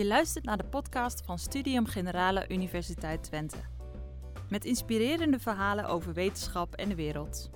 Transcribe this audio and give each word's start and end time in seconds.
Je 0.00 0.06
luistert 0.06 0.44
naar 0.44 0.56
de 0.56 0.64
podcast 0.64 1.22
van 1.24 1.38
Studium 1.38 1.86
Generale 1.86 2.44
Universiteit 2.48 3.22
Twente. 3.22 3.56
Met 4.48 4.64
inspirerende 4.64 5.38
verhalen 5.38 5.84
over 5.84 6.12
wetenschap 6.12 6.74
en 6.74 6.88
de 6.88 6.94
wereld. 6.94 7.50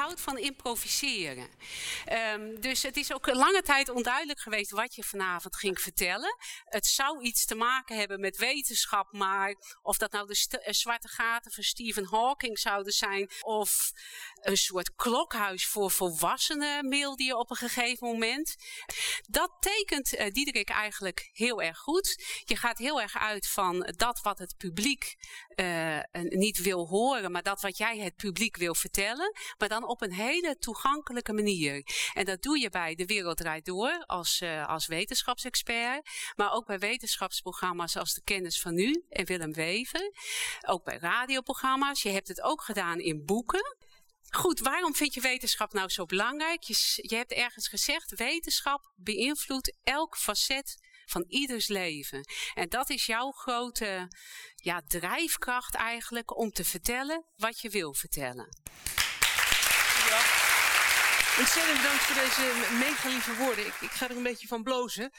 Houdt 0.00 0.20
van 0.20 0.38
improviseren. 0.38 1.48
Um, 2.34 2.60
dus 2.60 2.82
het 2.82 2.96
is 2.96 3.12
ook 3.12 3.26
een 3.26 3.36
lange 3.36 3.62
tijd 3.62 3.88
onduidelijk 3.88 4.40
geweest 4.40 4.70
wat 4.70 4.94
je 4.94 5.02
vanavond 5.02 5.56
ging 5.56 5.80
vertellen. 5.80 6.36
Het 6.64 6.86
zou 6.86 7.22
iets 7.22 7.44
te 7.44 7.54
maken 7.54 7.96
hebben 7.96 8.20
met 8.20 8.36
wetenschap, 8.36 9.12
maar 9.12 9.54
of 9.82 9.96
dat 9.96 10.12
nou 10.12 10.26
de 10.26 10.62
zwarte 10.70 11.08
gaten 11.08 11.52
van 11.52 11.62
Stephen 11.62 12.06
Hawking 12.06 12.58
zouden 12.58 12.92
zijn, 12.92 13.30
of 13.40 13.92
een 14.40 14.56
soort 14.56 14.94
klokhuis 14.94 15.66
voor 15.66 15.90
volwassenen 15.90 16.88
mailde 16.88 17.22
je 17.24 17.36
op 17.36 17.50
een 17.50 17.56
gegeven 17.56 18.06
moment. 18.06 18.56
Dat 19.28 19.56
tekent 19.60 20.14
uh, 20.14 20.30
Diederik 20.30 20.68
eigenlijk 20.68 21.30
heel 21.32 21.62
erg 21.62 21.78
goed. 21.78 22.24
Je 22.44 22.56
gaat 22.56 22.78
heel 22.78 23.00
erg 23.00 23.18
uit 23.18 23.48
van 23.48 23.92
dat 23.96 24.20
wat 24.20 24.38
het 24.38 24.56
publiek 24.56 25.16
uh, 25.56 25.98
niet 26.12 26.58
wil 26.58 26.86
horen, 26.86 27.32
maar 27.32 27.42
dat 27.42 27.60
wat 27.60 27.76
jij 27.76 27.98
het 27.98 28.16
publiek 28.16 28.56
wil 28.56 28.74
vertellen. 28.74 29.32
Maar 29.58 29.68
dan 29.68 29.88
op 29.90 30.02
een 30.02 30.12
hele 30.12 30.56
toegankelijke 30.58 31.32
manier. 31.32 31.86
En 32.14 32.24
dat 32.24 32.42
doe 32.42 32.58
je 32.58 32.70
bij 32.70 32.94
De 32.94 33.06
Wereld 33.06 33.36
Draait 33.36 33.64
Door 33.64 34.04
als, 34.06 34.40
uh, 34.40 34.68
als 34.68 34.86
wetenschapsexpert. 34.86 36.08
Maar 36.36 36.52
ook 36.52 36.66
bij 36.66 36.78
wetenschapsprogramma's 36.78 37.96
als 37.96 38.14
De 38.14 38.22
Kennis 38.22 38.60
van 38.60 38.74
Nu 38.74 39.04
en 39.08 39.26
Willem 39.26 39.52
Wever. 39.52 40.12
Ook 40.66 40.84
bij 40.84 40.98
radioprogramma's. 40.98 42.02
Je 42.02 42.10
hebt 42.10 42.28
het 42.28 42.42
ook 42.42 42.62
gedaan 42.62 42.98
in 42.98 43.24
boeken. 43.24 43.76
Goed, 44.30 44.60
waarom 44.60 44.94
vind 44.94 45.14
je 45.14 45.20
wetenschap 45.20 45.72
nou 45.72 45.88
zo 45.88 46.04
belangrijk? 46.04 46.62
Je, 46.62 46.74
je 46.94 47.16
hebt 47.16 47.32
ergens 47.32 47.68
gezegd, 47.68 48.14
wetenschap 48.16 48.92
beïnvloedt 48.96 49.74
elk 49.82 50.16
facet 50.16 50.88
van 51.06 51.24
ieders 51.28 51.68
leven. 51.68 52.24
En 52.54 52.68
dat 52.68 52.90
is 52.90 53.06
jouw 53.06 53.30
grote 53.30 54.08
ja, 54.56 54.82
drijfkracht 54.86 55.74
eigenlijk 55.74 56.36
om 56.36 56.50
te 56.50 56.64
vertellen 56.64 57.24
wat 57.36 57.60
je 57.60 57.70
wil 57.70 57.94
vertellen. 57.94 58.48
Ontzettend 61.40 61.76
bedankt 61.76 62.02
voor 62.02 62.22
deze 62.22 62.74
mega 62.78 63.08
lieve 63.08 63.36
woorden. 63.36 63.66
Ik, 63.66 63.74
ik, 63.80 63.90
ga 63.90 64.08
er 64.08 64.16
een 64.16 64.22
beetje 64.22 64.46
van 64.46 64.62
blozen. 64.62 65.12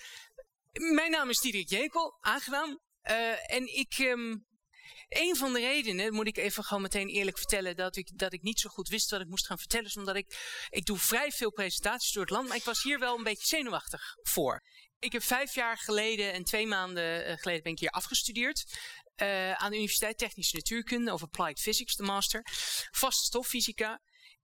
Mijn 0.71 1.11
naam 1.11 1.29
is 1.29 1.39
Diederik 1.39 1.69
Jekel, 1.69 2.17
aangenaam. 2.19 2.79
Uh, 3.03 3.53
en 3.53 3.75
ik, 3.75 3.97
um, 3.97 4.45
een 5.09 5.35
van 5.35 5.53
de 5.53 5.59
redenen, 5.59 6.13
moet 6.13 6.27
ik 6.27 6.37
even 6.37 6.63
gewoon 6.63 6.81
meteen 6.81 7.07
eerlijk 7.07 7.37
vertellen, 7.37 7.75
dat 7.75 7.95
ik, 7.95 8.17
dat 8.17 8.33
ik 8.33 8.41
niet 8.41 8.59
zo 8.59 8.69
goed 8.69 8.87
wist 8.87 9.09
wat 9.09 9.21
ik 9.21 9.27
moest 9.27 9.45
gaan 9.45 9.57
vertellen, 9.57 9.85
is 9.85 9.97
omdat 9.97 10.15
ik, 10.15 10.37
ik 10.69 10.85
doe 10.85 10.97
vrij 10.97 11.31
veel 11.31 11.51
presentaties 11.51 12.11
door 12.11 12.23
het 12.23 12.31
land, 12.31 12.47
maar 12.47 12.57
ik 12.57 12.63
was 12.63 12.83
hier 12.83 12.99
wel 12.99 13.17
een 13.17 13.23
beetje 13.23 13.47
zenuwachtig 13.47 14.15
voor. 14.21 14.63
Ik 14.99 15.11
heb 15.11 15.23
vijf 15.23 15.55
jaar 15.55 15.77
geleden 15.77 16.33
en 16.33 16.43
twee 16.43 16.67
maanden 16.67 17.25
eh, 17.25 17.37
geleden 17.37 17.63
ben 17.63 17.71
ik 17.71 17.79
hier 17.79 17.89
afgestudeerd. 17.89 18.79
Uh, 19.21 19.53
aan 19.53 19.69
de 19.69 19.77
Universiteit 19.77 20.17
Technische 20.17 20.55
Natuurkunde 20.55 21.11
over 21.11 21.27
Applied 21.31 21.59
Physics, 21.59 21.95
de 21.95 22.03
master. 22.03 22.45
Vaste 22.91 23.25
stoffysica. 23.25 24.01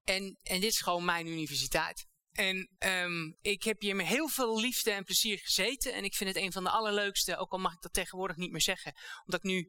En, 0.08 0.38
en 0.44 0.60
dit 0.60 0.72
is 0.72 0.82
gewoon 0.82 1.06
mijn 1.06 1.28
universiteit. 1.28 2.06
En 2.32 2.70
um, 2.80 3.38
ik 3.42 3.64
heb 3.64 3.82
hier 3.82 3.96
met 3.96 4.06
heel 4.06 4.28
veel 4.28 4.60
liefde 4.60 4.92
en 4.92 5.04
plezier 5.04 5.38
gezeten. 5.38 5.94
En 5.94 6.04
ik 6.04 6.16
vind 6.16 6.34
het 6.34 6.44
een 6.44 6.52
van 6.52 6.64
de 6.64 6.70
allerleukste, 6.70 7.38
ook 7.38 7.52
al 7.52 7.60
mag 7.60 7.74
ik 7.74 7.82
dat 7.82 7.94
tegenwoordig 7.94 8.36
niet 8.36 8.52
meer 8.52 8.62
zeggen. 8.62 8.94
Omdat 9.26 9.40
ik 9.40 9.52
nu 9.52 9.68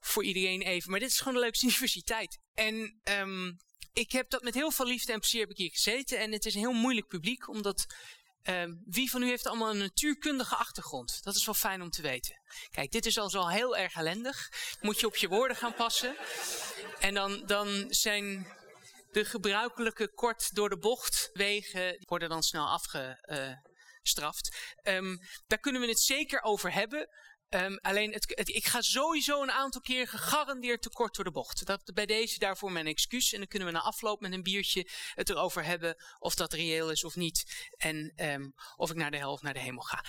voor 0.00 0.24
iedereen 0.24 0.62
even. 0.62 0.90
Maar 0.90 1.00
dit 1.00 1.10
is 1.10 1.18
gewoon 1.18 1.34
de 1.34 1.40
leukste 1.40 1.66
universiteit. 1.70 2.38
En 2.54 3.00
um, 3.04 3.56
ik 3.92 4.12
heb 4.12 4.30
dat 4.30 4.42
met 4.42 4.54
heel 4.54 4.70
veel 4.70 4.86
liefde 4.86 5.12
en 5.12 5.18
plezier 5.18 5.40
heb 5.40 5.50
ik 5.50 5.56
hier 5.56 5.70
gezeten. 5.70 6.18
En 6.18 6.32
het 6.32 6.44
is 6.44 6.54
een 6.54 6.60
heel 6.60 6.72
moeilijk 6.72 7.06
publiek, 7.06 7.48
omdat 7.48 7.86
um, 8.42 8.82
wie 8.84 9.10
van 9.10 9.22
u 9.22 9.28
heeft 9.28 9.46
allemaal 9.46 9.70
een 9.70 9.78
natuurkundige 9.78 10.56
achtergrond? 10.56 11.22
Dat 11.22 11.34
is 11.34 11.44
wel 11.44 11.54
fijn 11.54 11.82
om 11.82 11.90
te 11.90 12.02
weten. 12.02 12.40
Kijk, 12.70 12.90
dit 12.90 13.06
is 13.06 13.18
al 13.18 13.30
zo 13.30 13.46
heel 13.46 13.76
erg 13.76 13.94
ellendig. 13.94 14.48
Moet 14.80 15.00
je 15.00 15.06
op 15.06 15.16
je 15.16 15.28
woorden 15.28 15.56
gaan 15.56 15.74
passen. 15.74 16.16
En 16.98 17.14
dan, 17.14 17.42
dan 17.46 17.86
zijn 17.88 18.56
de 19.10 19.24
gebruikelijke 19.24 20.14
kort 20.14 20.54
door 20.54 20.68
de 20.68 20.78
bocht 20.78 21.30
wegen 21.32 22.04
worden 22.08 22.28
dan 22.28 22.42
snel 22.42 22.66
afgestraft. 22.66 24.56
Um, 24.82 25.18
daar 25.46 25.58
kunnen 25.58 25.80
we 25.80 25.88
het 25.88 26.00
zeker 26.00 26.42
over 26.42 26.72
hebben. 26.72 27.08
Um, 27.50 27.78
alleen, 27.78 28.12
het, 28.12 28.48
ik 28.48 28.66
ga 28.66 28.80
sowieso 28.80 29.42
een 29.42 29.50
aantal 29.50 29.80
keer 29.80 30.08
gegarandeerd 30.08 30.82
te 30.82 30.90
kort 30.90 31.14
door 31.14 31.24
de 31.24 31.30
bocht. 31.30 31.66
Dat, 31.66 31.90
bij 31.94 32.06
deze 32.06 32.38
daarvoor 32.38 32.72
mijn 32.72 32.86
excuus. 32.86 33.32
En 33.32 33.38
dan 33.38 33.48
kunnen 33.48 33.68
we 33.68 33.74
na 33.74 33.80
afloop 33.80 34.20
met 34.20 34.32
een 34.32 34.42
biertje 34.42 34.88
het 35.14 35.30
erover 35.30 35.64
hebben 35.64 35.96
of 36.18 36.34
dat 36.34 36.52
reëel 36.52 36.90
is 36.90 37.04
of 37.04 37.16
niet. 37.16 37.68
En 37.76 38.12
um, 38.16 38.54
of 38.76 38.90
ik 38.90 38.96
naar 38.96 39.10
de 39.10 39.16
helft 39.16 39.42
naar 39.42 39.54
de 39.54 39.60
hemel 39.60 39.82
ga. 39.82 40.04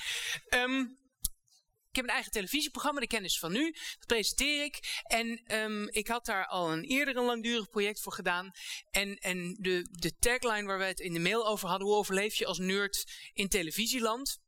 Heb 1.99 2.09
een 2.09 2.15
eigen 2.15 2.31
televisieprogramma, 2.31 2.99
De 2.99 3.07
Kennis 3.07 3.39
van 3.39 3.51
Nu. 3.51 3.71
Dat 3.71 4.05
presenteer 4.05 4.63
ik. 4.63 5.01
En 5.03 5.55
um, 5.55 5.87
ik 5.89 6.07
had 6.07 6.25
daar 6.25 6.45
al 6.45 6.71
een 6.71 6.83
eerder 6.83 7.17
een 7.17 7.25
langdurig 7.25 7.69
project 7.69 8.01
voor 8.01 8.13
gedaan. 8.13 8.51
En, 8.91 9.15
en 9.15 9.55
de, 9.59 9.87
de 9.91 10.15
tagline 10.15 10.67
waar 10.67 10.77
we 10.77 10.83
het 10.83 10.99
in 10.99 11.13
de 11.13 11.19
mail 11.19 11.47
over 11.47 11.69
hadden, 11.69 11.87
hoe 11.87 11.97
overleef 11.97 12.35
je 12.35 12.45
als 12.45 12.57
nerd 12.57 13.29
in 13.33 13.47
televisieland? 13.47 14.39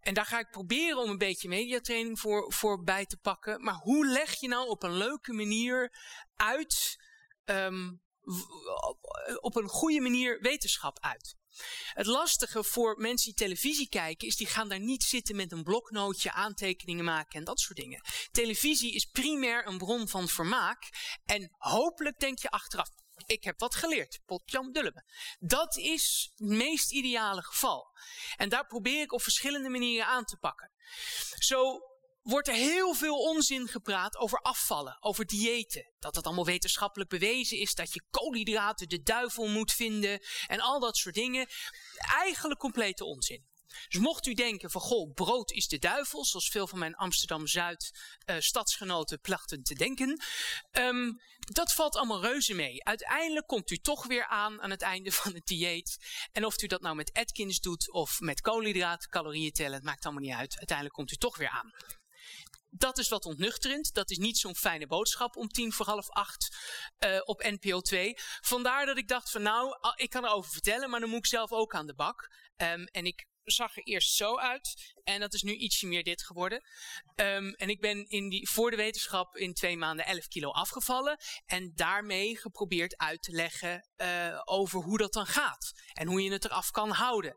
En 0.00 0.14
daar 0.14 0.26
ga 0.26 0.38
ik 0.38 0.50
proberen 0.50 0.98
om 0.98 1.10
een 1.10 1.18
beetje 1.18 1.48
mediatraining 1.48 2.20
voor, 2.20 2.52
voor 2.52 2.82
bij 2.82 3.06
te 3.06 3.16
pakken. 3.16 3.62
Maar 3.62 3.74
hoe 3.74 4.06
leg 4.06 4.40
je 4.40 4.48
nou 4.48 4.68
op 4.68 4.82
een 4.82 4.96
leuke 4.96 5.32
manier 5.32 5.92
uit, 6.36 6.96
um, 7.44 8.02
op 9.40 9.56
een 9.56 9.68
goede 9.68 10.00
manier 10.00 10.40
wetenschap 10.40 10.98
uit? 11.00 11.36
Het 11.92 12.06
lastige 12.06 12.64
voor 12.64 12.96
mensen 12.98 13.26
die 13.26 13.46
televisie 13.46 13.88
kijken 13.88 14.28
is 14.28 14.36
die 14.36 14.46
gaan 14.46 14.68
daar 14.68 14.80
niet 14.80 15.02
zitten 15.02 15.36
met 15.36 15.52
een 15.52 15.62
bloknootje, 15.62 16.32
aantekeningen 16.32 17.04
maken 17.04 17.38
en 17.38 17.44
dat 17.44 17.60
soort 17.60 17.78
dingen. 17.78 18.04
Televisie 18.30 18.94
is 18.94 19.04
primair 19.04 19.66
een 19.66 19.78
bron 19.78 20.08
van 20.08 20.28
vermaak 20.28 20.88
en 21.24 21.54
hopelijk 21.58 22.18
denk 22.18 22.38
je 22.38 22.50
achteraf, 22.50 22.88
ik 23.26 23.44
heb 23.44 23.58
wat 23.58 23.74
geleerd. 23.74 24.20
Potjam 24.26 24.72
dullebe. 24.72 25.04
Dat 25.38 25.76
is 25.76 26.32
het 26.34 26.48
meest 26.48 26.92
ideale 26.92 27.42
geval. 27.42 27.96
En 28.36 28.48
daar 28.48 28.66
probeer 28.66 29.02
ik 29.02 29.12
op 29.12 29.22
verschillende 29.22 29.68
manieren 29.68 30.06
aan 30.06 30.24
te 30.24 30.36
pakken. 30.36 30.70
Zo 31.38 31.80
wordt 32.24 32.48
er 32.48 32.54
heel 32.54 32.94
veel 32.94 33.16
onzin 33.16 33.68
gepraat 33.68 34.16
over 34.16 34.38
afvallen, 34.38 34.96
over 35.00 35.26
diëten. 35.26 35.92
Dat 35.98 36.14
het 36.14 36.24
allemaal 36.24 36.44
wetenschappelijk 36.44 37.10
bewezen 37.10 37.58
is, 37.58 37.74
dat 37.74 37.92
je 37.92 38.02
koolhydraten 38.10 38.88
de 38.88 39.02
duivel 39.02 39.48
moet 39.48 39.72
vinden 39.72 40.20
en 40.46 40.60
al 40.60 40.80
dat 40.80 40.96
soort 40.96 41.14
dingen. 41.14 41.48
Eigenlijk 41.96 42.60
complete 42.60 43.04
onzin. 43.04 43.52
Dus 43.88 44.00
mocht 44.00 44.26
u 44.26 44.34
denken 44.34 44.70
van, 44.70 44.80
goh, 44.80 45.12
brood 45.14 45.50
is 45.50 45.68
de 45.68 45.78
duivel, 45.78 46.24
zoals 46.24 46.48
veel 46.48 46.66
van 46.66 46.78
mijn 46.78 46.94
Amsterdam-Zuid 46.94 47.90
uh, 48.26 48.36
stadsgenoten 48.38 49.20
plachten 49.20 49.62
te 49.62 49.74
denken. 49.74 50.22
Um, 50.72 51.20
dat 51.38 51.72
valt 51.72 51.96
allemaal 51.96 52.22
reuze 52.22 52.54
mee. 52.54 52.84
Uiteindelijk 52.84 53.46
komt 53.46 53.70
u 53.70 53.76
toch 53.76 54.06
weer 54.06 54.26
aan 54.26 54.62
aan 54.62 54.70
het 54.70 54.82
einde 54.82 55.12
van 55.12 55.34
het 55.34 55.46
dieet. 55.46 55.96
En 56.32 56.44
of 56.44 56.62
u 56.62 56.66
dat 56.66 56.80
nou 56.80 56.96
met 56.96 57.12
Atkins 57.12 57.60
doet 57.60 57.92
of 57.92 58.20
met 58.20 58.40
koolhydraten, 58.40 59.10
calorieën 59.10 59.52
tellen, 59.52 59.74
het 59.74 59.84
maakt 59.84 60.04
allemaal 60.04 60.22
niet 60.22 60.34
uit. 60.34 60.56
Uiteindelijk 60.56 60.96
komt 60.96 61.12
u 61.12 61.16
toch 61.16 61.36
weer 61.36 61.50
aan. 61.50 61.72
Dat 62.76 62.98
is 62.98 63.08
wat 63.08 63.24
ontnuchterend. 63.24 63.92
Dat 63.92 64.10
is 64.10 64.18
niet 64.18 64.38
zo'n 64.38 64.56
fijne 64.56 64.86
boodschap 64.86 65.36
om 65.36 65.48
tien 65.48 65.72
voor 65.72 65.86
half 65.86 66.10
acht 66.10 66.56
uh, 67.06 67.20
op 67.24 67.42
NPO 67.42 67.80
2. 67.80 68.14
Vandaar 68.40 68.86
dat 68.86 68.98
ik 68.98 69.08
dacht 69.08 69.30
van 69.30 69.42
nou, 69.42 69.76
ik 69.94 70.10
kan 70.10 70.24
erover 70.24 70.52
vertellen, 70.52 70.90
maar 70.90 71.00
dan 71.00 71.08
moet 71.08 71.18
ik 71.18 71.26
zelf 71.26 71.52
ook 71.52 71.74
aan 71.74 71.86
de 71.86 71.94
bak. 71.94 72.30
Um, 72.56 72.84
en 72.84 73.04
ik 73.04 73.26
zag 73.52 73.76
er 73.76 73.82
eerst 73.82 74.14
zo 74.14 74.38
uit. 74.38 74.94
En 75.04 75.20
dat 75.20 75.34
is 75.34 75.42
nu 75.42 75.54
ietsje 75.54 75.86
meer 75.86 76.02
dit 76.02 76.22
geworden. 76.22 76.62
Um, 77.16 77.54
en 77.54 77.68
ik 77.68 77.80
ben 77.80 78.08
in 78.08 78.28
die, 78.28 78.48
voor 78.48 78.70
de 78.70 78.76
wetenschap 78.76 79.36
in 79.36 79.54
twee 79.54 79.76
maanden 79.76 80.06
11 80.06 80.26
kilo 80.26 80.50
afgevallen. 80.50 81.18
En 81.46 81.72
daarmee 81.74 82.38
geprobeerd 82.38 82.96
uit 82.96 83.22
te 83.22 83.32
leggen 83.32 83.88
uh, 83.96 84.40
over 84.44 84.80
hoe 84.80 84.98
dat 84.98 85.12
dan 85.12 85.26
gaat. 85.26 85.72
En 85.92 86.06
hoe 86.06 86.22
je 86.22 86.32
het 86.32 86.44
eraf 86.44 86.70
kan 86.70 86.90
houden. 86.90 87.34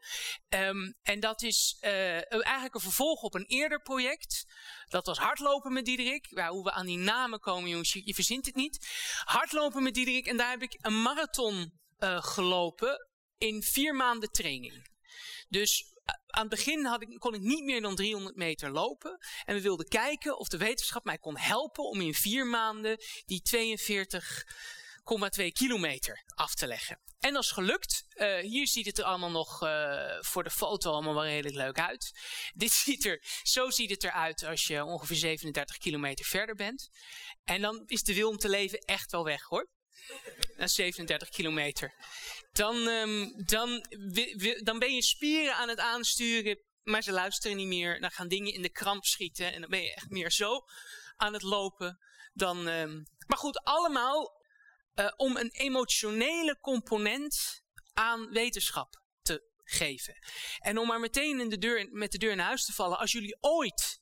Um, 0.50 0.95
en 1.01 1.19
dat 1.19 1.42
is 1.42 1.77
uh, 1.81 2.45
eigenlijk 2.45 2.75
een 2.75 2.81
vervolg 2.81 3.21
op 3.21 3.33
een 3.33 3.45
eerder 3.45 3.81
project. 3.81 4.45
Dat 4.86 5.06
was 5.06 5.18
hardlopen 5.18 5.74
met 5.74 5.86
Diederik. 5.86 6.27
Ja, 6.30 6.50
hoe 6.50 6.63
we 6.63 6.71
aan 6.71 6.86
die 6.86 6.98
namen 6.98 7.39
komen, 7.39 7.69
jongens, 7.69 7.94
je, 7.94 8.01
je 8.06 8.13
verzint 8.13 8.45
het 8.45 8.56
niet. 8.56 8.88
Hardlopen 9.24 9.83
met 9.83 9.94
Diederik. 9.94 10.25
En 10.25 10.38
daar 10.38 10.50
heb 10.50 10.62
ik 10.62 10.77
een 10.81 11.01
marathon 11.01 11.80
uh, 12.00 12.21
gelopen 12.21 13.07
in 13.38 13.63
vier 13.63 13.95
maanden 13.95 14.31
training. 14.31 14.89
Dus 15.50 15.96
aan 16.27 16.42
het 16.42 16.50
begin 16.50 16.86
had 16.86 17.01
ik, 17.01 17.19
kon 17.19 17.33
ik 17.33 17.42
niet 17.42 17.63
meer 17.63 17.81
dan 17.81 17.95
300 17.95 18.36
meter 18.36 18.71
lopen. 18.71 19.18
En 19.45 19.56
we 19.56 19.62
wilden 19.62 19.88
kijken 19.88 20.38
of 20.38 20.48
de 20.48 20.57
wetenschap 20.57 21.06
mij 21.06 21.18
kon 21.18 21.38
helpen 21.38 21.83
om 21.83 22.01
in 22.01 22.13
vier 22.13 22.45
maanden 22.45 22.98
die 23.25 23.42
42,8 25.42 25.51
kilometer 25.54 26.24
af 26.36 26.56
te 26.56 26.68
leggen. 26.68 27.00
En 27.19 27.33
dat 27.33 27.44
is 27.44 27.51
gelukt. 27.51 28.06
Uh, 28.15 28.38
hier 28.38 28.68
ziet 28.68 28.86
het 28.86 28.98
er 28.98 29.04
allemaal 29.04 29.31
nog 29.31 29.63
uh, 29.63 30.18
voor 30.19 30.44
de 30.44 30.50
foto 30.50 30.92
allemaal 30.92 31.13
wel 31.13 31.25
redelijk 31.25 31.56
leuk 31.56 31.80
uit. 31.80 32.12
Dit 32.53 32.71
ziet 32.71 33.06
er, 33.06 33.24
zo 33.44 33.69
ziet 33.69 33.89
het 33.89 34.03
eruit 34.03 34.44
als 34.44 34.68
je 34.68 34.83
ongeveer 34.83 35.15
37 35.15 35.77
kilometer 35.77 36.25
verder 36.25 36.56
bent. 36.56 36.89
En 37.44 37.62
dan 37.62 37.83
is 37.86 38.03
de 38.03 38.13
wil 38.13 38.30
om 38.30 38.38
te 38.38 38.50
leven 38.50 38.80
echt 38.80 39.12
wel 39.12 39.24
weg 39.24 39.44
hoor. 39.44 39.69
Na 40.57 40.68
37 40.68 41.30
kilometer. 41.30 41.94
Dan, 42.57 42.75
um, 42.75 43.33
dan, 43.45 43.86
dan 44.63 44.80
ben 44.80 44.94
je 44.94 45.01
spieren 45.01 45.56
aan 45.56 45.69
het 45.69 45.80
aansturen, 45.80 46.59
maar 46.83 47.04
ze 47.04 47.12
luisteren 47.12 47.57
niet 47.57 47.68
meer. 47.68 48.01
Dan 48.01 48.12
gaan 48.12 48.27
dingen 48.27 48.54
in 48.54 48.62
de 48.62 48.69
kramp 48.69 49.06
schieten 49.06 49.54
en 49.54 49.62
dan 49.62 49.69
ben 49.69 49.81
je 49.81 49.94
echt 49.94 50.09
meer 50.09 50.31
zo 50.31 50.65
aan 51.15 51.33
het 51.33 51.42
lopen. 51.42 52.00
Dan, 52.33 52.68
um, 52.68 53.04
maar 53.27 53.38
goed, 53.38 53.63
allemaal 53.63 54.42
uh, 54.95 55.12
om 55.15 55.38
een 55.38 55.51
emotionele 55.51 56.59
component 56.59 57.63
aan 57.94 58.30
wetenschap 58.30 59.01
te 59.21 59.44
geven. 59.63 60.18
En 60.60 60.77
om 60.77 60.88
maar 60.88 61.00
meteen 61.00 61.39
in 61.39 61.50
de 61.50 61.57
deur, 61.57 61.89
met 61.92 62.12
de 62.12 62.18
deur 62.18 62.36
naar 62.36 62.45
huis 62.45 62.65
te 62.65 62.74
vallen, 62.74 62.98
als 62.98 63.12
jullie 63.12 63.38
ooit 63.39 64.00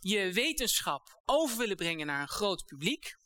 je 0.00 0.32
wetenschap 0.32 1.22
over 1.24 1.56
willen 1.56 1.76
brengen 1.76 2.06
naar 2.06 2.20
een 2.20 2.28
groot 2.28 2.64
publiek, 2.64 3.16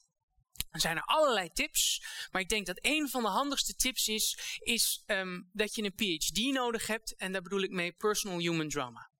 dan 0.77 0.91
zijn 0.91 0.97
er 0.97 1.17
allerlei 1.17 1.51
tips. 1.53 2.05
Maar 2.31 2.43
ik 2.43 2.49
denk 2.49 2.67
dat 2.67 2.79
een 2.81 3.09
van 3.09 3.23
de 3.23 3.29
handigste 3.29 3.75
tips 3.75 4.09
is, 4.09 4.59
is 4.59 5.03
um, 5.07 5.51
dat 5.53 5.75
je 5.75 5.83
een 5.83 5.95
PhD 5.95 6.53
nodig 6.53 6.87
hebt. 6.87 7.17
En 7.17 7.33
daar 7.33 7.43
bedoel 7.43 7.63
ik 7.63 7.71
mee 7.71 7.93
personal 7.93 8.39
human 8.39 8.69
drama. 8.69 9.11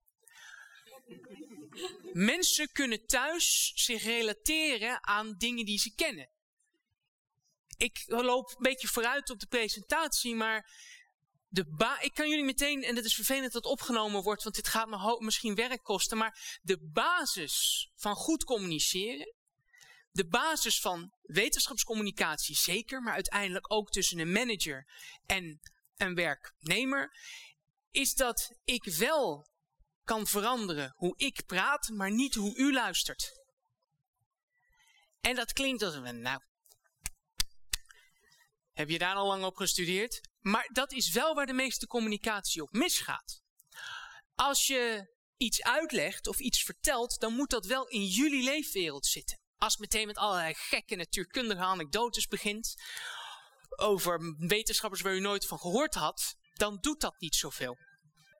Mensen 2.13 2.71
kunnen 2.71 3.05
thuis 3.05 3.71
zich 3.75 4.03
relateren 4.03 5.03
aan 5.03 5.35
dingen 5.37 5.65
die 5.65 5.79
ze 5.79 5.93
kennen 5.95 6.29
ik 7.77 8.03
loop 8.05 8.49
een 8.49 8.55
beetje 8.59 8.87
vooruit 8.87 9.29
op 9.29 9.39
de 9.39 9.47
presentatie, 9.47 10.35
maar 10.35 10.69
de 11.47 11.95
ik 12.01 12.13
kan 12.13 12.29
jullie 12.29 12.45
meteen, 12.45 12.83
en 12.83 12.95
het 12.95 13.05
is 13.05 13.15
vervelend 13.15 13.53
dat 13.53 13.63
het 13.63 13.71
opgenomen 13.71 14.23
wordt, 14.23 14.43
want 14.43 14.55
dit 14.55 14.67
gaat 14.67 14.87
me 14.87 15.17
misschien 15.19 15.55
werk 15.55 15.83
kosten, 15.83 16.17
maar 16.17 16.59
de 16.61 16.89
basis 16.91 17.89
van 17.95 18.15
goed 18.15 18.43
communiceren, 18.43 19.33
de 20.17 20.27
basis 20.27 20.79
van 20.79 21.13
wetenschapscommunicatie 21.21 22.55
zeker, 22.55 23.01
maar 23.01 23.13
uiteindelijk 23.13 23.71
ook 23.71 23.89
tussen 23.89 24.19
een 24.19 24.31
manager 24.31 24.87
en 25.25 25.59
een 25.95 26.15
werknemer, 26.15 27.17
is 27.91 28.13
dat 28.13 28.51
ik 28.63 28.83
wel 28.83 29.47
kan 30.03 30.27
veranderen 30.27 30.93
hoe 30.95 31.13
ik 31.17 31.45
praat, 31.45 31.89
maar 31.89 32.11
niet 32.11 32.35
hoe 32.35 32.55
u 32.55 32.73
luistert. 32.73 33.31
En 35.21 35.35
dat 35.35 35.53
klinkt 35.53 35.81
als 35.81 35.95
een, 35.95 36.21
nou, 36.21 36.41
heb 38.73 38.89
je 38.89 38.97
daar 38.97 39.15
al 39.15 39.27
lang 39.27 39.43
op 39.43 39.55
gestudeerd? 39.55 40.29
Maar 40.39 40.69
dat 40.71 40.91
is 40.91 41.11
wel 41.11 41.35
waar 41.35 41.45
de 41.45 41.53
meeste 41.53 41.87
communicatie 41.87 42.61
op 42.61 42.71
misgaat. 42.71 43.41
Als 44.35 44.67
je 44.67 45.15
iets 45.37 45.63
uitlegt 45.63 46.27
of 46.27 46.39
iets 46.39 46.63
vertelt, 46.63 47.19
dan 47.19 47.33
moet 47.33 47.49
dat 47.49 47.65
wel 47.65 47.87
in 47.87 48.05
jullie 48.05 48.43
leefwereld 48.43 49.05
zitten. 49.05 49.45
Als 49.57 49.77
meteen 49.77 50.07
met 50.07 50.17
allerlei 50.17 50.53
gekke 50.53 50.95
natuurkundige 50.95 51.61
anekdotes 51.61 52.27
begint, 52.27 52.75
over 53.75 54.35
wetenschappers 54.37 55.01
waar 55.01 55.15
u 55.15 55.19
nooit 55.19 55.45
van 55.45 55.59
gehoord 55.59 55.93
had, 55.93 56.35
dan 56.53 56.77
doet 56.81 57.01
dat 57.01 57.19
niet 57.19 57.35
zoveel. 57.35 57.77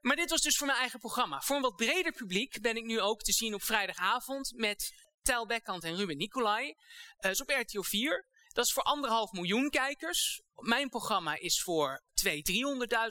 Maar 0.01 0.15
dit 0.15 0.29
was 0.29 0.41
dus 0.41 0.57
voor 0.57 0.67
mijn 0.67 0.79
eigen 0.79 0.99
programma. 0.99 1.41
Voor 1.41 1.55
een 1.55 1.61
wat 1.61 1.75
breder 1.75 2.11
publiek 2.11 2.61
ben 2.61 2.75
ik 2.75 2.83
nu 2.83 2.99
ook 3.01 3.21
te 3.21 3.31
zien 3.31 3.53
op 3.53 3.63
vrijdagavond 3.63 4.53
met 4.55 4.93
Tel 5.21 5.45
Bekkant 5.45 5.83
en 5.83 5.95
Ruben 5.95 6.17
Nicolai. 6.17 6.75
Uh, 7.19 7.31
is 7.31 7.41
op 7.41 7.49
RTO 7.49 7.81
4. 7.81 8.25
Dat 8.57 8.65
is 8.65 8.73
voor 8.73 8.83
anderhalf 8.83 9.31
miljoen 9.31 9.69
kijkers. 9.69 10.41
Mijn 10.55 10.89
programma 10.89 11.35
is 11.35 11.61
voor 11.61 12.03
200.000, 12.25 12.31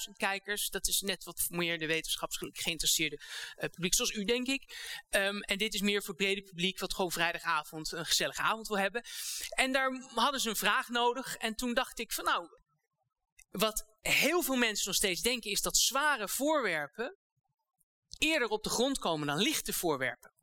300.000 0.08 0.12
kijkers. 0.16 0.68
Dat 0.68 0.86
is 0.86 1.00
net 1.00 1.24
wat 1.24 1.46
meer 1.48 1.78
de 1.78 1.86
wetenschappelijk 1.86 2.58
geïnteresseerde 2.58 3.16
uh, 3.16 3.68
publiek, 3.68 3.94
zoals 3.94 4.10
u 4.10 4.24
denk 4.24 4.46
ik. 4.46 4.76
Um, 5.10 5.40
en 5.40 5.58
dit 5.58 5.74
is 5.74 5.80
meer 5.80 6.00
voor 6.00 6.14
het 6.14 6.16
brede 6.16 6.42
publiek, 6.42 6.78
wat 6.78 6.94
gewoon 6.94 7.12
vrijdagavond 7.12 7.92
een 7.92 8.06
gezellige 8.06 8.40
avond 8.42 8.68
wil 8.68 8.78
hebben. 8.78 9.04
En 9.48 9.72
daar 9.72 9.90
hadden 10.14 10.40
ze 10.40 10.48
een 10.48 10.56
vraag 10.56 10.88
nodig. 10.88 11.36
En 11.36 11.54
toen 11.54 11.74
dacht 11.74 11.98
ik 11.98 12.12
van 12.12 12.24
nou, 12.24 12.48
wat 13.50 13.86
heel 14.00 14.42
veel 14.42 14.56
mensen 14.56 14.86
nog 14.86 14.96
steeds 14.96 15.20
denken 15.20 15.50
is 15.50 15.60
dat 15.60 15.76
zware 15.76 16.28
voorwerpen 16.28 17.16
eerder 18.18 18.48
op 18.48 18.62
de 18.62 18.70
grond 18.70 18.98
komen 18.98 19.26
dan 19.26 19.38
lichte 19.38 19.72
voorwerpen. 19.72 20.35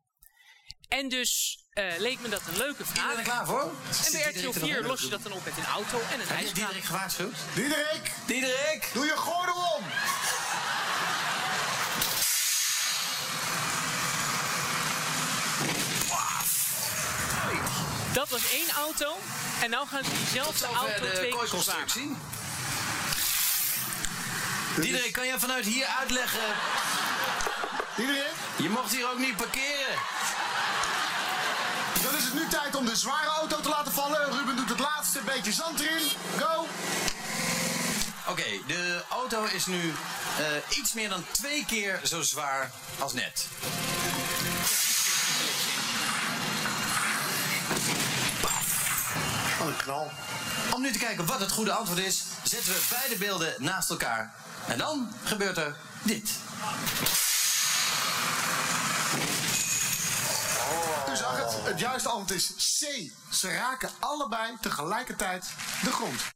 En 0.88 1.08
dus 1.08 1.58
uh, 1.74 1.84
leek 1.98 2.20
me 2.20 2.28
dat 2.28 2.40
een 2.48 2.56
leuke 2.56 2.84
vraag. 2.84 3.06
Ben 3.06 3.12
je 3.12 3.18
er 3.18 3.24
klaar 3.24 3.46
voor? 3.46 3.72
En 4.04 4.12
bij 4.12 4.32
RTL 4.34 4.50
4 4.50 4.82
los 4.82 5.00
je 5.00 5.08
dat 5.08 5.22
dan 5.22 5.32
op 5.32 5.44
met 5.44 5.56
een 5.56 5.64
auto 5.64 6.00
en 6.12 6.20
een 6.20 6.28
ijskraan. 6.28 6.54
Diederik 6.54 6.84
gewaarschuwd? 6.84 7.36
Diederik! 7.54 8.12
Diederik! 8.26 8.90
Doe 8.92 9.04
je 9.04 9.16
gordel 9.16 9.54
om! 9.76 9.84
Dat 18.12 18.28
was 18.28 18.50
één 18.50 18.70
auto. 18.70 19.16
En 19.62 19.70
nu 19.70 19.76
gaan 19.76 20.04
ze 20.04 20.10
diezelfde 20.10 20.66
auto 20.66 21.00
de 21.00 21.12
twee 21.12 21.30
keer 21.30 21.48
constructie. 21.48 22.16
Diederik, 24.76 25.12
kan 25.12 25.26
je 25.26 25.38
vanuit 25.38 25.64
hier 25.64 25.86
uitleggen... 25.86 26.54
Diederik? 27.96 28.32
Je 28.56 28.68
mocht 28.68 28.92
hier 28.92 29.10
ook 29.10 29.18
niet 29.18 29.36
parkeren. 29.36 29.98
Dan 32.14 32.22
is 32.22 32.28
het 32.28 32.42
nu 32.42 32.48
tijd 32.48 32.76
om 32.76 32.84
de 32.84 32.96
zware 32.96 33.28
auto 33.28 33.60
te 33.60 33.68
laten 33.68 33.92
vallen. 33.92 34.30
Ruben 34.32 34.56
doet 34.56 34.68
het 34.68 34.78
laatste 34.78 35.20
beetje 35.24 35.52
zand 35.52 35.80
erin. 35.80 36.08
Go! 36.38 36.66
Oké, 38.28 38.44
de 38.66 39.02
auto 39.08 39.44
is 39.44 39.66
nu 39.66 39.82
uh, 39.84 40.78
iets 40.78 40.92
meer 40.92 41.08
dan 41.08 41.24
twee 41.30 41.64
keer 41.64 42.00
zo 42.02 42.22
zwaar 42.22 42.70
als 42.98 43.12
net. 43.12 43.46
Wat 49.58 49.68
een 49.68 49.76
knal. 49.76 50.10
Om 50.74 50.82
nu 50.82 50.92
te 50.92 50.98
kijken 50.98 51.26
wat 51.26 51.40
het 51.40 51.52
goede 51.52 51.72
antwoord 51.72 52.00
is, 52.00 52.22
zetten 52.42 52.72
we 52.72 52.86
beide 52.90 53.16
beelden 53.16 53.54
naast 53.58 53.90
elkaar. 53.90 54.34
En 54.66 54.78
dan 54.78 55.14
gebeurt 55.24 55.56
er 55.56 55.76
dit. 56.02 56.30
Het, 61.32 61.80
juiste 61.80 62.08
antwoord 62.08 62.40
is 62.40 62.78
C. 62.78 63.12
Ze 63.34 63.48
raken 63.48 63.90
allebei 64.00 64.56
tegelijkertijd 64.60 65.42
de 65.82 65.90
grond. 65.90 66.32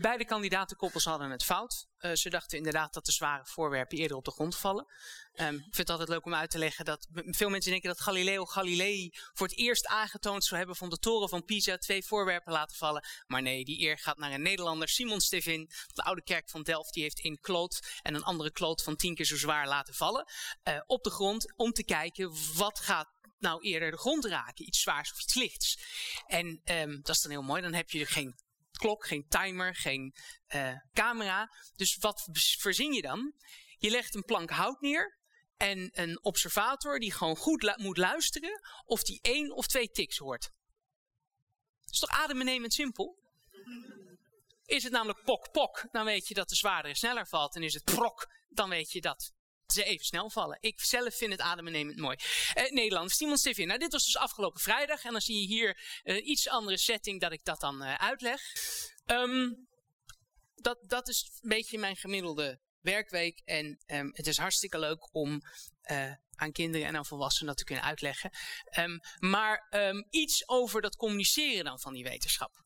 Beide 0.00 0.24
kandidatenkoppels 0.24 1.04
hadden 1.04 1.30
het 1.30 1.44
fout. 1.44 1.86
Uh, 1.98 2.12
ze 2.12 2.30
dachten 2.30 2.56
inderdaad 2.58 2.94
dat 2.94 3.04
de 3.04 3.12
zware 3.12 3.46
voorwerpen 3.46 3.98
eerder 3.98 4.16
op 4.16 4.24
de 4.24 4.30
grond 4.30 4.56
vallen. 4.56 4.86
Um, 5.34 5.54
ik 5.54 5.60
vind 5.62 5.76
het 5.76 5.90
altijd 5.90 6.08
leuk 6.08 6.24
om 6.24 6.34
uit 6.34 6.50
te 6.50 6.58
leggen 6.58 6.84
dat 6.84 7.06
veel 7.12 7.50
mensen 7.50 7.70
denken 7.70 7.88
dat 7.88 8.00
Galileo 8.00 8.44
Galilei 8.44 9.10
voor 9.32 9.46
het 9.46 9.56
eerst 9.56 9.86
aangetoond 9.86 10.44
zou 10.44 10.56
hebben 10.56 10.76
van 10.76 10.90
de 10.90 10.98
toren 10.98 11.28
van 11.28 11.44
Pisa 11.44 11.76
twee 11.76 12.04
voorwerpen 12.04 12.52
laten 12.52 12.76
vallen. 12.76 13.04
Maar 13.26 13.42
nee, 13.42 13.64
die 13.64 13.80
eer 13.80 13.98
gaat 13.98 14.18
naar 14.18 14.32
een 14.32 14.42
Nederlander, 14.42 14.88
Simon 14.88 15.20
Stevin. 15.20 15.70
De 15.92 16.02
oude 16.02 16.22
kerk 16.22 16.50
van 16.50 16.62
Delft 16.62 16.92
die 16.92 17.02
heeft 17.02 17.22
één 17.22 17.40
kloot 17.40 17.98
en 18.02 18.14
een 18.14 18.24
andere 18.24 18.50
kloot 18.50 18.82
van 18.82 18.96
tien 18.96 19.14
keer 19.14 19.26
zo 19.26 19.36
zwaar 19.36 19.68
laten 19.68 19.94
vallen 19.94 20.26
uh, 20.68 20.80
op 20.86 21.04
de 21.04 21.10
grond 21.10 21.52
om 21.56 21.72
te 21.72 21.84
kijken 21.84 22.32
wat 22.56 22.78
gaat 22.78 23.08
nou 23.42 23.62
eerder 23.62 23.90
de 23.90 23.96
grond 23.96 24.24
raken. 24.24 24.66
Iets 24.66 24.80
zwaars 24.80 25.12
of 25.12 25.20
iets 25.22 25.34
lichts. 25.34 25.78
En 26.26 26.60
um, 26.64 27.02
dat 27.02 27.14
is 27.16 27.22
dan 27.22 27.30
heel 27.30 27.42
mooi. 27.42 27.62
Dan 27.62 27.74
heb 27.74 27.90
je 27.90 28.06
geen 28.06 28.34
klok, 28.72 29.06
geen 29.06 29.26
timer, 29.28 29.74
geen 29.74 30.14
uh, 30.48 30.74
camera. 30.92 31.52
Dus 31.76 31.96
wat 31.96 32.28
verzin 32.58 32.92
je 32.92 33.02
dan? 33.02 33.32
Je 33.78 33.90
legt 33.90 34.14
een 34.14 34.24
plank 34.24 34.50
hout 34.50 34.80
neer 34.80 35.18
en 35.56 35.90
een 35.92 36.24
observator 36.24 36.98
die 36.98 37.12
gewoon 37.12 37.36
goed 37.36 37.76
moet 37.76 37.96
luisteren 37.96 38.60
of 38.84 39.02
die 39.02 39.18
één 39.22 39.50
of 39.56 39.66
twee 39.66 39.88
tiks 39.88 40.18
hoort. 40.18 40.50
Is 41.86 41.98
toch 41.98 42.10
adembenemend 42.10 42.72
simpel? 42.72 43.20
Is 44.64 44.82
het 44.82 44.92
namelijk 44.92 45.24
pok 45.24 45.50
pok, 45.50 45.88
dan 45.90 46.04
weet 46.04 46.28
je 46.28 46.34
dat 46.34 46.48
de 46.48 46.54
zwaardere 46.54 46.96
sneller 46.96 47.26
valt. 47.26 47.56
En 47.56 47.62
is 47.62 47.74
het 47.74 47.84
prok, 47.84 48.32
dan 48.48 48.68
weet 48.68 48.92
je 48.92 49.00
dat 49.00 49.32
ze 49.72 49.84
even 49.84 50.04
snel 50.04 50.30
vallen. 50.30 50.58
Ik 50.60 50.80
zelf 50.80 51.14
vind 51.14 51.32
het 51.32 51.40
adembenemend 51.40 51.98
mooi. 51.98 52.16
Uh, 52.58 52.70
Nederland, 52.70 53.10
Simon 53.10 53.36
Stevin. 53.36 53.66
Nou, 53.66 53.78
dit 53.78 53.92
was 53.92 54.04
dus 54.04 54.16
afgelopen 54.16 54.60
vrijdag. 54.60 55.04
En 55.04 55.12
dan 55.12 55.20
zie 55.20 55.40
je 55.40 55.46
hier 55.46 56.00
uh, 56.04 56.26
iets 56.26 56.48
andere 56.48 56.78
setting 56.78 57.20
dat 57.20 57.32
ik 57.32 57.44
dat 57.44 57.60
dan 57.60 57.82
uh, 57.82 57.94
uitleg. 57.94 58.40
Um, 59.06 59.68
dat, 60.54 60.78
dat 60.86 61.08
is 61.08 61.30
een 61.40 61.48
beetje 61.48 61.78
mijn 61.78 61.96
gemiddelde 61.96 62.60
werkweek. 62.80 63.40
En 63.44 63.82
um, 63.86 64.10
het 64.12 64.26
is 64.26 64.36
hartstikke 64.36 64.78
leuk 64.78 65.14
om 65.14 65.40
aan 66.34 66.52
kinderen 66.52 66.86
en 66.86 66.96
aan 66.96 67.06
volwassenen 67.06 67.46
dat 67.46 67.56
te 67.56 67.64
kunnen 67.64 67.84
uitleggen. 67.84 68.30
Um, 68.78 69.00
maar 69.18 69.68
iets 70.10 70.48
over 70.48 70.80
dat 70.80 70.96
communiceren 70.96 71.64
dan 71.64 71.80
van 71.80 71.92
die 71.92 72.04
wetenschap. 72.04 72.62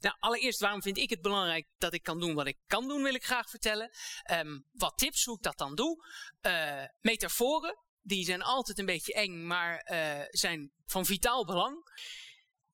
Nou, 0.00 0.16
allereerst, 0.18 0.60
waarom 0.60 0.82
vind 0.82 0.98
ik 0.98 1.10
het 1.10 1.20
belangrijk 1.20 1.66
dat 1.78 1.94
ik 1.94 2.02
kan 2.02 2.20
doen 2.20 2.34
wat 2.34 2.46
ik 2.46 2.58
kan 2.66 2.88
doen, 2.88 3.02
wil 3.02 3.14
ik 3.14 3.24
graag 3.24 3.50
vertellen. 3.50 3.90
Um, 4.30 4.64
wat 4.72 4.98
tips, 4.98 5.24
hoe 5.24 5.36
ik 5.36 5.42
dat 5.42 5.58
dan 5.58 5.74
doe. 5.74 6.06
Uh, 6.46 6.84
metaforen, 7.00 7.76
die 8.02 8.24
zijn 8.24 8.42
altijd 8.42 8.78
een 8.78 8.86
beetje 8.86 9.14
eng, 9.14 9.46
maar 9.46 9.90
uh, 9.92 10.24
zijn 10.28 10.72
van 10.86 11.06
vitaal 11.06 11.44
belang. 11.44 11.82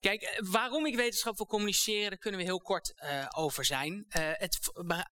Kijk, 0.07 0.23
eh, 0.23 0.39
waarom 0.51 0.87
ik 0.87 0.97
wetenschap 0.97 1.37
wil 1.37 1.47
communiceren, 1.47 2.09
daar 2.09 2.19
kunnen 2.19 2.41
we 2.41 2.47
heel 2.47 2.61
kort 2.61 2.93
uh, 2.97 3.27
over 3.37 3.65
zijn. 3.65 3.93
Uh, 3.95 4.31
het 4.33 4.59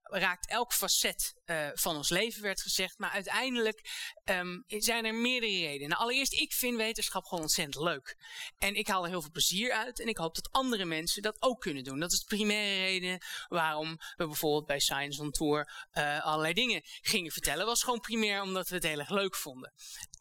raakt 0.03 0.49
elk 0.49 0.73
facet 0.73 1.35
van 1.75 1.97
ons 1.97 2.09
leven, 2.09 2.43
werd 2.43 2.61
gezegd. 2.61 2.99
Maar 2.99 3.11
uiteindelijk 3.11 3.91
um, 4.25 4.65
zijn 4.67 5.05
er 5.05 5.15
meerdere 5.15 5.53
redenen. 5.53 5.89
Nou, 5.89 6.03
allereerst, 6.03 6.33
ik 6.33 6.53
vind 6.53 6.77
wetenschap 6.77 7.25
gewoon 7.25 7.45
ontzettend 7.45 7.85
leuk. 7.85 8.17
En 8.59 8.75
ik 8.75 8.89
haal 8.89 9.03
er 9.03 9.09
heel 9.09 9.21
veel 9.21 9.31
plezier 9.31 9.73
uit. 9.73 10.01
En 10.01 10.07
ik 10.07 10.17
hoop 10.17 10.35
dat 10.35 10.51
andere 10.51 10.85
mensen 10.85 11.23
dat 11.23 11.43
ook 11.43 11.61
kunnen 11.61 11.85
doen. 11.85 12.01
Dat 12.01 12.13
is 12.13 12.19
de 12.19 12.37
primaire 12.37 12.81
reden 12.81 13.19
waarom 13.49 13.97
we 14.17 14.27
bijvoorbeeld 14.27 14.67
bij 14.67 14.81
Science 14.81 15.23
on 15.23 15.31
Tour 15.31 15.89
allerlei 16.23 16.53
dingen 16.53 16.81
gingen 16.85 17.33
vertellen. 17.33 17.67
was 17.67 17.83
gewoon 17.83 18.01
primair 18.01 18.43
omdat 18.43 18.69
we 18.69 18.75
het 18.75 18.85
heel 18.85 18.99
erg 18.99 19.11
leuk 19.11 19.37
vonden. 19.37 19.73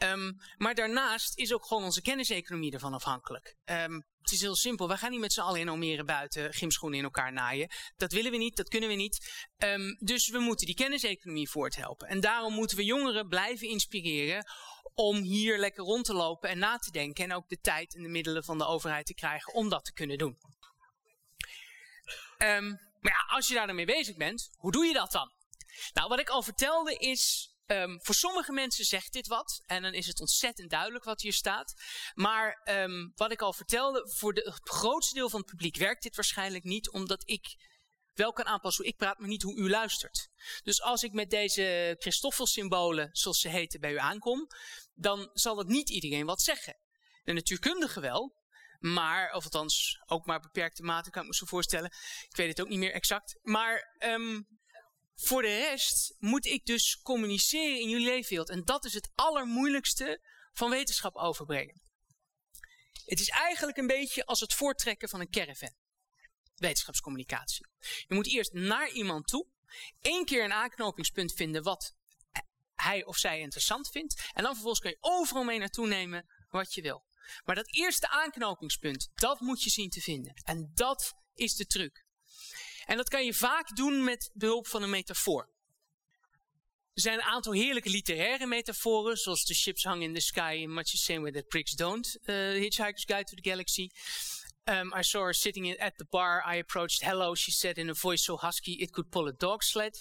Um, 0.04 0.38
maar 0.58 0.76
daarnaast 0.76 1.38
is 1.38 1.54
ook 1.54 1.66
gewoon 1.66 1.84
onze 1.84 2.02
kenniseconomie 2.02 2.72
ervan 2.72 2.94
afhankelijk. 2.94 3.56
Um, 3.66 4.06
het 4.22 4.32
is 4.32 4.42
heel 4.42 4.56
simpel. 4.56 4.88
We 4.88 4.98
gaan 4.98 5.12
niet 5.12 5.20
met 5.20 5.34
z'n 5.34 5.42
allen 5.42 5.60
in 5.60 5.70
Almere 5.70 6.04
buiten 6.04 6.54
gymschoenen 6.54 6.98
in 6.98 7.04
elkaar 7.04 7.34
naaien. 7.34 7.72
Dat 7.96 8.12
willen 8.12 8.32
we 8.32 8.38
niet, 8.38 8.56
dat 8.56 8.70
kunnen 8.70 8.90
we 8.90 8.96
niet. 8.96 9.46
Um, 9.58 9.96
dus 10.00 10.30
we 10.30 10.40
moeten 10.40 10.66
die 10.66 10.76
kenniseconomie 10.76 11.50
voorthelpen. 11.50 12.08
En 12.08 12.20
daarom 12.20 12.54
moeten 12.54 12.78
we 12.78 12.84
jongeren 12.84 13.28
blijven 13.28 13.68
inspireren 13.68 14.46
om 14.94 15.18
hier 15.18 15.58
lekker 15.58 15.84
rond 15.84 16.06
te 16.06 16.14
lopen 16.14 16.50
en 16.50 16.58
na 16.58 16.78
te 16.78 16.92
denken. 16.92 17.24
En 17.24 17.34
ook 17.34 17.50
de 17.50 17.60
tijd 17.60 17.96
en 17.96 18.04
de 18.04 18.10
middelen 18.10 18.44
van 18.44 18.58
de 18.58 18.66
overheid 18.66 19.06
te 19.06 19.14
krijgen 19.14 19.54
om 19.54 19.70
dat 19.70 19.86
te 19.86 19.94
kunnen 19.94 20.18
doen. 20.18 20.38
Maar 23.00 23.12
ja, 23.12 23.36
als 23.36 23.48
je 23.48 23.54
daar 23.54 23.68
dan 23.68 23.76
mee 23.76 23.86
bezig 23.86 24.16
bent, 24.16 24.50
hoe 24.58 24.72
doe 24.72 24.86
je 24.86 24.94
dat 24.94 25.12
dan? 25.12 25.32
Nou, 25.94 26.10
wat 26.10 26.20
ik 26.20 26.30
al 26.30 26.44
vertelde 26.44 26.96
is 26.96 27.53
Um, 27.68 28.00
voor 28.02 28.16
sommige 28.16 28.52
mensen 28.52 28.86
zegt 28.86 29.14
dit 29.14 29.28
wat. 29.28 29.62
En 29.66 29.82
dan 29.82 29.94
is 29.94 30.08
het 30.08 30.20
ontzettend 30.20 30.70
duidelijk 30.70 31.04
wat 31.04 31.22
hier 31.22 31.34
staat. 31.34 31.74
Maar 32.14 32.62
um, 32.70 33.12
wat 33.16 33.32
ik 33.32 33.42
al 33.42 33.54
vertelde, 33.54 34.12
voor 34.14 34.34
het 34.34 34.60
grootste 34.64 35.14
deel 35.14 35.30
van 35.30 35.40
het 35.40 35.50
publiek 35.50 35.78
werkt 35.78 36.04
dit 36.04 36.16
waarschijnlijk 36.16 36.64
niet. 36.64 36.92
Omdat 36.92 37.30
ik 37.30 37.56
wel 38.14 38.34
kan 38.34 38.46
aanpassen 38.46 38.84
hoe 38.84 38.92
ik 38.92 38.98
praat, 38.98 39.20
maar 39.20 39.28
niet 39.28 39.42
hoe 39.42 39.58
u 39.58 39.70
luistert. 39.70 40.30
Dus 40.64 40.82
als 40.82 41.04
ik 41.04 41.14
met 41.14 41.30
deze 41.30 41.96
Christoffel-symbolen, 42.00 43.10
zoals 43.12 43.40
ze 43.40 43.50
heten, 43.50 43.80
bij 43.80 43.92
u 43.92 43.98
aankom. 43.98 44.48
Dan 44.94 45.30
zal 45.34 45.58
het 45.58 45.68
niet 45.68 45.90
iedereen 45.90 46.26
wat 46.26 46.42
zeggen. 46.42 46.80
De 47.24 47.34
natuurkundige 47.34 48.00
wel. 48.00 48.42
Maar, 48.80 49.34
of 49.34 49.44
althans 49.44 50.02
ook 50.06 50.26
maar 50.26 50.40
beperkte 50.40 50.84
mate 50.84 51.10
kan 51.10 51.22
ik 51.22 51.28
me 51.28 51.36
zo 51.36 51.46
voorstellen. 51.46 51.92
Ik 52.30 52.36
weet 52.36 52.50
het 52.50 52.62
ook 52.62 52.68
niet 52.68 52.80
meer 52.80 52.94
exact. 52.94 53.40
Maar 53.42 53.98
um, 54.00 54.48
voor 55.16 55.42
de 55.42 55.58
rest 55.58 56.16
moet 56.20 56.46
ik 56.46 56.66
dus 56.66 57.00
communiceren 57.02 57.80
in 57.80 57.90
jullie 57.90 58.06
leefwereld. 58.06 58.50
En 58.50 58.64
dat 58.64 58.86
is 58.86 58.94
het 58.94 59.10
allermoeilijkste 59.16 60.22
van 60.54 60.70
wetenschap 60.70 61.16
overbrengen. 61.16 61.82
Het 63.06 63.20
is 63.20 63.30
eigenlijk 63.30 63.78
een 63.78 63.88
beetje 63.88 64.26
als 64.26 64.40
het 64.40 64.54
voortrekken 64.54 65.10
van 65.10 65.20
een 65.20 65.30
caravan. 65.30 65.74
Wetenschapscommunicatie. 66.56 67.68
Je 67.80 68.14
moet 68.14 68.28
eerst 68.28 68.54
naar 68.54 68.90
iemand 68.90 69.28
toe, 69.28 69.48
één 70.02 70.26
keer 70.26 70.44
een 70.44 70.54
aanknopingspunt 70.54 71.34
vinden 71.34 71.64
wat 71.64 71.96
hij 72.76 73.06
of 73.06 73.18
zij 73.18 73.40
interessant 73.40 73.90
vindt. 73.90 74.30
En 74.34 74.44
dan 74.44 74.52
vervolgens 74.52 74.82
kun 74.82 74.90
je 74.90 74.98
overal 75.00 75.44
mee 75.44 75.60
naartoe 75.60 75.88
nemen 75.88 76.26
wat 76.50 76.74
je 76.74 76.82
wil. 76.82 77.06
Maar 77.44 77.56
dat 77.56 77.74
eerste 77.74 78.10
aanknopingspunt, 78.10 79.10
dat 79.14 79.40
moet 79.40 79.64
je 79.64 79.70
zien 79.70 79.90
te 79.90 80.02
vinden. 80.02 80.34
En 80.44 80.72
dat 80.74 81.14
is 81.34 81.56
de 81.56 81.66
truc. 81.66 82.03
En 82.86 82.98
dat 82.98 83.10
kan 83.10 83.26
je 83.26 83.34
vaak 83.34 83.76
doen 83.76 84.04
met 84.04 84.30
behulp 84.34 84.68
van 84.68 84.84
een 84.84 84.90
metafoor. 84.90 85.50
Er 86.94 87.02
zijn 87.02 87.18
een 87.18 87.24
aantal 87.24 87.54
heerlijke 87.54 87.90
literaire 87.90 88.48
metaforen, 88.48 89.18
zoals 89.18 89.46
The 89.46 89.54
Ships 89.54 89.84
Hung 89.84 90.02
in 90.02 90.14
the 90.14 90.20
Sky 90.20 90.66
Much 90.68 90.90
the 90.90 90.98
Same 90.98 91.22
Way 91.22 91.32
That 91.32 91.48
Pricks 91.48 91.72
Don't, 91.72 92.18
uh, 92.26 92.36
Hitchhiker's 92.36 93.06
Guide 93.06 93.24
to 93.24 93.36
the 93.36 93.42
Galaxy. 93.42 93.90
Um, 94.66 94.94
I 94.94 95.02
saw 95.02 95.24
her 95.24 95.34
sitting 95.34 95.80
at 95.80 95.98
the 95.98 96.06
bar. 96.06 96.42
I 96.46 96.56
approached. 96.56 97.04
Hello, 97.04 97.36
she 97.36 97.52
said 97.52 97.78
in 97.78 97.90
a 97.90 97.94
voice 97.94 98.24
so 98.24 98.38
husky 98.38 98.72
it 98.72 98.92
could 98.92 99.10
pull 99.10 99.28
a 99.28 99.34
dog 99.34 99.62
sled. 99.64 99.94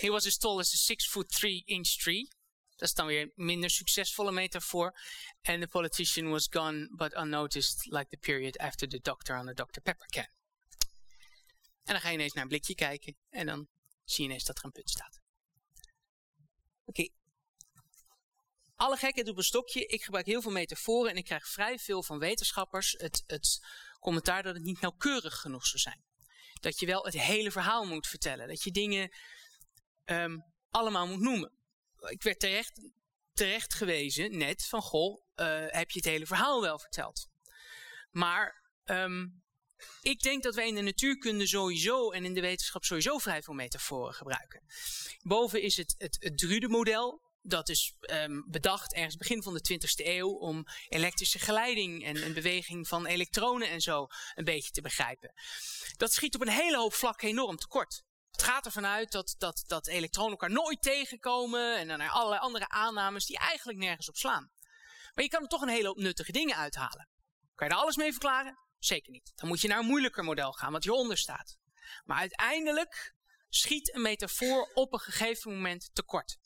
He 0.00 0.10
was 0.10 0.26
as 0.26 0.36
tall 0.36 0.60
as 0.60 0.72
a 0.72 0.76
six 0.76 1.04
foot 1.04 1.32
three 1.32 1.64
inch 1.66 1.98
tree. 1.98 2.28
Dat 2.76 2.88
is 2.88 2.94
dan 2.94 3.06
weer 3.06 3.20
een 3.22 3.32
minder 3.34 3.70
succesvolle 3.70 4.32
metafoor. 4.32 4.94
And 5.42 5.62
the 5.62 5.68
politician 5.68 6.30
was 6.30 6.48
gone 6.50 6.88
but 6.96 7.14
unnoticed 7.14 7.86
like 7.90 8.10
the 8.10 8.16
period 8.16 8.56
after 8.58 8.88
the 8.88 9.00
doctor 9.00 9.36
on 9.36 9.48
a 9.48 9.54
Dr. 9.54 9.80
Pepper 9.80 10.06
can. 10.10 10.39
En 11.84 11.92
dan 11.92 12.00
ga 12.00 12.08
je 12.08 12.14
ineens 12.14 12.32
naar 12.32 12.42
een 12.42 12.48
blikje 12.48 12.74
kijken 12.74 13.16
en 13.30 13.46
dan 13.46 13.68
zie 14.04 14.24
je 14.24 14.30
ineens 14.30 14.44
dat 14.44 14.58
er 14.58 14.64
een 14.64 14.72
punt 14.72 14.90
staat. 14.90 15.20
Oké. 16.84 17.08
Alle 18.74 18.96
gekheid 18.96 19.28
op 19.28 19.36
een 19.36 19.42
stokje. 19.42 19.86
Ik 19.86 20.02
gebruik 20.02 20.26
heel 20.26 20.42
veel 20.42 20.50
metaforen 20.50 21.10
en 21.10 21.16
ik 21.16 21.24
krijg 21.24 21.48
vrij 21.48 21.78
veel 21.78 22.02
van 22.02 22.18
wetenschappers 22.18 22.94
het, 22.98 23.22
het 23.26 23.60
commentaar 24.00 24.42
dat 24.42 24.54
het 24.54 24.64
niet 24.64 24.80
nauwkeurig 24.80 25.34
genoeg 25.34 25.66
zou 25.66 25.78
zijn. 25.78 26.04
Dat 26.60 26.78
je 26.78 26.86
wel 26.86 27.04
het 27.04 27.14
hele 27.14 27.50
verhaal 27.50 27.84
moet 27.84 28.06
vertellen. 28.06 28.48
Dat 28.48 28.62
je 28.62 28.70
dingen 28.70 29.10
um, 30.04 30.44
allemaal 30.70 31.06
moet 31.06 31.20
noemen. 31.20 31.52
Ik 32.08 32.22
werd 32.22 32.40
terecht, 32.40 32.90
terecht 33.32 33.74
gewezen 33.74 34.38
net 34.38 34.66
van, 34.66 34.82
goh, 34.82 35.24
uh, 35.36 35.64
heb 35.66 35.90
je 35.90 35.98
het 35.98 36.08
hele 36.08 36.26
verhaal 36.26 36.60
wel 36.60 36.78
verteld? 36.78 37.28
Maar 38.10 38.70
um, 38.84 39.42
ik 40.00 40.20
denk 40.20 40.42
dat 40.42 40.54
wij 40.54 40.68
in 40.68 40.74
de 40.74 40.80
natuurkunde 40.80 41.46
sowieso 41.46 42.10
en 42.10 42.24
in 42.24 42.34
de 42.34 42.40
wetenschap 42.40 42.84
sowieso 42.84 43.18
vrij 43.18 43.42
veel 43.42 43.54
metaforen 43.54 44.14
gebruiken. 44.14 44.62
Boven 45.22 45.62
is 45.62 45.76
het, 45.76 45.94
het, 45.98 46.32
Drude-model. 46.38 47.28
Dat 47.42 47.68
is 47.68 47.94
um, 48.00 48.44
bedacht 48.48 48.94
ergens 48.94 49.16
begin 49.16 49.42
van 49.42 49.54
de 49.54 49.72
20e 49.72 50.06
eeuw 50.06 50.30
om 50.30 50.64
elektrische 50.88 51.38
geleiding 51.38 52.04
en, 52.04 52.22
en 52.22 52.34
beweging 52.34 52.88
van 52.88 53.06
elektronen 53.06 53.68
en 53.68 53.80
zo 53.80 54.06
een 54.34 54.44
beetje 54.44 54.70
te 54.70 54.80
begrijpen. 54.80 55.32
Dat 55.96 56.12
schiet 56.12 56.34
op 56.34 56.40
een 56.40 56.48
hele 56.48 56.76
hoop 56.76 56.94
vlakken 56.94 57.28
enorm 57.28 57.56
tekort. 57.56 58.02
Het 58.30 58.42
gaat 58.42 58.66
ervan 58.66 58.86
uit 58.86 59.12
dat, 59.12 59.34
dat, 59.38 59.64
dat 59.66 59.86
elektronen 59.86 60.30
elkaar 60.30 60.50
nooit 60.50 60.82
tegenkomen 60.82 61.78
en 61.78 61.88
dan 61.88 62.00
er 62.00 62.10
allerlei 62.10 62.40
andere 62.40 62.68
aannames 62.68 63.26
die 63.26 63.38
eigenlijk 63.38 63.78
nergens 63.78 64.08
op 64.08 64.16
slaan. 64.16 64.50
Maar 65.14 65.24
je 65.24 65.30
kan 65.30 65.42
er 65.42 65.48
toch 65.48 65.62
een 65.62 65.68
hele 65.68 65.86
hoop 65.86 65.96
nuttige 65.96 66.32
dingen 66.32 66.56
uithalen. 66.56 67.08
Kan 67.54 67.68
je 67.68 67.74
er 67.74 67.80
alles 67.80 67.96
mee 67.96 68.10
verklaren? 68.10 68.58
Zeker 68.80 69.12
niet. 69.12 69.32
Dan 69.34 69.48
moet 69.48 69.60
je 69.60 69.68
naar 69.68 69.78
een 69.78 69.86
moeilijker 69.86 70.24
model 70.24 70.52
gaan, 70.52 70.72
wat 70.72 70.82
hieronder 70.82 71.18
staat. 71.18 71.56
Maar 72.04 72.18
uiteindelijk 72.18 73.14
schiet 73.48 73.94
een 73.94 74.02
metafoor 74.02 74.70
op 74.74 74.92
een 74.92 74.98
gegeven 74.98 75.52
moment 75.52 75.90
tekort. 75.92 76.38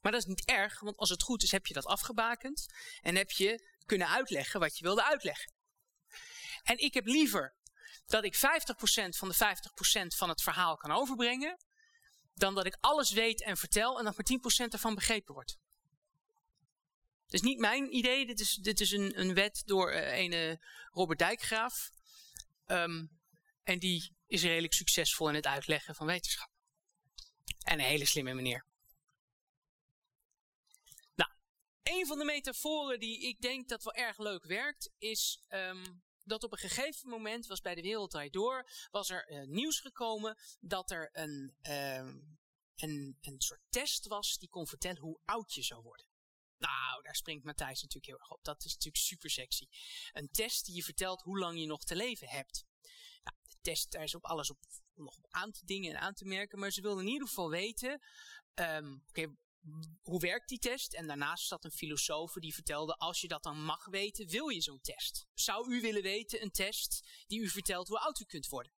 Maar 0.00 0.12
dat 0.12 0.20
is 0.20 0.26
niet 0.26 0.44
erg, 0.44 0.80
want 0.80 0.96
als 0.96 1.10
het 1.10 1.22
goed 1.22 1.42
is 1.42 1.50
heb 1.50 1.66
je 1.66 1.74
dat 1.74 1.84
afgebakend 1.84 2.66
en 3.00 3.16
heb 3.16 3.30
je 3.30 3.76
kunnen 3.86 4.08
uitleggen 4.08 4.60
wat 4.60 4.78
je 4.78 4.84
wilde 4.84 5.04
uitleggen. 5.04 5.52
En 6.62 6.78
ik 6.78 6.94
heb 6.94 7.06
liever 7.06 7.54
dat 8.06 8.24
ik 8.24 8.36
50% 8.36 8.38
van 9.08 9.28
de 9.28 9.34
50% 9.34 10.16
van 10.16 10.28
het 10.28 10.42
verhaal 10.42 10.76
kan 10.76 10.90
overbrengen, 10.90 11.56
dan 12.34 12.54
dat 12.54 12.66
ik 12.66 12.76
alles 12.80 13.10
weet 13.10 13.42
en 13.42 13.56
vertel 13.56 13.98
en 13.98 14.04
dat 14.04 14.16
maar 14.16 14.64
10% 14.66 14.72
ervan 14.72 14.94
begrepen 14.94 15.34
wordt. 15.34 15.58
Het 17.28 17.36
is 17.36 17.48
niet 17.48 17.58
mijn 17.58 17.96
idee. 17.96 18.26
Dit 18.26 18.40
is, 18.40 18.54
dit 18.54 18.80
is 18.80 18.90
een, 18.90 19.20
een 19.20 19.34
wet 19.34 19.62
door 19.66 19.92
uh, 19.92 20.18
een 20.18 20.60
Robert 20.90 21.18
Dijkgraaf. 21.18 21.90
Um, 22.66 23.20
en 23.62 23.78
die 23.78 24.16
is 24.26 24.42
redelijk 24.42 24.72
succesvol 24.72 25.28
in 25.28 25.34
het 25.34 25.46
uitleggen 25.46 25.94
van 25.94 26.06
wetenschap. 26.06 26.50
En 27.58 27.78
een 27.78 27.84
hele 27.86 28.04
slimme 28.04 28.34
meneer. 28.34 28.66
Nou, 31.14 31.30
een 31.82 32.06
van 32.06 32.18
de 32.18 32.24
metaforen 32.24 33.00
die 33.00 33.20
ik 33.20 33.40
denk 33.40 33.68
dat 33.68 33.82
wel 33.82 33.94
erg 33.94 34.18
leuk 34.18 34.44
werkt, 34.44 34.90
is 34.98 35.44
um, 35.48 36.02
dat 36.24 36.44
op 36.44 36.52
een 36.52 36.58
gegeven 36.58 37.08
moment 37.08 37.46
was 37.46 37.60
bij 37.60 37.74
de 37.74 37.82
Wereldrijd 37.82 38.32
Door, 38.32 38.70
was 38.90 39.10
er 39.10 39.30
uh, 39.30 39.46
nieuws 39.46 39.80
gekomen 39.80 40.38
dat 40.60 40.90
er 40.90 41.10
een, 41.12 41.54
um, 41.62 42.38
een, 42.76 43.18
een 43.20 43.40
soort 43.40 43.62
test 43.68 44.06
was 44.06 44.38
die 44.38 44.48
kon 44.48 44.66
vertellen 44.66 45.00
hoe 45.00 45.20
oud 45.24 45.54
je 45.54 45.62
zou 45.62 45.82
worden. 45.82 46.06
Nou, 46.58 47.02
daar 47.02 47.14
springt 47.16 47.44
Matthijs 47.44 47.82
natuurlijk 47.82 48.06
heel 48.06 48.18
erg 48.18 48.30
op. 48.30 48.44
Dat 48.44 48.64
is 48.64 48.72
natuurlijk 48.72 49.04
super 49.04 49.30
sexy. 49.30 49.66
Een 50.12 50.30
test 50.30 50.64
die 50.64 50.74
je 50.74 50.82
vertelt 50.82 51.22
hoe 51.22 51.38
lang 51.38 51.60
je 51.60 51.66
nog 51.66 51.84
te 51.84 51.96
leven 51.96 52.28
hebt. 52.28 52.64
Nou, 53.22 53.36
de 53.42 53.56
test, 53.60 53.92
daar 53.92 54.02
is 54.02 54.14
op 54.14 54.24
alles 54.24 54.50
op, 54.50 54.58
nog 54.94 55.16
op 55.16 55.26
aan 55.28 55.52
te 55.52 55.64
dingen 55.64 55.94
en 55.94 56.00
aan 56.00 56.14
te 56.14 56.24
merken. 56.24 56.58
Maar 56.58 56.70
ze 56.70 56.80
wilden 56.80 57.06
in 57.06 57.12
ieder 57.12 57.28
geval 57.28 57.50
weten, 57.50 58.00
um, 58.54 59.04
oké, 59.08 59.36
hoe 60.02 60.20
werkt 60.20 60.48
die 60.48 60.58
test? 60.58 60.94
En 60.94 61.06
daarnaast 61.06 61.46
zat 61.46 61.64
een 61.64 61.70
filosoof 61.70 62.32
die 62.32 62.54
vertelde, 62.54 62.94
als 62.94 63.20
je 63.20 63.28
dat 63.28 63.42
dan 63.42 63.64
mag 63.64 63.86
weten, 63.86 64.28
wil 64.28 64.48
je 64.48 64.60
zo'n 64.60 64.80
test? 64.80 65.26
Zou 65.34 65.74
u 65.74 65.80
willen 65.80 66.02
weten, 66.02 66.42
een 66.42 66.50
test 66.50 67.08
die 67.26 67.40
u 67.40 67.48
vertelt 67.48 67.88
hoe 67.88 67.98
oud 67.98 68.20
u 68.20 68.24
kunt 68.24 68.48
worden? 68.48 68.72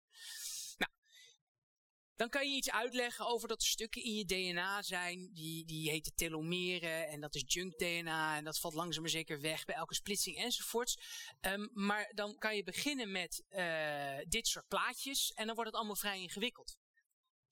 Dan 2.20 2.28
kan 2.28 2.50
je 2.50 2.56
iets 2.56 2.70
uitleggen 2.70 3.26
over 3.26 3.48
dat 3.48 3.62
er 3.62 3.68
stukken 3.68 4.02
in 4.02 4.14
je 4.14 4.24
DNA 4.24 4.82
zijn, 4.82 5.32
die, 5.32 5.64
die 5.64 5.90
heten 5.90 6.14
telomeren 6.14 7.08
en 7.08 7.20
dat 7.20 7.34
is 7.34 7.42
junk 7.46 7.78
DNA 7.78 8.36
en 8.36 8.44
dat 8.44 8.58
valt 8.58 8.74
langzaam 8.74 9.02
maar 9.02 9.10
zeker 9.10 9.40
weg 9.40 9.64
bij 9.64 9.74
elke 9.74 9.94
splitsing 9.94 10.36
enzovoorts. 10.36 10.98
Um, 11.40 11.70
maar 11.72 12.12
dan 12.14 12.38
kan 12.38 12.56
je 12.56 12.62
beginnen 12.62 13.10
met 13.10 13.44
uh, 13.50 14.18
dit 14.28 14.46
soort 14.46 14.68
plaatjes 14.68 15.32
en 15.32 15.46
dan 15.46 15.54
wordt 15.54 15.70
het 15.70 15.78
allemaal 15.78 15.96
vrij 15.96 16.20
ingewikkeld. 16.20 16.78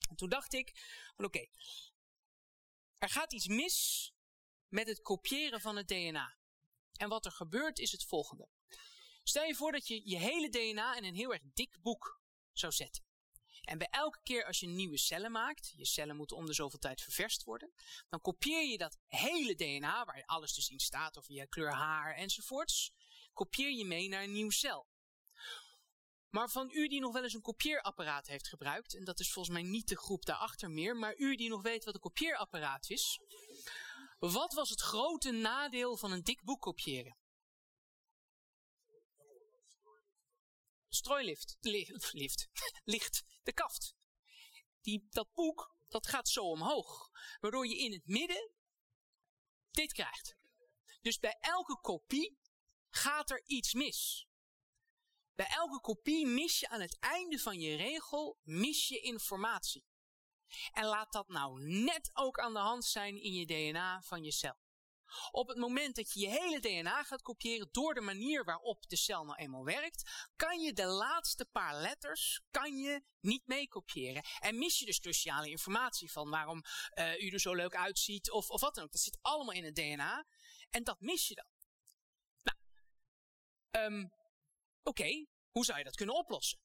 En 0.09 0.17
toen 0.17 0.29
dacht 0.29 0.53
ik, 0.53 0.69
oké, 1.17 1.25
okay, 1.25 1.51
er 2.99 3.09
gaat 3.09 3.33
iets 3.33 3.47
mis 3.47 4.13
met 4.67 4.87
het 4.87 5.03
kopiëren 5.03 5.61
van 5.61 5.77
het 5.77 5.89
DNA. 5.89 6.37
En 6.93 7.09
wat 7.09 7.25
er 7.25 7.33
gebeurt 7.33 7.79
is 7.79 7.93
het 7.93 8.05
volgende. 8.05 8.49
Stel 9.23 9.45
je 9.45 9.55
voor 9.55 9.73
dat 9.73 9.87
je 9.87 10.09
je 10.09 10.19
hele 10.19 10.49
DNA 10.49 10.97
in 10.97 11.05
een 11.05 11.15
heel 11.15 11.33
erg 11.33 11.43
dik 11.55 11.79
boek 11.83 12.21
zou 12.53 12.73
zetten. 12.73 13.08
En 13.69 13.79
bij 13.79 13.89
elke 13.91 14.21
keer 14.23 14.45
als 14.45 14.61
je 14.61 14.67
nieuwe 14.67 14.99
cellen 14.99 15.33
maakt, 15.33 15.73
je 15.77 15.87
cellen 15.87 16.17
moeten 16.17 16.37
om 16.37 16.47
de 16.47 16.53
zoveel 16.53 16.79
tijd 16.79 17.01
ververst 17.01 17.45
worden, 17.45 17.73
dan 18.09 18.21
kopieer 18.21 18.65
je 18.71 18.79
dat 18.79 18.99
hele 19.07 19.55
DNA, 19.55 20.05
waar 20.05 20.23
alles 20.27 20.55
dus 20.55 20.69
in 20.69 20.79
staat 20.79 21.19
over 21.19 21.35
je 21.35 21.49
kleur 21.49 21.73
haar 21.73 22.15
enzovoorts, 22.15 22.93
kopieer 23.33 23.71
je 23.71 23.85
mee 23.85 24.09
naar 24.09 24.23
een 24.23 24.33
nieuwe 24.33 24.53
cel. 24.53 24.87
Maar 26.29 26.51
van 26.51 26.71
u 26.73 26.89
die 26.89 27.01
nog 27.01 27.13
wel 27.13 27.23
eens 27.23 27.35
een 27.35 27.41
kopieerapparaat 27.41 28.27
heeft 28.27 28.49
gebruikt, 28.49 28.95
en 28.95 29.05
dat 29.05 29.21
is 29.21 29.33
volgens 29.33 29.55
mij 29.55 29.65
niet 29.65 29.89
de 29.89 29.97
groep 29.97 30.25
daarachter 30.25 30.71
meer, 30.71 30.97
maar 30.97 31.17
u 31.17 31.37
die 31.37 31.49
nog 31.49 31.63
weet 31.63 31.85
wat 31.85 31.95
een 31.95 32.01
kopieerapparaat 32.01 32.91
is, 32.91 33.21
wat 34.19 34.53
was 34.53 34.71
het 34.71 34.81
grote 34.81 35.31
nadeel 35.31 35.97
van 35.97 36.13
een 36.13 36.23
dik 36.23 36.43
boek 36.43 36.61
kopiëren? 36.61 37.17
Strooilift, 40.89 41.57
lift, 41.75 42.13
lift, 42.13 42.49
licht, 42.85 43.25
de 43.43 43.53
kaft. 43.53 43.95
Die, 44.81 45.07
dat 45.11 45.33
boek, 45.33 45.77
dat 45.89 46.07
gaat 46.07 46.29
zo 46.29 46.51
omhoog, 46.51 47.11
waardoor 47.41 47.67
je 47.67 47.79
in 47.79 47.93
het 47.93 48.07
midden 48.07 48.53
dit 49.71 49.93
krijgt. 49.93 50.37
Dus 51.01 51.19
bij 51.19 51.37
elke 51.41 51.81
kopie 51.81 52.39
gaat 52.89 53.31
er 53.31 53.43
iets 53.47 53.75
mis. 53.75 54.27
Bij 55.35 55.47
elke 55.47 55.81
kopie 55.81 56.27
mis 56.27 56.59
je 56.59 56.69
aan 56.69 56.81
het 56.81 56.99
einde 56.99 57.39
van 57.39 57.61
je 57.61 57.77
regel 57.77 58.39
mis 58.43 58.89
je 58.89 59.01
informatie. 59.01 59.87
En 60.73 60.85
laat 60.85 61.13
dat 61.13 61.29
nou 61.29 61.63
net 61.63 62.11
ook 62.13 62.39
aan 62.39 62.53
de 62.53 62.59
hand 62.59 62.85
zijn 62.85 63.23
in 63.23 63.33
je 63.33 63.47
DNA 63.47 64.03
van 64.03 64.25
je 64.25 64.33
cel. 64.33 64.57
Op 65.31 65.49
het 65.49 65.57
moment 65.57 65.97
dat 65.97 66.13
je 66.13 66.21
je 66.21 66.29
hele 66.29 66.61
DNA 66.61 67.03
gaat 67.03 67.23
kopiëren 67.23 67.69
door 67.71 67.95
de 67.95 68.01
manier 68.01 68.45
waarop 68.45 68.89
de 68.89 68.97
cel 68.97 69.25
nou 69.25 69.39
eenmaal 69.39 69.65
werkt, 69.65 70.29
kan 70.37 70.61
je 70.61 70.73
de 70.73 70.87
laatste 70.87 71.49
paar 71.53 71.75
letters 71.75 72.41
kan 72.51 72.77
je 72.77 73.03
niet 73.21 73.47
mee 73.47 73.69
kopiëren. 73.69 74.23
En 74.39 74.59
mis 74.59 74.79
je 74.79 74.85
dus 74.85 74.99
cruciale 74.99 75.51
informatie 75.51 76.11
van 76.11 76.31
waarom 76.31 76.65
uh, 76.95 77.21
u 77.21 77.29
er 77.29 77.41
zo 77.41 77.55
leuk 77.55 77.75
uitziet 77.75 78.31
of, 78.31 78.51
of 78.51 78.61
wat 78.61 78.75
dan 78.75 78.85
ook. 78.85 78.93
Dat 78.93 79.01
zit 79.01 79.19
allemaal 79.21 79.55
in 79.55 79.65
het 79.65 79.75
DNA 79.75 80.27
en 80.71 80.85
dat 80.85 81.01
mis 81.01 81.29
je 81.29 81.35
dan. 81.35 81.51
Nou, 82.43 83.85
um, 83.85 84.13
oké, 84.83 85.27
hoe 85.51 85.65
zou 85.65 85.79
je 85.79 85.85
dat 85.85 85.97
kunnen 85.97 86.15
oplossen? 86.15 86.59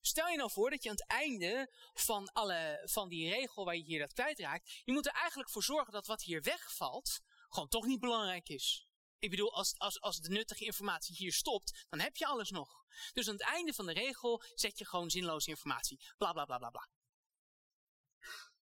Stel 0.00 0.28
je 0.28 0.36
nou 0.36 0.50
voor 0.50 0.70
dat 0.70 0.82
je 0.82 0.88
aan 0.88 0.94
het 0.94 1.06
einde 1.06 1.70
van, 1.92 2.32
alle, 2.32 2.82
van 2.84 3.08
die 3.08 3.30
regel 3.30 3.64
waar 3.64 3.76
je 3.76 3.82
hier 3.82 3.98
dat 3.98 4.12
kwijtraakt, 4.12 4.80
je 4.84 4.92
moet 4.92 5.06
er 5.06 5.12
eigenlijk 5.12 5.50
voor 5.50 5.62
zorgen 5.62 5.92
dat 5.92 6.06
wat 6.06 6.22
hier 6.22 6.42
wegvalt, 6.42 7.20
gewoon 7.54 7.68
toch 7.68 7.86
niet 7.86 8.00
belangrijk 8.00 8.48
is. 8.48 8.88
Ik 9.18 9.30
bedoel, 9.30 9.54
als, 9.54 9.78
als, 9.78 10.00
als 10.00 10.20
de 10.20 10.28
nuttige 10.28 10.64
informatie 10.64 11.16
hier 11.16 11.32
stopt, 11.32 11.86
dan 11.88 12.00
heb 12.00 12.16
je 12.16 12.26
alles 12.26 12.50
nog. 12.50 12.84
Dus 13.12 13.28
aan 13.28 13.34
het 13.34 13.42
einde 13.42 13.72
van 13.72 13.86
de 13.86 13.92
regel 13.92 14.42
zet 14.54 14.78
je 14.78 14.86
gewoon 14.86 15.10
zinloze 15.10 15.50
informatie. 15.50 16.00
Bla 16.16 16.32
bla 16.32 16.44
bla 16.44 16.58
bla 16.58 16.70
bla. 16.70 16.88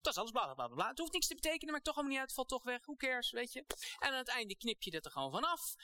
Dat 0.00 0.12
is 0.12 0.18
alles, 0.18 0.30
bla 0.30 0.44
bla 0.44 0.54
bla 0.54 0.74
bla. 0.74 0.88
Het 0.88 0.98
hoeft 0.98 1.12
niks 1.12 1.26
te 1.26 1.34
betekenen, 1.34 1.72
maar 1.72 1.82
toch 1.82 1.94
allemaal 1.94 2.12
niet 2.12 2.20
uit. 2.20 2.28
Het 2.28 2.36
valt 2.36 2.48
toch 2.48 2.64
weg. 2.64 2.84
Who 2.84 2.96
cares, 2.96 3.30
weet 3.30 3.52
je. 3.52 3.64
En 3.98 4.10
aan 4.10 4.18
het 4.18 4.28
einde 4.28 4.56
knip 4.56 4.82
je 4.82 4.90
dat 4.90 5.04
er 5.04 5.10
gewoon 5.10 5.30
vanaf. 5.30 5.74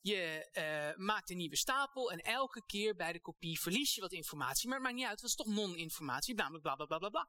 Je 0.00 0.48
uh, 0.52 1.04
maakt 1.04 1.30
een 1.30 1.36
nieuwe 1.36 1.56
stapel 1.56 2.12
en 2.12 2.18
elke 2.18 2.64
keer 2.66 2.94
bij 2.94 3.12
de 3.12 3.20
kopie 3.20 3.60
verlies 3.60 3.94
je 3.94 4.00
wat 4.00 4.12
informatie. 4.12 4.68
Maar 4.68 4.76
het 4.76 4.86
maakt 4.86 4.98
niet 4.98 5.06
uit, 5.06 5.20
dat 5.20 5.30
is 5.30 5.36
toch 5.36 5.46
non-informatie, 5.46 6.34
namelijk 6.34 6.62
bla 6.62 6.74
bla 6.74 6.86
bla 6.86 6.98
bla 6.98 7.08
bla. 7.08 7.28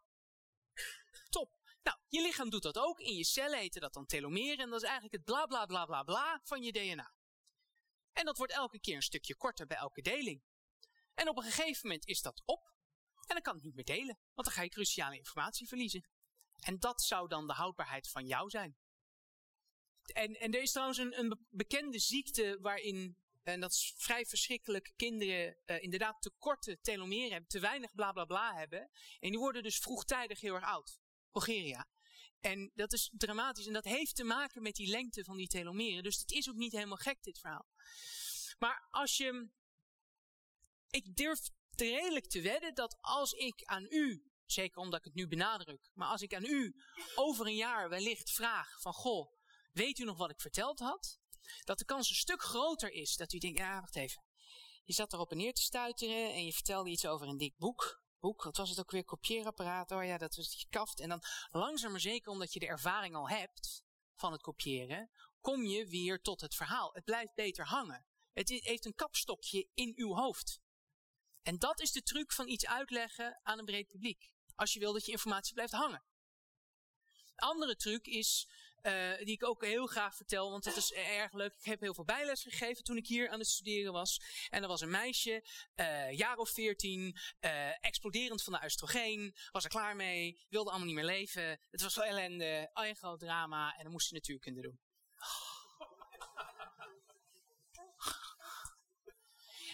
Top. 1.29 1.62
Nou, 1.83 1.97
je 2.07 2.21
lichaam 2.21 2.49
doet 2.49 2.63
dat 2.63 2.77
ook. 2.77 2.99
In 2.99 3.15
je 3.15 3.23
cellen 3.23 3.59
heten 3.59 3.81
dat 3.81 3.93
dan 3.93 4.05
telomeren. 4.05 4.57
En 4.57 4.69
dat 4.69 4.81
is 4.81 4.87
eigenlijk 4.87 5.13
het 5.13 5.23
bla 5.23 5.45
bla 5.45 5.65
bla 5.65 5.85
bla 5.85 6.03
bla 6.03 6.41
van 6.43 6.61
je 6.63 6.71
DNA. 6.71 7.13
En 8.11 8.25
dat 8.25 8.37
wordt 8.37 8.53
elke 8.53 8.79
keer 8.79 8.95
een 8.95 9.01
stukje 9.01 9.35
korter 9.35 9.67
bij 9.67 9.77
elke 9.77 10.01
deling. 10.01 10.43
En 11.13 11.29
op 11.29 11.37
een 11.37 11.43
gegeven 11.43 11.87
moment 11.87 12.07
is 12.07 12.21
dat 12.21 12.41
op. 12.45 12.71
En 13.27 13.35
dan 13.35 13.41
kan 13.41 13.55
het 13.55 13.63
niet 13.63 13.75
meer 13.75 13.85
delen. 13.85 14.19
Want 14.33 14.47
dan 14.47 14.55
ga 14.55 14.61
je 14.61 14.69
cruciale 14.69 15.17
informatie 15.17 15.67
verliezen. 15.67 16.07
En 16.59 16.79
dat 16.79 17.01
zou 17.01 17.27
dan 17.27 17.47
de 17.47 17.53
houdbaarheid 17.53 18.09
van 18.09 18.25
jou 18.25 18.49
zijn. 18.49 18.77
En, 20.03 20.39
en 20.39 20.53
er 20.53 20.61
is 20.61 20.71
trouwens 20.71 20.97
een, 20.97 21.19
een 21.19 21.45
bekende 21.49 21.99
ziekte 21.99 22.57
waarin, 22.61 23.17
en 23.43 23.59
dat 23.59 23.71
is 23.71 23.93
vrij 23.97 24.25
verschrikkelijk, 24.25 24.93
kinderen 24.95 25.57
uh, 25.65 25.81
inderdaad 25.81 26.21
te 26.21 26.31
korte 26.37 26.79
telomeren 26.81 27.31
hebben, 27.31 27.49
te 27.49 27.59
weinig 27.59 27.93
bla 27.93 28.11
bla 28.11 28.25
bla 28.25 28.55
hebben. 28.55 28.89
En 29.19 29.29
die 29.29 29.39
worden 29.39 29.63
dus 29.63 29.77
vroegtijdig 29.77 30.41
heel 30.41 30.55
erg 30.55 30.65
oud. 30.65 30.99
Progeria. 31.33 31.87
En 32.39 32.71
dat 32.75 32.93
is 32.93 33.11
dramatisch. 33.13 33.67
En 33.67 33.73
dat 33.73 33.83
heeft 33.83 34.15
te 34.15 34.23
maken 34.23 34.61
met 34.61 34.75
die 34.75 34.89
lengte 34.89 35.23
van 35.23 35.37
die 35.37 35.47
telomeren. 35.47 36.03
Dus 36.03 36.19
het 36.19 36.31
is 36.31 36.49
ook 36.49 36.55
niet 36.55 36.71
helemaal 36.71 36.97
gek, 36.97 37.23
dit 37.23 37.39
verhaal. 37.39 37.67
Maar 38.59 38.87
als 38.89 39.17
je. 39.17 39.49
Ik 40.89 41.15
durf 41.15 41.39
redelijk 41.75 42.27
te 42.27 42.41
wedden 42.41 42.75
dat 42.75 42.97
als 43.01 43.31
ik 43.31 43.63
aan 43.63 43.85
u, 43.89 44.31
zeker 44.45 44.81
omdat 44.81 44.99
ik 44.99 45.05
het 45.05 45.13
nu 45.13 45.27
benadruk, 45.27 45.89
maar 45.93 46.07
als 46.07 46.21
ik 46.21 46.33
aan 46.33 46.45
u 46.45 46.75
over 47.15 47.45
een 47.45 47.55
jaar 47.55 47.89
wellicht 47.89 48.31
vraag 48.31 48.81
van 48.81 48.93
goh, 48.93 49.33
weet 49.71 49.99
u 49.99 50.03
nog 50.03 50.17
wat 50.17 50.29
ik 50.29 50.41
verteld 50.41 50.79
had? 50.79 51.19
Dat 51.63 51.77
de 51.77 51.85
kans 51.85 52.09
een 52.09 52.15
stuk 52.15 52.41
groter 52.41 52.91
is 52.91 53.15
dat 53.15 53.33
u 53.33 53.37
denkt, 53.37 53.59
ja, 53.59 53.79
wacht 53.79 53.95
even. 53.95 54.23
Je 54.83 54.93
zat 54.93 55.13
erop 55.13 55.31
en 55.31 55.37
neer 55.37 55.53
te 55.53 55.61
stuiteren 55.61 56.33
en 56.33 56.45
je 56.45 56.53
vertelde 56.53 56.89
iets 56.89 57.05
over 57.05 57.27
een 57.27 57.37
dik 57.37 57.57
boek. 57.57 58.02
Boek, 58.23 58.43
wat 58.43 58.57
was 58.57 58.69
het 58.69 58.79
ook 58.79 58.91
weer? 58.91 59.03
Kopieerapparaat. 59.03 59.91
Oh 59.91 60.05
ja, 60.05 60.17
dat 60.17 60.35
was 60.35 60.55
gekaft. 60.55 60.99
En 60.99 61.09
dan 61.09 61.23
langzaam 61.51 61.91
maar 61.91 61.99
zeker, 61.99 62.31
omdat 62.31 62.53
je 62.53 62.59
de 62.59 62.67
ervaring 62.67 63.15
al 63.15 63.29
hebt 63.29 63.83
van 64.15 64.31
het 64.31 64.41
kopiëren, 64.41 65.09
kom 65.41 65.63
je 65.63 65.87
weer 65.87 66.21
tot 66.21 66.41
het 66.41 66.55
verhaal. 66.55 66.93
Het 66.93 67.03
blijft 67.03 67.33
beter 67.33 67.65
hangen. 67.65 68.05
Het 68.33 68.49
heeft 68.49 68.85
een 68.85 68.95
kapstokje 68.95 69.67
in 69.73 69.93
uw 69.95 70.15
hoofd. 70.15 70.61
En 71.41 71.59
dat 71.59 71.79
is 71.79 71.91
de 71.91 72.03
truc 72.03 72.31
van 72.31 72.47
iets 72.47 72.65
uitleggen 72.65 73.39
aan 73.43 73.59
een 73.59 73.65
breed 73.65 73.87
publiek. 73.87 74.29
Als 74.55 74.73
je 74.73 74.79
wil 74.79 74.93
dat 74.93 75.05
je 75.05 75.11
informatie 75.11 75.53
blijft 75.53 75.73
hangen. 75.73 76.03
andere 77.35 77.75
truc 77.75 78.05
is 78.05 78.49
uh, 78.83 79.17
die 79.17 79.33
ik 79.33 79.45
ook 79.45 79.65
heel 79.65 79.87
graag 79.87 80.15
vertel, 80.15 80.51
want 80.51 80.65
het 80.65 80.75
is 80.75 80.93
erg 80.93 81.33
leuk. 81.33 81.53
Ik 81.57 81.65
heb 81.65 81.79
heel 81.79 81.93
veel 81.93 82.03
bijles 82.03 82.43
gegeven 82.43 82.83
toen 82.83 82.97
ik 82.97 83.07
hier 83.07 83.29
aan 83.29 83.39
het 83.39 83.47
studeren 83.47 83.93
was. 83.93 84.21
En 84.49 84.61
er 84.61 84.67
was 84.67 84.81
een 84.81 84.89
meisje, 84.89 85.43
uh, 85.75 86.11
jaar 86.11 86.37
of 86.37 86.49
veertien, 86.49 87.17
uh, 87.41 87.85
exploderend 87.85 88.43
van 88.43 88.53
de 88.53 88.59
oestrogeen, 88.63 89.35
was 89.51 89.63
er 89.63 89.69
klaar 89.69 89.95
mee, 89.95 90.45
wilde 90.49 90.69
allemaal 90.69 90.87
niet 90.87 90.95
meer 90.95 91.05
leven. 91.05 91.59
Het 91.71 91.81
was 91.81 91.95
wel 91.95 92.05
ellende, 92.05 92.69
een 92.73 92.95
groot 92.95 93.19
drama 93.19 93.75
en 93.75 93.83
dan 93.83 93.91
moest 93.91 94.09
je 94.09 94.15
natuurkunde 94.15 94.61
doen. 94.61 94.79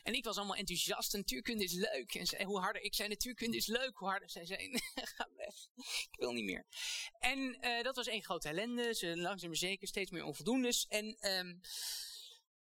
En 0.10 0.16
ik 0.16 0.24
was 0.24 0.38
allemaal 0.38 0.56
enthousiast. 0.56 1.14
Natuurkunde 1.14 1.64
is 1.64 1.74
leuk. 1.74 2.14
En 2.14 2.46
hoe 2.46 2.60
harder 2.60 2.82
ik 2.82 2.96
zei 2.96 3.10
natuurkunde 3.10 3.58
is 3.58 3.68
leuk, 3.68 3.98
hoe 3.98 4.08
harder 4.08 4.30
zij 4.30 4.46
zei, 4.46 4.80
ga 5.16 5.30
weg. 5.36 5.56
Ik 6.12 6.16
wil 6.20 6.32
niet 6.32 6.44
meer. 6.44 6.66
En 7.20 7.58
uh, 7.62 7.84
dat 7.84 7.96
was 7.96 8.08
één 8.08 8.24
grote 8.24 8.48
ellende. 8.48 8.94
Ze 8.94 9.18
langzaam 9.18 9.50
maar 9.50 9.58
zeker 9.58 9.88
steeds 9.88 10.12
meer 10.12 10.24
onvoldoendes. 10.24 10.86
En 10.88 11.32
um, 11.32 11.62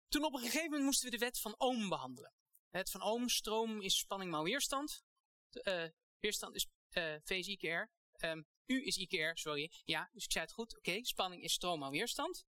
toen 0.09 0.25
op 0.25 0.33
een 0.35 0.41
gegeven 0.41 0.65
moment 0.65 0.83
moesten 0.83 1.11
we 1.11 1.17
de 1.17 1.25
wet 1.25 1.41
van 1.41 1.55
Ohm 1.59 1.89
behandelen. 1.89 2.33
De 2.71 2.79
wet 2.79 2.91
van 2.91 3.03
Ohm, 3.03 3.29
stroom 3.29 3.81
is 3.81 3.99
spanning 3.99 4.31
maal 4.31 4.45
weerstand. 4.45 5.05
Uh, 5.53 5.85
weerstand 6.21 6.55
is 6.55 6.67
uh, 6.91 7.15
V 7.25 7.31
is 7.31 7.47
IKR. 7.47 7.91
Um, 8.21 8.47
U 8.67 8.87
is 8.87 8.97
IKR, 8.97 9.31
sorry. 9.35 9.73
Ja, 9.85 10.09
dus 10.13 10.25
ik 10.25 10.33
zei 10.33 10.45
het 10.45 10.55
goed. 10.55 10.77
Oké, 10.77 10.99
spanning 11.03 11.43
is 11.43 11.53
stroom 11.53 11.79
maal 11.79 11.91
weerstand. 11.91 12.45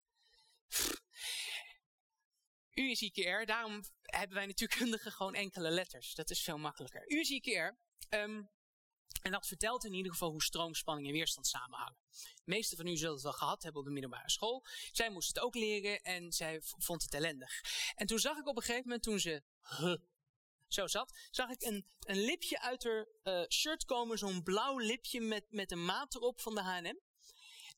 U 2.73 2.89
is 2.89 3.01
IKR, 3.01 3.45
daarom 3.45 3.83
hebben 4.01 4.37
wij 4.37 4.45
natuurkundigen 4.45 5.11
gewoon 5.11 5.33
enkele 5.33 5.69
letters. 5.69 6.13
Dat 6.13 6.29
is 6.29 6.43
veel 6.43 6.57
makkelijker. 6.57 7.11
U 7.11 7.19
is 7.19 7.29
IKR, 7.29 7.77
um, 8.09 8.49
en 9.21 9.31
dat 9.31 9.47
vertelt 9.47 9.85
in 9.85 9.93
ieder 9.93 10.11
geval 10.11 10.31
hoe 10.31 10.43
stroom, 10.43 10.73
spanning 10.73 11.07
en 11.07 11.13
weerstand 11.13 11.47
samenhangen. 11.47 11.97
De 12.11 12.41
meeste 12.45 12.75
van 12.75 12.87
u 12.87 12.97
zullen 12.97 13.13
het 13.13 13.23
wel 13.23 13.33
gehad 13.33 13.63
hebben 13.63 13.81
op 13.81 13.87
de 13.87 13.93
middelbare 13.93 14.29
school. 14.29 14.65
Zij 14.91 15.09
moest 15.09 15.27
het 15.27 15.39
ook 15.39 15.55
leren 15.55 16.01
en 16.01 16.31
zij 16.31 16.59
vond 16.61 17.03
het 17.03 17.13
ellendig. 17.13 17.61
En 17.95 18.07
toen 18.07 18.19
zag 18.19 18.37
ik 18.37 18.47
op 18.47 18.55
een 18.55 18.61
gegeven 18.61 18.83
moment, 18.83 19.03
toen 19.03 19.19
ze 19.19 19.43
huh, 19.61 19.95
zo 20.67 20.87
zat, 20.87 21.17
zag 21.31 21.49
ik 21.49 21.61
een, 21.61 21.85
een 21.99 22.19
lipje 22.19 22.61
uit 22.61 22.83
haar 22.83 23.07
uh, 23.23 23.45
shirt 23.49 23.85
komen. 23.85 24.17
Zo'n 24.17 24.43
blauw 24.43 24.77
lipje 24.77 25.21
met, 25.21 25.45
met 25.49 25.71
een 25.71 25.85
maat 25.85 26.15
erop 26.15 26.41
van 26.41 26.55
de 26.55 26.61
H&M. 26.61 26.99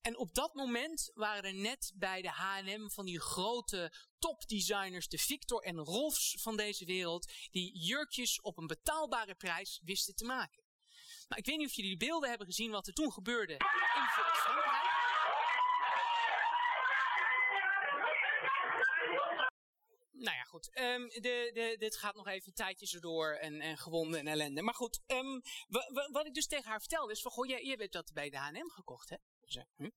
En 0.06 0.18
op 0.18 0.34
dat 0.34 0.54
moment 0.54 1.12
waren 1.14 1.44
er 1.44 1.54
net 1.54 1.92
bij 1.96 2.22
de 2.22 2.30
H&M 2.30 2.90
van 2.90 3.06
die 3.06 3.20
grote 3.20 3.94
topdesigners, 4.20 5.08
de 5.08 5.18
Victor 5.18 5.64
en 5.64 5.78
Rolfs 5.78 6.38
van 6.42 6.58
deze 6.58 6.86
wereld, 6.86 7.32
die 7.52 7.78
jurkjes 7.78 8.42
op 8.42 8.58
een 8.58 8.68
betaalbare 8.68 9.36
prijs 9.36 9.82
wisten 9.84 10.16
te 10.16 10.26
maken. 10.26 10.64
Nou, 11.28 11.42
ik 11.42 11.46
weet 11.46 11.58
niet 11.58 11.68
of 11.68 11.74
jullie 11.74 11.98
de 11.98 12.06
beelden 12.06 12.30
hebben 12.30 12.48
gezien 12.48 12.72
wat 12.72 12.88
er 12.88 12.94
toen 12.94 13.12
gebeurde 13.12 13.54
in 13.54 13.60
Frankrijk. 14.34 14.94
Nou 20.12 20.36
ja, 20.38 20.44
goed. 20.44 20.80
Um, 20.80 21.10
de, 21.10 21.52
de, 21.54 21.76
dit 21.80 21.98
gaat 21.98 22.16
nog 22.16 22.28
even 22.28 22.54
tijdjes 22.54 22.94
erdoor 22.94 23.34
en, 23.34 23.62
en 23.62 23.78
gewonden 23.78 24.20
en 24.20 24.28
ellende. 24.28 24.62
Maar 24.62 24.76
goed, 24.76 25.00
um, 25.08 25.42
wat 26.12 26.26
ik 26.26 26.34
dus 26.34 26.48
tegen 26.48 26.70
haar 26.70 26.80
vertelde 26.80 27.12
is 27.12 27.22
van, 27.22 27.32
goh, 27.32 27.48
jij, 27.48 27.64
jij 27.64 27.76
hebt 27.80 27.94
dat 27.94 28.14
bij 28.14 28.30
de 28.30 28.38
H&M 28.38 28.70
gekocht, 28.70 29.10
hè? 29.10 29.16
Hm? 29.76 29.90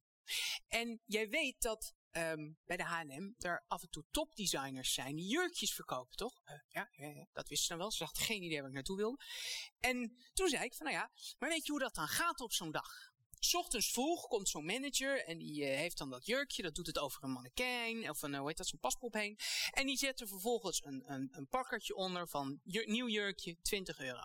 En 0.68 1.00
jij 1.04 1.28
weet 1.28 1.62
dat 1.62 1.94
ehm, 2.10 2.52
bij 2.64 2.76
de 2.76 2.82
H&M 2.82 3.32
er 3.38 3.64
af 3.66 3.82
en 3.82 3.90
toe 3.90 4.04
topdesigners 4.10 4.92
zijn 4.92 5.16
die 5.16 5.28
jurkjes 5.28 5.74
verkopen, 5.74 6.16
toch? 6.16 6.40
Uh, 6.44 6.60
ja, 6.68 6.88
dat 7.32 7.48
wisten 7.48 7.66
ze 7.66 7.68
dan 7.68 7.78
wel. 7.78 7.90
Ze 7.90 7.98
dachten 7.98 8.22
geen 8.22 8.42
idee 8.42 8.58
waar 8.58 8.68
ik 8.68 8.74
naartoe 8.74 8.96
wilde. 8.96 9.24
En 9.80 10.16
toen 10.32 10.48
zei 10.48 10.64
ik 10.64 10.74
van, 10.74 10.86
nou 10.86 10.98
ja, 10.98 11.10
maar 11.38 11.48
weet 11.48 11.66
je 11.66 11.70
hoe 11.70 11.80
dat 11.80 11.94
dan 11.94 12.08
gaat 12.08 12.40
op 12.40 12.52
zo'n 12.52 12.72
dag? 12.72 13.16
Ochtends 13.52 13.90
vroeg 13.90 14.26
komt 14.26 14.48
zo'n 14.48 14.64
manager 14.64 15.24
en 15.24 15.38
die 15.38 15.60
uh, 15.60 15.76
heeft 15.76 15.98
dan 15.98 16.10
dat 16.10 16.26
jurkje, 16.26 16.62
dat 16.62 16.74
doet 16.74 16.86
het 16.86 16.98
over 16.98 17.24
een 17.24 17.30
mannequin 17.30 18.10
of 18.10 18.22
een, 18.22 18.32
uh, 18.32 18.38
hoe 18.38 18.48
heet 18.48 18.56
dat, 18.56 18.66
zo'n 18.66 18.78
paspop 18.78 19.12
heen. 19.12 19.38
En 19.70 19.86
die 19.86 19.96
zet 19.96 20.20
er 20.20 20.28
vervolgens 20.28 20.84
een, 20.84 21.12
een, 21.12 21.28
een 21.30 21.48
pakkertje 21.48 21.94
onder 21.94 22.28
van 22.28 22.60
nieuw 22.64 23.08
jurkje, 23.08 23.56
20 23.62 23.98
euro. 23.98 24.22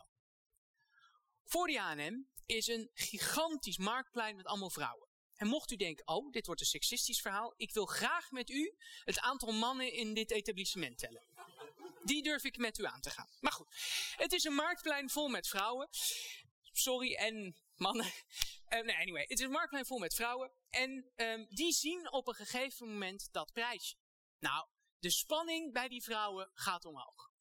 Voor 1.43 1.67
die 1.67 1.79
H&M 1.79 2.23
is 2.45 2.67
een 2.67 2.89
gigantisch 2.93 3.77
marktplein 3.77 4.36
met 4.36 4.45
allemaal 4.45 4.69
vrouwen. 4.69 5.12
En 5.36 5.48
mocht 5.48 5.72
u 5.72 5.76
denken, 5.76 6.08
oh, 6.08 6.32
dit 6.32 6.46
wordt 6.46 6.62
een 6.62 6.67
seksistisch 6.67 7.22
verhaal, 7.22 7.54
ik 7.58 7.74
wil 7.74 7.86
graag 7.86 8.32
met 8.32 8.50
u 8.50 8.76
het 9.04 9.19
aantal 9.19 9.52
mannen 9.52 9.93
in 9.93 10.13
dit 10.13 10.32
etablissement 10.32 10.98
tellen. 10.98 11.24
Die 12.04 12.24
durf 12.24 12.43
ik 12.43 12.58
met 12.58 12.78
u 12.78 12.86
aan 12.86 13.02
te 13.02 13.10
gaan. 13.10 13.30
Maar 13.39 13.52
goed, 13.52 13.67
het 14.15 14.32
is 14.32 14.43
een 14.43 14.54
marktplein 14.54 15.10
vol 15.10 15.28
met 15.28 15.48
vrouwen. 15.48 15.88
Sorry, 16.72 17.15
en 17.15 17.56
mannen. 17.76 18.06
Uh, 18.06 18.82
nee, 18.82 18.98
anyway, 18.98 19.22
het 19.22 19.39
is 19.39 19.46
een 19.46 19.52
marktplein 19.52 19.86
vol 19.86 20.00
met 20.00 20.15
vrouwen. 20.15 20.52
En 20.69 21.12
um, 21.15 21.48
die 21.50 21.74
zien 21.74 22.12
op 22.12 22.28
een 22.28 22.34
gegeven 22.34 22.88
moment 22.88 23.28
dat 23.32 23.54
prijsje. 23.54 23.96
Nou, 24.39 24.67
de 25.00 25.10
spanning 25.10 25.74
bij 25.74 25.88
die 25.88 26.04
vrouwen 26.04 26.52
gaat 26.54 26.86
omhoog. 26.86 27.32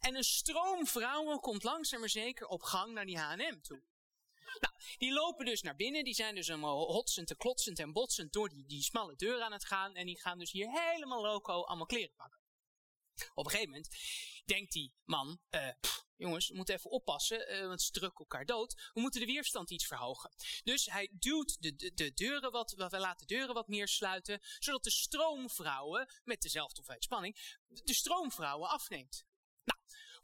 En 0.00 0.16
een 0.16 0.24
stroom 0.24 0.86
vrouwen 0.86 1.40
komt 1.40 1.62
langzaam 1.62 2.00
maar 2.00 2.08
zeker 2.08 2.46
op 2.46 2.62
gang 2.62 2.92
naar 2.92 3.06
die 3.06 3.18
H&M 3.18 3.60
toe. 3.60 3.82
Nou, 4.60 4.74
die 4.98 5.12
lopen 5.12 5.44
dus 5.44 5.62
naar 5.62 5.76
binnen. 5.76 6.04
Die 6.04 6.14
zijn 6.14 6.34
dus 6.34 6.50
allemaal 6.50 6.92
hotsend 6.92 7.30
en 7.30 7.36
klotsend 7.36 7.78
en 7.78 7.92
botsend 7.92 8.32
door 8.32 8.48
die, 8.48 8.66
die 8.66 8.82
smalle 8.82 9.16
deur 9.16 9.40
aan 9.40 9.52
het 9.52 9.66
gaan. 9.66 9.94
En 9.94 10.06
die 10.06 10.20
gaan 10.20 10.38
dus 10.38 10.52
hier 10.52 10.70
helemaal 10.70 11.22
loco 11.22 11.62
allemaal 11.62 11.86
kleren 11.86 12.14
pakken. 12.14 12.40
Op 13.34 13.44
een 13.44 13.50
gegeven 13.50 13.70
moment 13.70 13.96
denkt 14.44 14.72
die 14.72 14.92
man, 15.04 15.40
pff, 15.80 16.06
jongens, 16.16 16.48
we 16.48 16.56
moeten 16.56 16.74
even 16.74 16.90
oppassen, 16.90 17.54
uh, 17.54 17.66
want 17.66 17.82
ze 17.82 17.90
drukken 17.90 18.18
elkaar 18.18 18.44
dood. 18.44 18.90
We 18.94 19.00
moeten 19.00 19.20
de 19.20 19.26
weerstand 19.26 19.70
iets 19.70 19.86
verhogen. 19.86 20.30
Dus 20.64 20.86
hij 20.86 21.08
duwt 21.12 21.62
de, 21.62 21.76
de, 21.76 21.94
de 21.94 22.12
deuren 22.14 22.50
wat, 22.50 22.72
we 22.72 22.98
laten 22.98 23.26
de 23.26 23.34
deuren 23.34 23.54
wat 23.54 23.68
meer 23.68 23.88
sluiten, 23.88 24.40
zodat 24.58 24.84
de 24.84 24.90
stroomvrouwen, 24.90 26.08
met 26.24 26.40
dezelfde 26.40 26.74
hoeveelheid 26.76 27.04
spanning, 27.04 27.58
de 27.66 27.94
stroomvrouwen 27.94 28.68
afneemt. 28.68 29.25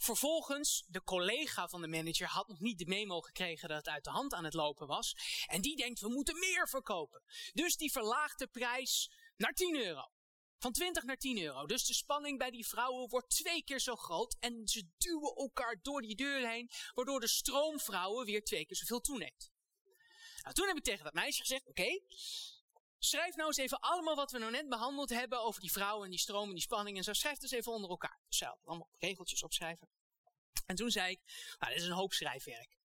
Vervolgens, 0.03 0.85
de 0.87 1.03
collega 1.03 1.69
van 1.69 1.81
de 1.81 1.89
manager 1.89 2.27
had 2.27 2.49
nog 2.49 2.61
niet 2.61 2.79
de 2.79 2.87
memo 2.87 3.21
gekregen 3.21 3.69
dat 3.69 3.77
het 3.77 3.89
uit 3.89 4.05
de 4.05 4.11
hand 4.11 4.33
aan 4.33 4.45
het 4.45 4.55
lopen 4.55 4.87
was. 4.87 5.17
En 5.47 5.61
die 5.61 5.77
denkt, 5.77 6.01
we 6.01 6.09
moeten 6.09 6.39
meer 6.39 6.69
verkopen. 6.69 7.23
Dus 7.53 7.77
die 7.77 7.93
verlaagt 7.93 8.39
de 8.39 8.47
prijs 8.47 9.13
naar 9.37 9.53
10 9.53 9.77
euro. 9.77 10.11
Van 10.59 10.73
20 10.73 11.03
naar 11.03 11.17
10 11.17 11.43
euro. 11.43 11.67
Dus 11.67 11.87
de 11.87 11.95
spanning 11.95 12.39
bij 12.39 12.51
die 12.51 12.67
vrouwen 12.67 13.09
wordt 13.09 13.31
twee 13.31 13.65
keer 13.65 13.81
zo 13.81 13.97
groot. 13.97 14.37
En 14.41 14.69
ze 14.69 14.89
duwen 14.99 15.35
elkaar 15.35 15.79
door 15.83 16.03
die 16.03 16.17
deur 16.17 16.49
heen. 16.49 16.71
Waardoor 16.95 17.21
de 17.21 17.29
stroomvrouwen 17.29 18.27
weer 18.27 18.45
twee 18.45 18.67
keer 18.67 18.77
zoveel 18.77 19.01
toeneemt. 19.01 19.51
Nou, 20.43 20.55
toen 20.55 20.67
heb 20.67 20.77
ik 20.77 20.85
tegen 20.85 21.05
dat 21.05 21.15
meisje 21.15 21.41
gezegd, 21.41 21.69
oké. 21.69 22.01
Schrijf 23.05 23.35
nou 23.35 23.49
eens 23.49 23.57
even 23.57 23.81
allemaal 23.81 24.15
wat 24.15 24.31
we 24.31 24.39
nou 24.39 24.51
net 24.51 24.69
behandeld 24.69 25.09
hebben 25.09 25.43
over 25.43 25.61
die 25.61 25.73
vrouwen 25.73 26.05
en 26.05 26.11
die 26.11 26.21
stroom 26.21 26.49
en 26.49 26.55
die 26.55 26.63
spanning 26.63 26.97
en 26.97 27.05
zo. 27.05 27.13
Schrijf 27.13 27.41
het 27.41 27.53
even 27.53 27.73
onder 27.73 27.91
elkaar. 27.91 28.21
Dus 28.29 28.39
zij 28.39 28.57
allemaal 28.65 28.91
regeltjes 28.99 29.43
opschrijven. 29.43 29.89
En 30.67 30.77
toen 30.77 30.91
zei 30.91 31.11
ik, 31.11 31.21
nou, 31.59 31.73
dit 31.73 31.83
is 31.83 31.89
een 31.89 31.95
hoop 31.95 32.13
schrijfwerk. 32.13 32.79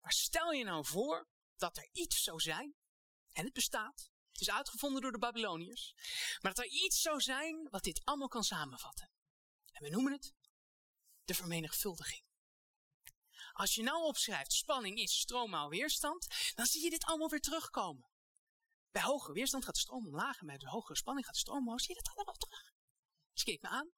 Maar 0.00 0.12
stel 0.12 0.52
je 0.52 0.64
nou 0.64 0.84
voor 0.84 1.28
dat 1.56 1.76
er 1.76 1.88
iets 1.92 2.22
zou 2.22 2.40
zijn, 2.40 2.74
en 3.32 3.44
het 3.44 3.52
bestaat, 3.52 4.10
het 4.32 4.40
is 4.40 4.50
uitgevonden 4.50 5.02
door 5.02 5.12
de 5.12 5.18
Babyloniërs, 5.18 5.94
maar 6.40 6.54
dat 6.54 6.64
er 6.64 6.70
iets 6.70 7.00
zou 7.00 7.20
zijn 7.20 7.68
wat 7.70 7.82
dit 7.82 8.04
allemaal 8.04 8.28
kan 8.28 8.44
samenvatten. 8.44 9.10
En 9.72 9.82
we 9.82 9.88
noemen 9.88 10.12
het 10.12 10.34
de 11.24 11.34
vermenigvuldiging. 11.34 12.24
Als 13.52 13.74
je 13.74 13.82
nou 13.82 14.04
opschrijft, 14.04 14.52
spanning 14.52 14.98
is 14.98 15.18
stroommaal 15.18 15.68
weerstand, 15.68 16.26
dan 16.54 16.66
zie 16.66 16.82
je 16.82 16.90
dit 16.90 17.04
allemaal 17.04 17.28
weer 17.28 17.40
terugkomen. 17.40 18.10
Bij 18.96 19.04
hogere 19.04 19.32
weerstand 19.32 19.64
gaat 19.64 19.74
de 19.74 19.80
stroom 19.80 20.06
omlaag 20.06 20.40
en 20.40 20.46
bij 20.46 20.58
de 20.58 20.68
hogere 20.68 20.96
spanning 20.96 21.26
gaat 21.26 21.34
de 21.34 21.40
stroom 21.40 21.58
omhoog. 21.58 21.80
Zie 21.80 21.94
je 21.94 22.02
dat 22.02 22.14
allemaal 22.14 22.34
terug? 22.34 22.74
Dus 23.32 23.42
keek 23.42 23.62
me 23.62 23.68
aan. 23.68 23.90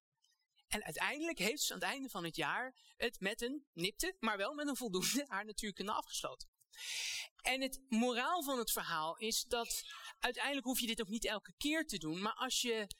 En 0.69 0.85
uiteindelijk 0.85 1.39
heeft 1.39 1.63
ze 1.63 1.73
aan 1.73 1.79
het 1.79 1.89
einde 1.89 2.09
van 2.09 2.25
het 2.25 2.37
jaar 2.37 2.95
het 2.97 3.21
met 3.21 3.43
een 3.43 3.67
nipte, 3.73 4.17
maar 4.19 4.37
wel 4.37 4.55
met 4.55 4.69
een 4.69 4.77
voldoende 4.77 5.25
haar 5.29 5.45
natuurkunde 5.45 5.93
afgesloten. 5.93 6.49
En 7.41 7.61
het 7.61 7.81
moraal 7.89 8.43
van 8.43 8.59
het 8.59 8.73
verhaal 8.73 9.17
is 9.17 9.43
dat 9.43 9.83
uiteindelijk 10.19 10.67
hoef 10.67 10.81
je 10.81 10.87
dit 10.87 11.01
ook 11.01 11.09
niet 11.09 11.25
elke 11.25 11.55
keer 11.57 11.87
te 11.87 11.99
doen, 11.99 12.21
maar 12.21 12.35
als 12.35 12.61
je, 12.61 12.91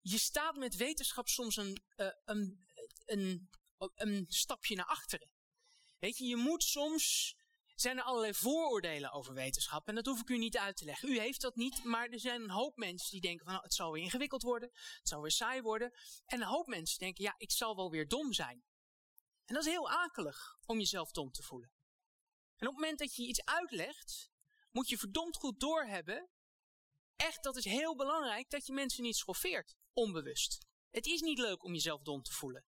je 0.00 0.18
staat 0.18 0.56
met 0.56 0.76
wetenschap 0.76 1.28
soms 1.28 1.56
een, 1.56 1.82
uh, 1.96 2.10
een, 2.24 2.66
een, 3.04 3.50
een 3.94 4.24
stapje 4.28 4.74
naar 4.74 4.86
achteren. 4.86 5.30
Weet 5.98 6.18
je, 6.18 6.24
je 6.24 6.36
moet 6.36 6.62
soms 6.62 7.36
zijn 7.80 7.98
er 7.98 8.02
allerlei 8.02 8.34
vooroordelen 8.34 9.12
over 9.12 9.34
wetenschap. 9.34 9.88
En 9.88 9.94
dat 9.94 10.06
hoef 10.06 10.20
ik 10.20 10.28
u 10.28 10.38
niet 10.38 10.58
uit 10.58 10.76
te 10.76 10.84
leggen. 10.84 11.08
U 11.08 11.18
heeft 11.18 11.40
dat 11.40 11.56
niet, 11.56 11.84
maar 11.84 12.08
er 12.08 12.20
zijn 12.20 12.42
een 12.42 12.50
hoop 12.50 12.76
mensen 12.76 13.10
die 13.10 13.20
denken 13.20 13.44
van 13.44 13.52
nou, 13.52 13.64
het 13.64 13.74
zal 13.74 13.92
weer 13.92 14.02
ingewikkeld 14.02 14.42
worden. 14.42 14.70
Het 14.72 15.08
zal 15.08 15.20
weer 15.20 15.30
saai 15.30 15.62
worden. 15.62 15.92
En 16.26 16.40
een 16.40 16.46
hoop 16.46 16.66
mensen 16.66 16.98
denken 16.98 17.24
ja, 17.24 17.34
ik 17.36 17.50
zal 17.50 17.76
wel 17.76 17.90
weer 17.90 18.08
dom 18.08 18.32
zijn. 18.32 18.64
En 19.44 19.54
dat 19.54 19.64
is 19.64 19.70
heel 19.70 19.90
akelig 19.90 20.58
om 20.64 20.78
jezelf 20.78 21.10
dom 21.10 21.30
te 21.30 21.42
voelen. 21.42 21.70
En 22.56 22.66
op 22.66 22.72
het 22.72 22.82
moment 22.82 22.98
dat 22.98 23.14
je 23.14 23.26
iets 23.26 23.44
uitlegt, 23.44 24.30
moet 24.70 24.88
je 24.88 24.98
verdomd 24.98 25.36
goed 25.36 25.60
doorhebben. 25.60 26.30
Echt, 27.16 27.42
dat 27.42 27.56
is 27.56 27.64
heel 27.64 27.96
belangrijk 27.96 28.50
dat 28.50 28.66
je 28.66 28.72
mensen 28.72 29.02
niet 29.02 29.16
schoffeert, 29.16 29.76
onbewust. 29.92 30.66
Het 30.90 31.06
is 31.06 31.20
niet 31.20 31.38
leuk 31.38 31.64
om 31.64 31.72
jezelf 31.72 32.02
dom 32.02 32.22
te 32.22 32.32
voelen. 32.32 32.64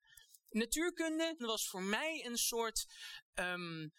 Natuurkunde 0.49 1.35
was 1.39 1.69
voor 1.69 1.83
mij 1.83 2.27
een 2.27 2.39
soort 2.39 2.87
um, 3.35 3.93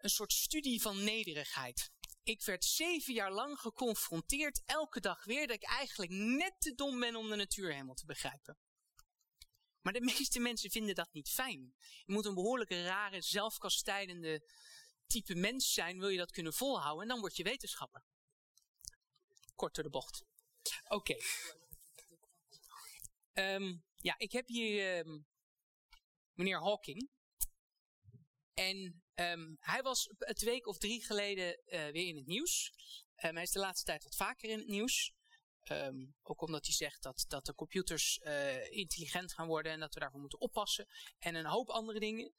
een 0.00 0.10
soort 0.10 0.32
studie 0.32 0.80
van 0.80 1.04
nederigheid. 1.04 1.90
Ik 2.22 2.42
werd 2.42 2.64
zeven 2.64 3.14
jaar 3.14 3.32
lang 3.32 3.58
geconfronteerd, 3.58 4.62
elke 4.64 5.00
dag 5.00 5.24
weer, 5.24 5.46
dat 5.46 5.56
ik 5.56 5.64
eigenlijk 5.64 6.10
net 6.10 6.54
te 6.58 6.74
dom 6.74 7.00
ben 7.00 7.16
om 7.16 7.28
de 7.28 7.36
natuur 7.36 7.72
helemaal 7.72 7.94
te 7.94 8.06
begrijpen. 8.06 8.58
Maar 9.80 9.92
de 9.92 10.00
meeste 10.14 10.40
mensen 10.40 10.70
vinden 10.70 10.94
dat 10.94 11.12
niet 11.12 11.28
fijn. 11.28 11.74
Je 12.04 12.12
moet 12.12 12.24
een 12.24 12.34
behoorlijke 12.34 12.84
rare, 12.84 13.22
zelfkastijdende 13.22 14.50
type 15.06 15.34
mens 15.34 15.72
zijn, 15.72 15.98
wil 15.98 16.08
je 16.08 16.18
dat 16.18 16.30
kunnen 16.30 16.52
volhouden, 16.52 17.02
en 17.02 17.08
dan 17.08 17.20
word 17.20 17.36
je 17.36 17.42
wetenschapper. 17.42 18.04
Kort 19.54 19.74
de 19.74 19.90
bocht. 19.90 20.24
Oké. 20.88 21.16
Um, 23.32 23.84
ja, 23.96 24.14
ik 24.18 24.32
heb 24.32 24.46
hier 24.46 24.98
um, 24.98 25.26
meneer 26.32 26.62
Hawking. 26.62 27.10
En 28.60 29.02
um, 29.14 29.56
hij 29.60 29.82
was 29.82 30.08
twee 30.16 30.50
week 30.50 30.66
of 30.66 30.78
drie 30.78 31.04
geleden 31.04 31.60
uh, 31.66 31.86
weer 31.86 32.06
in 32.06 32.16
het 32.16 32.26
nieuws. 32.26 32.72
Um, 33.24 33.34
hij 33.34 33.42
is 33.42 33.50
de 33.50 33.58
laatste 33.58 33.84
tijd 33.84 34.04
wat 34.04 34.16
vaker 34.16 34.48
in 34.48 34.58
het 34.58 34.68
nieuws. 34.68 35.12
Um, 35.70 36.14
ook 36.22 36.42
omdat 36.42 36.66
hij 36.66 36.74
zegt 36.74 37.02
dat, 37.02 37.24
dat 37.28 37.46
de 37.46 37.54
computers 37.54 38.20
uh, 38.22 38.70
intelligent 38.70 39.32
gaan 39.32 39.46
worden 39.46 39.72
en 39.72 39.80
dat 39.80 39.94
we 39.94 40.00
daarvoor 40.00 40.20
moeten 40.20 40.40
oppassen. 40.40 40.86
En 41.18 41.34
een 41.34 41.46
hoop 41.46 41.68
andere 41.68 42.00
dingen. 42.00 42.32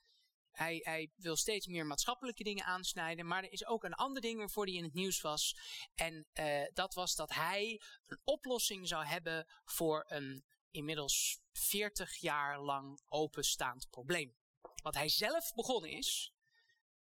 Hij, 0.51 0.79
hij, 0.83 1.09
wil 1.15 1.35
steeds 1.35 1.67
meer 1.67 1.85
maatschappelijke 1.85 2.43
dingen 2.43 2.65
aansnijden. 2.65 3.27
Maar 3.27 3.43
er 3.43 3.51
is 3.51 3.65
ook 3.65 3.83
een 3.83 3.93
ander 3.93 4.21
ding 4.21 4.37
waarvoor 4.37 4.65
hij 4.65 4.73
in 4.73 4.83
het 4.83 4.93
nieuws 4.93 5.21
was. 5.21 5.55
En 5.95 6.27
uh, 6.33 6.63
dat 6.73 6.93
was 6.93 7.15
dat 7.15 7.33
hij 7.33 7.81
een 8.05 8.21
oplossing 8.23 8.87
zou 8.87 9.05
hebben 9.05 9.45
voor 9.63 10.05
een 10.07 10.43
inmiddels 10.71 11.39
40 11.51 12.15
jaar 12.15 12.59
lang 12.59 13.01
openstaand 13.07 13.89
probleem. 13.89 14.39
Wat 14.81 14.95
hij 14.95 15.09
zelf 15.09 15.53
begonnen 15.53 15.89
is. 15.89 16.33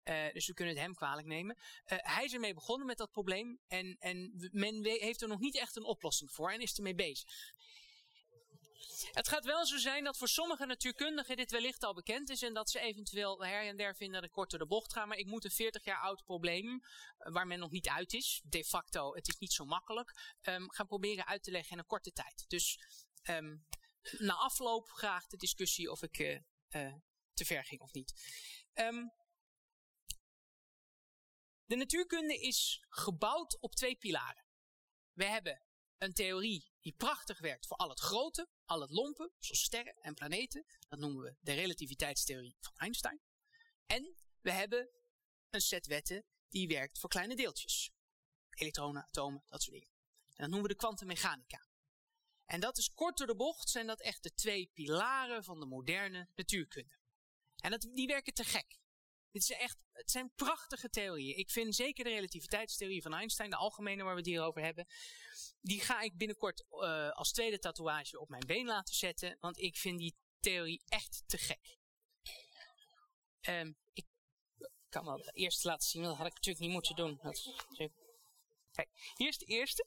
Uh, 0.04 0.32
dus 0.32 0.46
we 0.46 0.54
kunnen 0.54 0.74
het 0.74 0.82
hem 0.82 0.94
kwalijk 0.94 1.26
nemen. 1.26 1.56
Uh, 1.56 1.98
hij 2.00 2.24
is 2.24 2.32
ermee 2.32 2.54
begonnen 2.54 2.86
met 2.86 2.98
dat 2.98 3.10
probleem. 3.10 3.60
En, 3.66 3.96
en 3.98 4.48
men 4.52 4.84
heeft 4.84 5.22
er 5.22 5.28
nog 5.28 5.40
niet 5.40 5.56
echt 5.56 5.76
een 5.76 5.84
oplossing 5.84 6.30
voor 6.30 6.50
en 6.50 6.60
is 6.60 6.76
ermee 6.76 6.94
bezig. 6.94 7.52
Het 9.12 9.28
gaat 9.28 9.44
wel 9.44 9.66
zo 9.66 9.76
zijn 9.76 10.04
dat 10.04 10.16
voor 10.16 10.28
sommige 10.28 10.66
natuurkundigen 10.66 11.36
dit 11.36 11.50
wellicht 11.50 11.84
al 11.84 11.94
bekend 11.94 12.30
is. 12.30 12.42
En 12.42 12.54
dat 12.54 12.70
ze 12.70 12.80
eventueel 12.80 13.44
her 13.44 13.66
en 13.66 13.76
der 13.76 13.96
vinden 13.96 14.14
dat 14.14 14.24
ik 14.24 14.32
kort 14.32 14.50
door 14.50 14.58
de 14.58 14.66
bocht 14.66 14.92
ga. 14.92 15.06
Maar 15.06 15.18
ik 15.18 15.26
moet 15.26 15.44
een 15.44 15.50
40 15.50 15.84
jaar 15.84 16.00
oud 16.00 16.24
probleem, 16.24 16.80
waar 17.16 17.46
men 17.46 17.58
nog 17.58 17.70
niet 17.70 17.88
uit 17.88 18.12
is. 18.12 18.40
De 18.44 18.64
facto, 18.64 19.14
het 19.14 19.28
is 19.28 19.38
niet 19.38 19.52
zo 19.52 19.64
makkelijk. 19.64 20.36
Um, 20.42 20.70
gaan 20.70 20.86
proberen 20.86 21.26
uit 21.26 21.42
te 21.42 21.50
leggen 21.50 21.72
in 21.72 21.78
een 21.78 21.86
korte 21.86 22.12
tijd. 22.12 22.44
Dus 22.48 22.78
um, 23.30 23.66
na 24.18 24.34
afloop 24.34 24.88
graag 24.88 25.26
de 25.26 25.36
discussie 25.36 25.90
of 25.90 26.02
ik 26.02 26.42
te 27.34 27.44
ver 27.44 27.64
ging 27.64 27.80
of 27.80 27.92
niet. 27.92 28.12
Um, 28.74 29.12
de 31.64 31.76
natuurkunde 31.76 32.40
is 32.40 32.84
gebouwd 32.88 33.60
op 33.60 33.74
twee 33.74 33.96
pilaren. 33.96 34.44
We 35.12 35.24
hebben 35.24 35.62
een 35.98 36.12
theorie 36.12 36.72
die 36.80 36.94
prachtig 36.96 37.38
werkt 37.38 37.66
voor 37.66 37.76
al 37.76 37.88
het 37.88 38.00
grote, 38.00 38.48
al 38.64 38.80
het 38.80 38.90
lompe, 38.90 39.32
zoals 39.38 39.62
sterren 39.62 39.94
en 39.94 40.14
planeten. 40.14 40.64
Dat 40.88 40.98
noemen 40.98 41.22
we 41.22 41.36
de 41.40 41.52
relativiteitstheorie 41.52 42.56
van 42.60 42.72
Einstein. 42.76 43.20
En 43.86 44.16
we 44.40 44.52
hebben 44.52 44.88
een 45.50 45.60
set 45.60 45.86
wetten 45.86 46.24
die 46.48 46.68
werkt 46.68 46.98
voor 46.98 47.10
kleine 47.10 47.36
deeltjes. 47.36 47.90
Elektronen, 48.50 49.02
atomen, 49.02 49.42
dat 49.46 49.62
soort 49.62 49.74
dingen. 49.74 49.92
En 50.34 50.42
dat 50.42 50.48
noemen 50.48 50.62
we 50.62 50.74
de 50.74 50.80
kwantummechanica. 50.80 51.66
En 52.44 52.60
dat 52.60 52.78
is 52.78 52.88
kort 52.94 53.16
door 53.16 53.26
de 53.26 53.36
bocht, 53.36 53.68
zijn 53.68 53.86
dat 53.86 54.00
echt 54.00 54.22
de 54.22 54.34
twee 54.34 54.70
pilaren 54.72 55.44
van 55.44 55.60
de 55.60 55.66
moderne 55.66 56.28
natuurkunde. 56.34 56.98
En 57.64 57.70
dat, 57.70 57.88
die 57.92 58.06
werken 58.06 58.34
te 58.34 58.44
gek. 58.44 58.78
Dit 59.30 59.42
is 59.42 59.50
echt, 59.50 59.78
het 59.92 60.10
zijn 60.10 60.32
prachtige 60.34 60.90
theorieën. 60.90 61.36
Ik 61.36 61.50
vind 61.50 61.74
zeker 61.74 62.04
de 62.04 62.10
relativiteitstheorie 62.10 63.02
van 63.02 63.14
Einstein, 63.14 63.50
de 63.50 63.56
algemene 63.56 64.02
waar 64.02 64.12
we 64.12 64.18
het 64.18 64.28
hier 64.28 64.42
over 64.42 64.62
hebben, 64.62 64.86
die 65.60 65.80
ga 65.80 66.00
ik 66.00 66.16
binnenkort 66.16 66.64
uh, 66.70 67.10
als 67.10 67.32
tweede 67.32 67.58
tatoeage 67.58 68.20
op 68.20 68.28
mijn 68.28 68.46
been 68.46 68.66
laten 68.66 68.94
zetten, 68.94 69.36
want 69.40 69.58
ik 69.58 69.76
vind 69.76 69.98
die 69.98 70.16
theorie 70.40 70.82
echt 70.86 71.22
te 71.26 71.38
gek. 71.38 71.78
Um, 73.48 73.76
ik 73.92 74.06
kan 74.88 75.04
wel 75.04 75.16
de 75.16 75.32
eerste 75.32 75.68
laten 75.68 75.88
zien, 75.88 76.02
dat 76.02 76.16
had 76.16 76.26
ik 76.26 76.34
natuurlijk 76.34 76.64
niet 76.64 76.74
moeten 76.74 76.96
doen. 76.96 77.20
Kijk, 78.72 78.88
hier 79.16 79.28
is 79.28 79.38
de 79.38 79.46
eerste. 79.46 79.86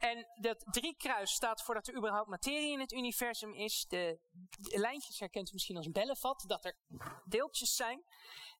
En 0.00 0.26
dat 0.34 0.64
driekruis 0.70 1.32
staat 1.32 1.62
voor 1.62 1.74
dat 1.74 1.88
er 1.88 1.96
überhaupt 1.96 2.28
materie 2.28 2.72
in 2.72 2.80
het 2.80 2.92
universum 2.92 3.54
is. 3.54 3.84
De, 3.88 4.20
lijntjes 4.60 5.18
herkent 5.18 5.48
u 5.48 5.52
misschien 5.52 5.76
als 5.76 5.90
bellenvat, 5.90 6.44
dat 6.46 6.64
er 6.64 6.76
deeltjes 7.24 7.74
zijn. 7.74 8.04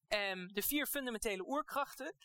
Um, 0.09 0.53
de 0.53 0.63
vier 0.63 0.87
fundamentele 0.87 1.47
oerkrachten. 1.47 2.17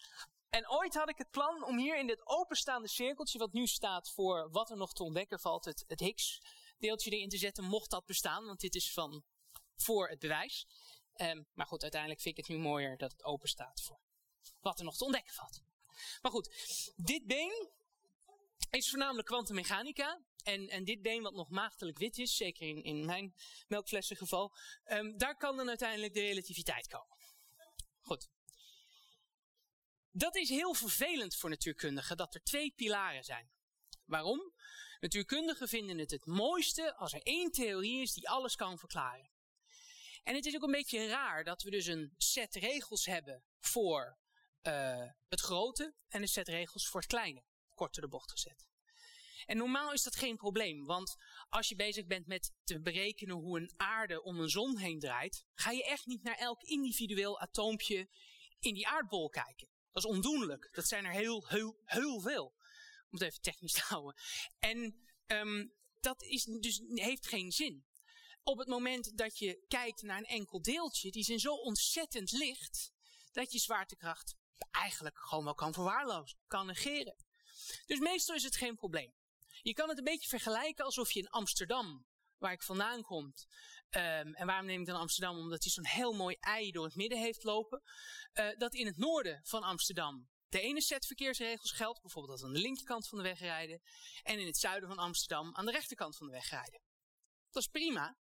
En 0.50 0.70
ooit 0.70 0.94
had 0.94 1.10
ik 1.10 1.18
het 1.18 1.30
plan 1.30 1.64
om 1.64 1.78
hier 1.78 1.98
in 1.98 2.08
dit 2.08 2.28
openstaande 2.28 2.88
cirkeltje, 2.88 3.40
wat 3.40 3.54
nu 3.54 3.68
staat 3.68 4.12
voor 4.12 4.50
wat 4.52 4.70
er 4.70 4.78
nog 4.78 4.94
te 4.94 5.04
ontdekken 5.04 5.40
valt, 5.40 5.66
het, 5.66 5.84
Higgs-deeltje 5.88 7.12
erin 7.12 7.30
te 7.30 7.38
zetten, 7.38 7.64
mocht 7.64 7.90
dat 7.90 8.06
bestaan, 8.06 8.46
want 8.46 8.60
dit 8.60 8.76
is 8.76 8.94
van 8.94 9.24
voor 9.76 10.10
het 10.10 10.20
bewijs. 10.20 10.68
Um, 11.22 11.48
maar 11.54 11.66
goed, 11.66 11.82
uiteindelijk 11.82 12.22
vind 12.22 12.38
ik 12.38 12.46
het 12.46 12.56
nu 12.56 12.62
mooier 12.64 12.98
dat 12.98 13.12
het 13.12 13.24
open 13.24 13.50
staat 13.50 13.82
voor 13.82 14.00
wat 14.60 14.80
er 14.80 14.86
nog 14.86 14.98
te 14.98 15.06
ontdekken 15.06 15.34
valt. 15.34 15.62
Maar 16.22 16.32
goed, 16.32 16.94
dit 16.96 17.26
been 17.26 17.72
is 18.70 18.90
voornamelijk 18.90 19.28
kwantummechanica. 19.28 20.22
En, 20.44 20.70
en 20.70 20.84
dit 20.84 21.02
been 21.02 21.22
wat 21.22 21.34
nog 21.34 21.50
maagdelijk 21.50 21.98
wit 21.98 22.18
is, 22.18 22.36
zeker 22.36 22.68
in, 22.68 22.84
in 22.84 23.06
mijn 23.06 23.36
melkflessengeval, 23.68 24.56
um, 24.86 25.18
daar 25.18 25.38
kan 25.38 25.58
dan 25.58 25.68
uiteindelijk 25.68 26.14
de 26.14 26.22
relativiteit 26.22 26.88
komen. 26.88 27.18
Goed. 28.02 28.30
Dat 30.12 30.36
is 30.36 30.50
heel 30.50 30.74
vervelend 30.74 31.36
voor 31.36 31.50
natuurkundigen, 31.50 32.18
dat 32.18 32.34
er 32.34 32.44
twee 32.44 32.74
pilaren 32.76 33.24
zijn. 33.24 33.50
Waarom? 34.06 34.54
Natuurkundigen 35.00 35.68
vinden 35.68 35.98
het 35.98 36.12
het 36.12 36.26
mooiste 36.26 36.96
als 36.96 37.14
er 37.14 37.22
één 37.22 37.52
theorie 37.52 38.02
is 38.02 38.14
die 38.14 38.30
alles 38.30 38.56
kan 38.56 38.78
verklaren. 38.78 39.30
En 40.24 40.36
het 40.36 40.46
is 40.46 40.56
ook 40.56 40.64
een 40.64 40.72
beetje 40.72 41.08
raar 41.08 41.44
dat 41.44 41.62
we 41.62 41.70
dus 41.70 41.86
een 41.86 42.14
set 42.18 42.56
regels 42.56 43.06
hebben 43.06 43.44
voor 43.60 44.18
uh, 44.62 45.10
het 45.28 45.40
grote 45.40 45.94
en 46.08 46.22
een 46.22 46.28
set 46.28 46.48
regels 46.48 46.88
voor 46.88 47.00
het 47.00 47.10
kleine 47.10 47.44
korter 47.76 48.02
de 48.02 48.08
bocht 48.08 48.32
gezet. 48.32 48.66
En 49.46 49.58
normaal 49.58 49.94
is 49.94 50.04
dat 50.04 50.16
geen 50.16 50.38
probleem, 50.38 50.86
want 50.86 51.16
als 51.50 51.70
je 51.70 51.76
bezig 51.76 52.06
bent 52.06 52.28
met 52.28 52.54
te 52.64 52.82
berekenen 52.82 53.36
hoe 53.36 53.60
een 53.60 53.74
aarde 53.78 54.24
om 54.24 54.40
een 54.40 54.50
zon 54.50 54.78
heen 54.78 55.00
draait, 55.00 55.46
ga 55.54 55.72
je 55.72 55.86
echt 55.86 56.06
niet 56.06 56.24
naar 56.24 56.38
elk 56.38 56.62
individueel 56.62 57.40
atoompje 57.40 58.10
in 58.60 58.74
die 58.74 58.88
aardbol 58.88 59.30
kijken. 59.30 59.68
Dat 59.92 60.04
is 60.04 60.10
ondoenlijk. 60.10 60.70
Dat 60.72 60.88
zijn 60.88 61.06
er 61.06 61.12
heel, 61.12 61.48
heel, 61.48 61.80
heel 61.86 62.20
veel. 62.20 62.54
Om 63.10 63.20
het 63.20 63.22
even 63.22 63.42
technisch 63.42 63.74
te 63.74 63.82
houden. 63.88 64.16
En 64.60 65.06
um, 65.28 65.74
dat 66.00 66.22
is 66.22 66.44
dus, 66.44 66.82
heeft 66.88 67.28
geen 67.28 67.52
zin. 67.52 67.86
Op 68.44 68.58
het 68.58 68.68
moment 68.68 69.18
dat 69.18 69.38
je 69.38 69.66
kijkt 69.68 70.02
naar 70.02 70.18
een 70.18 70.26
enkel 70.26 70.62
deeltje, 70.62 71.12
die 71.12 71.24
zijn 71.24 71.40
zo 71.40 71.54
ontzettend 71.54 72.32
licht, 72.32 72.92
dat 73.32 73.52
je 73.52 73.60
zwaartekracht 73.60 74.36
eigenlijk 74.72 75.20
gewoon 75.20 75.44
wel 75.44 75.56
kan 75.56 75.74
verwaarlozen, 75.74 76.38
kan 76.48 76.66
negeren. 76.66 77.25
Dus 77.86 78.00
meestal 78.00 78.36
is 78.36 78.44
het 78.44 78.56
geen 78.56 78.76
probleem. 78.76 79.14
Je 79.62 79.74
kan 79.74 79.90
het 79.90 79.98
een 79.98 80.04
beetje 80.04 80.30
vergelijken 80.30 80.86
alsof 80.86 81.12
je 81.12 81.20
in 81.20 81.30
Amsterdam, 81.30 82.06
waar 82.38 82.52
ik 82.52 82.64
vandaan 82.64 83.02
kom, 83.02 83.24
um, 83.26 84.34
en 84.34 84.46
waarom 84.46 84.66
neem 84.66 84.80
ik 84.80 84.86
dan 84.86 85.00
Amsterdam? 85.00 85.38
Omdat 85.38 85.64
hij 85.64 85.72
zo'n 85.72 85.86
heel 85.86 86.14
mooi 86.14 86.36
ei 86.40 86.72
door 86.72 86.86
het 86.86 86.96
midden 86.96 87.20
heeft 87.20 87.44
lopen. 87.44 87.82
Uh, 88.34 88.58
dat 88.58 88.74
in 88.74 88.86
het 88.86 88.98
noorden 88.98 89.42
van 89.44 89.64
Amsterdam 89.64 90.30
de 90.50 90.62
ene 90.62 90.82
set 90.82 91.06
verkeersregels 91.06 91.72
geldt, 91.72 92.02
bijvoorbeeld 92.02 92.34
dat 92.34 92.42
we 92.42 92.48
aan 92.48 92.62
de 92.62 92.68
linkerkant 92.68 93.08
van 93.08 93.18
de 93.18 93.24
weg 93.24 93.40
rijden, 93.40 93.82
en 94.24 94.40
in 94.40 94.46
het 94.46 94.58
zuiden 94.58 94.90
van 94.90 94.98
Amsterdam 94.98 95.56
aan 95.56 95.66
de 95.66 95.72
rechterkant 95.72 96.18
van 96.18 96.28
de 96.28 96.34
weg 96.34 96.50
rijden. 96.50 96.82
Dat 97.52 97.62
is 97.64 97.70
prima, 97.70 98.18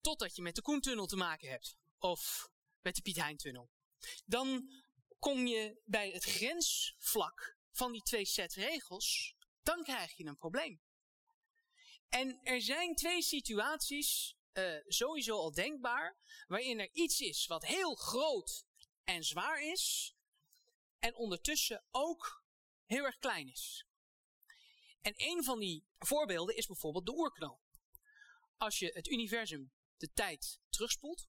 totdat 0.00 0.36
je 0.36 0.42
met 0.42 0.54
de 0.54 0.62
Koentunnel 0.62 1.06
te 1.06 1.16
maken 1.16 1.50
hebt, 1.50 1.76
of 1.98 2.48
met 2.80 2.94
de 2.94 3.02
Piet 3.02 3.16
Heintunnel. 3.16 3.70
Dan 4.24 4.70
kom 5.18 5.46
je 5.46 5.80
bij 5.84 6.10
het 6.10 6.24
grensvlak 6.24 7.58
van 7.72 7.92
die 7.92 8.02
twee 8.02 8.24
set 8.24 8.54
regels, 8.54 9.36
dan 9.62 9.82
krijg 9.82 10.16
je 10.16 10.24
een 10.24 10.36
probleem. 10.36 10.80
En 12.08 12.40
er 12.42 12.62
zijn 12.62 12.94
twee 12.94 13.22
situaties 13.22 14.36
uh, 14.52 14.74
sowieso 14.86 15.36
al 15.36 15.52
denkbaar, 15.52 16.16
waarin 16.46 16.80
er 16.80 16.88
iets 16.92 17.20
is 17.20 17.46
wat 17.46 17.66
heel 17.66 17.94
groot 17.94 18.64
en 19.04 19.24
zwaar 19.24 19.62
is, 19.62 20.14
en 20.98 21.14
ondertussen 21.14 21.84
ook 21.90 22.44
heel 22.84 23.04
erg 23.04 23.18
klein 23.18 23.48
is. 23.48 23.86
En 25.00 25.12
een 25.16 25.44
van 25.44 25.58
die 25.58 25.84
voorbeelden 25.98 26.56
is 26.56 26.66
bijvoorbeeld 26.66 27.06
de 27.06 27.14
oerknal. 27.16 27.60
Als 28.56 28.78
je 28.78 28.90
het 28.94 29.08
universum 29.08 29.72
de 29.96 30.12
tijd 30.12 30.60
terugspoelt, 30.68 31.26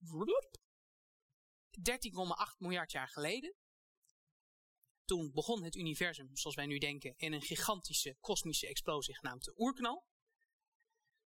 13,8 1.72 2.58
miljard 2.58 2.92
jaar 2.92 3.10
geleden, 3.10 3.56
toen 5.12 5.32
begon 5.32 5.64
het 5.64 5.76
universum, 5.76 6.38
zoals 6.38 6.56
wij 6.56 6.66
nu 6.66 6.78
denken, 6.78 7.14
in 7.18 7.34
een 7.34 7.42
gigantische 7.42 8.18
kosmische 8.20 8.68
explosie 8.68 9.16
genaamd 9.16 9.44
de 9.44 9.54
oerknal. 9.58 10.06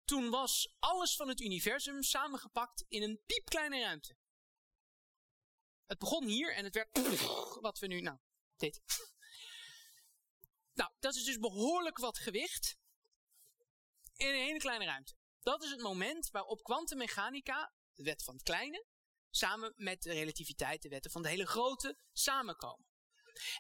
Toen 0.05 0.31
was 0.31 0.75
alles 0.79 1.17
van 1.17 1.29
het 1.29 1.41
universum 1.41 2.03
samengepakt 2.03 2.85
in 2.89 3.03
een 3.03 3.21
piepkleine 3.27 3.81
ruimte. 3.81 4.17
Het 5.87 5.99
begon 5.99 6.27
hier 6.27 6.55
en 6.55 6.65
het 6.65 6.75
werd 6.75 6.99
wat 7.67 7.79
we 7.79 7.87
nu, 7.87 8.01
nou, 8.01 8.19
dit. 8.57 8.81
Nou, 10.73 10.93
dat 10.99 11.15
is 11.15 11.25
dus 11.25 11.39
behoorlijk 11.39 11.99
wat 11.99 12.19
gewicht 12.19 12.77
in 14.15 14.29
een 14.29 14.45
hele 14.45 14.59
kleine 14.59 14.85
ruimte. 14.85 15.15
Dat 15.41 15.63
is 15.63 15.71
het 15.71 15.81
moment 15.81 16.31
waarop 16.31 16.63
kwantummechanica, 16.63 17.75
de 17.93 18.03
wet 18.03 18.23
van 18.23 18.35
het 18.35 18.43
kleine, 18.43 18.87
samen 19.31 19.73
met 19.77 20.03
de 20.03 20.13
relativiteit, 20.13 20.83
de 20.83 20.89
wetten 20.89 21.11
van 21.11 21.23
de 21.23 21.29
hele 21.29 21.47
grote, 21.47 21.99
samenkomen. 22.13 22.92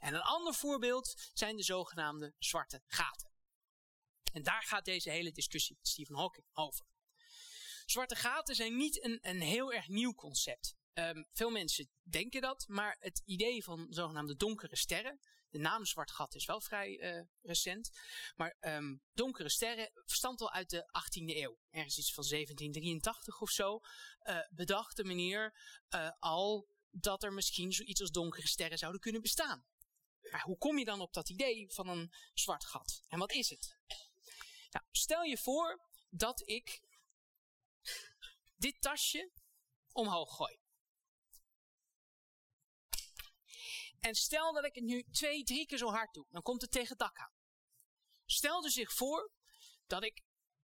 En 0.01 0.15
een 0.15 0.21
ander 0.21 0.55
voorbeeld 0.55 1.31
zijn 1.33 1.57
de 1.57 1.63
zogenaamde 1.63 2.35
zwarte 2.39 2.83
gaten. 2.87 3.31
En 4.33 4.43
daar 4.43 4.63
gaat 4.63 4.85
deze 4.85 5.11
hele 5.11 5.33
discussie 5.33 5.77
met 5.77 5.89
Stephen 5.89 6.17
Hawking 6.17 6.47
over. 6.53 6.87
Zwarte 7.87 8.17
gaten 8.17 8.55
zijn 8.55 8.77
niet 8.77 9.05
een, 9.05 9.19
een 9.23 9.41
heel 9.41 9.73
erg 9.73 9.89
nieuw 9.89 10.15
concept. 10.15 10.75
Um, 10.95 11.27
veel 11.33 11.51
mensen 11.51 11.91
denken 12.03 12.41
dat, 12.41 12.65
maar 12.69 12.97
het 13.01 13.23
idee 13.25 13.65
van 13.65 13.87
zogenaamde 13.91 14.37
donkere 14.37 14.77
sterren, 14.77 15.21
de 15.53 15.59
naam 15.59 15.85
zwart 15.85 16.11
gat 16.11 16.35
is 16.35 16.45
wel 16.45 16.61
vrij 16.61 17.17
uh, 17.17 17.23
recent, 17.43 17.91
maar 18.37 18.57
um, 18.61 19.03
donkere 19.13 19.49
sterren 19.49 19.91
stamt 20.05 20.41
al 20.41 20.53
uit 20.53 20.71
de 20.71 20.83
18e 20.83 21.37
eeuw. 21.37 21.59
Ergens 21.71 21.99
iets 21.99 22.13
van 22.13 22.25
1783 22.29 23.41
of 23.41 23.51
zo, 23.51 23.81
uh, 24.23 24.39
bedacht 24.51 24.97
de 24.97 25.05
meneer 25.05 25.55
uh, 25.95 26.11
al 26.19 26.69
dat 26.93 27.23
er 27.23 27.33
misschien 27.33 27.73
zoiets 27.73 28.01
als 28.01 28.11
donkere 28.11 28.47
sterren 28.47 28.79
zouden 28.79 29.01
kunnen 29.01 29.23
bestaan. 29.23 29.67
Maar 30.31 30.43
hoe 30.43 30.59
kom 30.59 30.79
je 30.79 30.85
dan 30.85 31.01
op 31.01 31.13
dat 31.13 31.29
idee 31.29 31.73
van 31.73 31.89
een 31.89 32.13
zwart 32.35 32.65
gat? 32.65 33.03
En 33.09 33.19
wat 33.19 33.33
is 33.33 33.49
het? 33.49 33.79
Nou, 34.71 34.87
stel 34.91 35.23
je 35.23 35.39
voor 35.39 35.91
dat 36.11 36.49
ik 36.49 36.83
dit 38.57 38.81
tasje 38.81 39.33
omhoog 39.93 40.37
gooi. 40.37 40.61
En 44.01 44.15
stel 44.15 44.53
dat 44.53 44.65
ik 44.65 44.75
het 44.75 44.85
nu 44.85 45.05
twee, 45.11 45.45
drie 45.45 45.67
keer 45.67 45.79
zo 45.79 45.89
hard 45.89 46.15
doe, 46.15 46.27
dan 46.31 46.43
komt 46.43 46.63
het 46.63 46.71
tegen 46.71 46.89
het 46.89 46.99
dak 46.99 47.19
aan. 47.19 47.33
Stel 48.27 48.71
zich 48.71 48.93
voor 48.93 49.33
dat 49.87 50.05
ik 50.05 50.23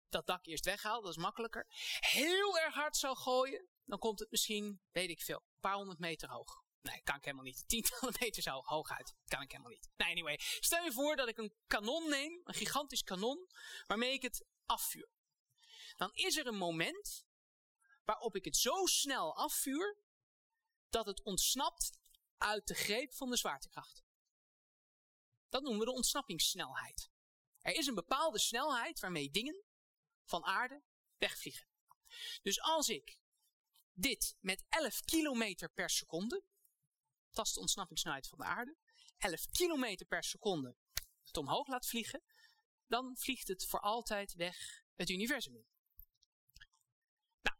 dat 0.08 0.26
dak 0.26 0.46
eerst 0.46 0.64
weghaal, 0.64 1.00
dat 1.00 1.10
is 1.10 1.22
makkelijker, 1.22 1.66
heel 2.00 2.58
erg 2.58 2.74
hard 2.74 2.96
zou 2.96 3.16
gooien, 3.16 3.68
dan 3.84 3.98
komt 3.98 4.18
het 4.18 4.30
misschien, 4.30 4.80
weet 4.90 5.10
ik 5.10 5.20
veel, 5.22 5.44
paar 5.60 5.74
honderd 5.74 5.98
meter 5.98 6.28
hoog. 6.28 6.62
Nee, 6.82 7.02
kan 7.02 7.16
ik 7.16 7.24
helemaal 7.24 7.44
niet. 7.44 7.64
Tientallen 7.68 8.14
meters 8.20 8.46
hoog, 8.46 8.66
hooguit. 8.66 9.14
Kan 9.24 9.42
ik 9.42 9.50
helemaal 9.50 9.72
niet. 9.72 9.88
Nee, 9.96 10.10
anyway. 10.10 10.38
Stel 10.40 10.84
je 10.84 10.92
voor 10.92 11.16
dat 11.16 11.28
ik 11.28 11.38
een 11.38 11.54
kanon 11.66 12.08
neem, 12.08 12.40
een 12.44 12.54
gigantisch 12.54 13.02
kanon, 13.02 13.48
waarmee 13.86 14.12
ik 14.12 14.22
het 14.22 14.44
afvuur. 14.66 15.08
Dan 15.96 16.10
is 16.12 16.36
er 16.36 16.46
een 16.46 16.56
moment 16.56 17.24
waarop 18.04 18.36
ik 18.36 18.44
het 18.44 18.56
zo 18.56 18.86
snel 18.86 19.36
afvuur, 19.36 19.98
dat 20.88 21.06
het 21.06 21.22
ontsnapt 21.22 21.98
uit 22.36 22.66
de 22.66 22.74
greep 22.74 23.14
van 23.14 23.30
de 23.30 23.36
zwaartekracht. 23.36 24.02
Dat 25.48 25.62
noemen 25.62 25.80
we 25.80 25.86
de 25.86 25.92
ontsnappingssnelheid. 25.92 27.10
Er 27.60 27.74
is 27.74 27.86
een 27.86 27.94
bepaalde 27.94 28.38
snelheid 28.38 29.00
waarmee 29.00 29.30
dingen 29.30 29.64
van 30.24 30.44
aarde 30.44 30.82
wegvliegen. 31.16 31.68
Dus 32.42 32.60
als 32.60 32.88
ik 32.88 33.18
dit 34.00 34.36
met 34.40 34.64
11 34.68 35.00
kilometer 35.00 35.70
per 35.70 35.90
seconde, 35.90 36.42
dat 37.30 37.46
is 37.46 37.52
de 37.52 37.60
ontsnappingssnelheid 37.60 38.28
van 38.28 38.38
de 38.38 38.44
aarde, 38.44 38.76
11 39.18 39.46
kilometer 39.46 40.06
per 40.06 40.24
seconde 40.24 40.76
het 41.22 41.36
omhoog 41.36 41.66
laat 41.66 41.86
vliegen, 41.86 42.22
dan 42.86 43.16
vliegt 43.16 43.48
het 43.48 43.66
voor 43.66 43.80
altijd 43.80 44.34
weg 44.34 44.82
het 44.94 45.08
universum 45.08 45.56
in. 45.56 45.66
Nou, 47.40 47.56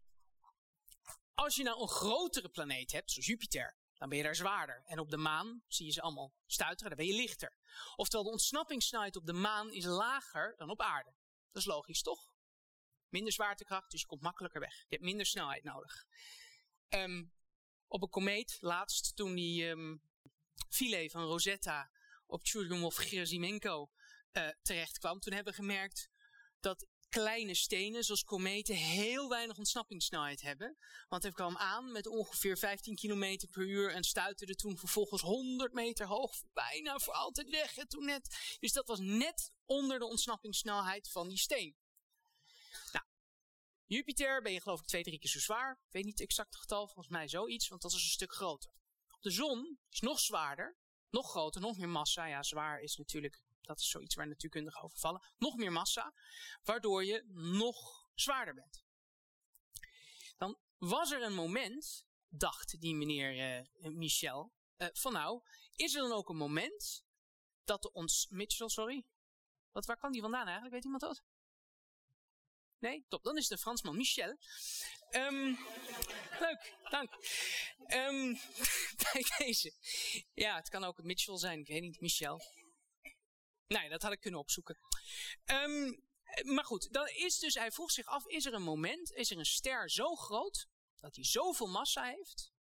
als 1.34 1.56
je 1.56 1.62
nou 1.62 1.80
een 1.80 1.88
grotere 1.88 2.48
planeet 2.48 2.92
hebt, 2.92 3.10
zoals 3.10 3.26
Jupiter, 3.26 3.76
dan 3.94 4.08
ben 4.08 4.18
je 4.18 4.24
daar 4.24 4.34
zwaarder. 4.34 4.82
En 4.84 4.98
op 4.98 5.10
de 5.10 5.16
maan 5.16 5.62
zie 5.66 5.86
je 5.86 5.92
ze 5.92 6.00
allemaal 6.00 6.34
stuiteren, 6.46 6.96
dan 6.96 7.06
ben 7.06 7.14
je 7.14 7.20
lichter. 7.20 7.54
Oftewel, 7.96 8.24
de 8.24 8.30
ontsnappingssnelheid 8.30 9.16
op 9.16 9.26
de 9.26 9.32
maan 9.32 9.72
is 9.72 9.84
lager 9.84 10.54
dan 10.56 10.70
op 10.70 10.80
aarde. 10.80 11.14
Dat 11.50 11.62
is 11.62 11.68
logisch, 11.68 12.02
toch? 12.02 12.29
Minder 13.10 13.32
zwaartekracht, 13.32 13.90
dus 13.90 14.00
je 14.00 14.06
komt 14.06 14.22
makkelijker 14.22 14.60
weg. 14.60 14.74
Je 14.74 14.86
hebt 14.88 15.02
minder 15.02 15.26
snelheid 15.26 15.64
nodig. 15.64 16.04
Ehm, 16.88 17.24
op 17.86 18.02
een 18.02 18.08
komeet, 18.08 18.56
laatst 18.60 19.16
toen 19.16 19.34
die 19.34 19.66
um, 19.66 20.02
filet 20.68 21.10
van 21.10 21.22
Rosetta 21.22 21.90
op 22.26 22.40
Churyumov-Gerasimenko 22.42 23.90
uh, 24.32 24.48
terecht 24.62 24.98
kwam, 24.98 25.20
toen 25.20 25.32
hebben 25.32 25.52
we 25.52 25.58
gemerkt 25.58 26.10
dat 26.60 26.86
kleine 27.10 27.54
stenen, 27.54 28.04
zoals 28.04 28.24
kometen, 28.24 28.74
heel 28.74 29.28
weinig 29.28 29.58
ontsnappingssnelheid 29.58 30.40
hebben. 30.40 30.76
Want 31.08 31.22
hij 31.22 31.32
kwam 31.32 31.56
aan 31.56 31.92
met 31.92 32.06
ongeveer 32.06 32.58
15 32.58 32.94
km 32.94 33.36
per 33.50 33.62
uur 33.62 33.92
en 33.92 34.04
stuitte 34.04 34.54
toen 34.54 34.78
vervolgens 34.78 35.22
100 35.22 35.72
meter 35.72 36.06
hoog 36.06 36.32
bijna 36.52 36.98
voor 36.98 37.14
altijd 37.14 37.50
weg. 37.50 37.76
En 37.76 37.88
toen 37.88 38.04
net, 38.04 38.56
dus 38.60 38.72
dat 38.72 38.86
was 38.86 38.98
net 38.98 39.52
onder 39.64 39.98
de 39.98 40.04
ontsnappingssnelheid 40.04 41.10
van 41.10 41.28
die 41.28 41.38
steen. 41.38 41.76
Jupiter 43.92 44.42
ben 44.42 44.52
je 44.52 44.60
geloof 44.60 44.80
ik 44.80 44.86
twee, 44.86 45.02
drie 45.02 45.18
keer 45.18 45.30
zo 45.30 45.38
zwaar. 45.38 45.72
Ik 45.86 45.92
weet 45.92 46.04
niet 46.04 46.18
het 46.18 46.28
exacte 46.28 46.58
getal, 46.58 46.86
volgens 46.86 47.08
mij 47.08 47.28
zoiets, 47.28 47.68
want 47.68 47.82
dat 47.82 47.92
is 47.92 48.02
een 48.02 48.08
stuk 48.08 48.32
groter. 48.32 48.72
De 49.20 49.30
zon 49.30 49.78
is 49.90 50.00
nog 50.00 50.20
zwaarder, 50.20 50.76
nog 51.10 51.30
groter, 51.30 51.60
nog 51.60 51.78
meer 51.78 51.88
massa. 51.88 52.26
Ja, 52.26 52.42
zwaar 52.42 52.80
is 52.80 52.96
natuurlijk 52.96 53.42
dat 53.60 53.78
is 53.78 53.88
zoiets 53.88 54.14
waar 54.14 54.28
natuurkundigen 54.28 54.82
over 54.82 54.98
vallen. 54.98 55.22
Nog 55.38 55.56
meer 55.56 55.72
massa, 55.72 56.14
waardoor 56.62 57.04
je 57.04 57.24
nog 57.32 58.08
zwaarder 58.14 58.54
bent. 58.54 58.84
Dan 60.36 60.58
was 60.78 61.10
er 61.10 61.22
een 61.22 61.34
moment, 61.34 62.06
dacht 62.28 62.80
die 62.80 62.94
meneer 62.94 63.64
uh, 63.82 63.90
Michel, 63.90 64.52
uh, 64.76 64.88
van 64.92 65.12
nou, 65.12 65.42
is 65.74 65.94
er 65.94 66.00
dan 66.00 66.12
ook 66.12 66.28
een 66.28 66.36
moment 66.36 67.04
dat 67.64 67.82
de 67.82 67.92
ons... 67.92 68.26
Mitchell, 68.30 68.68
sorry. 68.68 69.06
Wat, 69.72 69.86
waar 69.86 69.96
kwam 69.96 70.12
die 70.12 70.20
vandaan 70.20 70.44
eigenlijk? 70.44 70.74
Weet 70.74 70.84
iemand 70.84 71.02
dat? 71.02 71.22
Nee? 72.80 73.04
Top, 73.08 73.22
dan 73.22 73.36
is 73.36 73.48
de 73.48 73.58
Fransman 73.58 73.96
Michel. 73.96 74.36
Um, 75.10 75.58
leuk, 76.38 76.74
dank. 76.90 77.12
Um, 77.88 78.40
bij 79.12 79.24
deze. 79.38 79.72
Ja, 80.34 80.56
het 80.56 80.68
kan 80.68 80.84
ook 80.84 80.96
het 80.96 81.06
Mitchell 81.06 81.36
zijn, 81.36 81.60
ik 81.60 81.66
weet 81.66 81.80
niet, 81.80 82.00
Michel. 82.00 82.40
Nee, 83.66 83.88
dat 83.88 84.02
had 84.02 84.12
ik 84.12 84.20
kunnen 84.20 84.40
opzoeken. 84.40 84.78
Um, 85.44 86.04
maar 86.42 86.64
goed, 86.64 86.92
dan 86.92 87.08
is 87.08 87.38
dus, 87.38 87.54
hij 87.54 87.72
vroeg 87.72 87.90
zich 87.90 88.06
af, 88.06 88.26
is 88.26 88.46
er 88.46 88.54
een 88.54 88.62
moment, 88.62 89.12
is 89.12 89.30
er 89.30 89.38
een 89.38 89.44
ster 89.44 89.90
zo 89.90 90.14
groot, 90.14 90.66
dat 90.96 91.14
hij 91.14 91.24
zoveel 91.24 91.68
massa 91.68 92.04
heeft, 92.04 92.52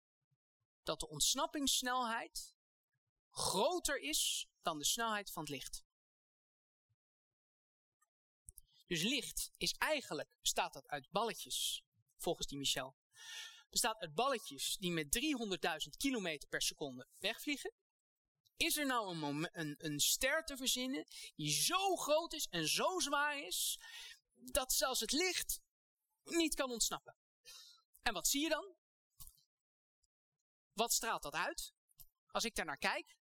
dat 0.83 0.99
de 0.99 1.07
ontsnappingssnelheid 1.07 2.53
groter 3.29 3.99
is 3.99 4.47
dan 4.61 4.77
de 4.77 4.85
snelheid 4.85 5.31
van 5.31 5.43
het 5.43 5.51
licht. 5.51 5.83
Dus 8.89 9.01
licht 9.01 9.51
is 9.57 9.73
eigenlijk, 9.73 10.29
bestaat 10.41 10.73
dat 10.73 10.87
uit 10.87 11.09
balletjes, 11.11 11.83
volgens 12.17 12.47
die 12.47 12.57
Michel. 12.57 12.95
Bestaat 13.69 13.99
uit 13.99 14.13
balletjes 14.13 14.77
die 14.77 14.91
met 14.91 15.19
300.000 15.19 15.97
km 15.97 16.37
per 16.49 16.61
seconde 16.61 17.07
wegvliegen. 17.17 17.73
Is 18.57 18.77
er 18.77 18.85
nou 18.85 19.23
een, 19.23 19.49
een, 19.51 19.75
een 19.77 19.99
ster 19.99 20.43
te 20.43 20.57
verzinnen 20.57 21.05
die 21.35 21.51
zo 21.51 21.95
groot 21.95 22.33
is 22.33 22.47
en 22.47 22.67
zo 22.67 22.99
zwaar 22.99 23.39
is, 23.39 23.79
dat 24.33 24.73
zelfs 24.73 24.99
het 24.99 25.11
licht 25.11 25.61
niet 26.23 26.55
kan 26.55 26.71
ontsnappen? 26.71 27.15
En 28.01 28.13
wat 28.13 28.27
zie 28.27 28.41
je 28.41 28.49
dan? 28.49 28.75
Wat 30.73 30.93
straalt 30.93 31.23
dat 31.23 31.33
uit? 31.33 31.73
Als 32.27 32.43
ik 32.43 32.55
daar 32.55 32.65
naar 32.65 32.77
kijk? 32.77 33.17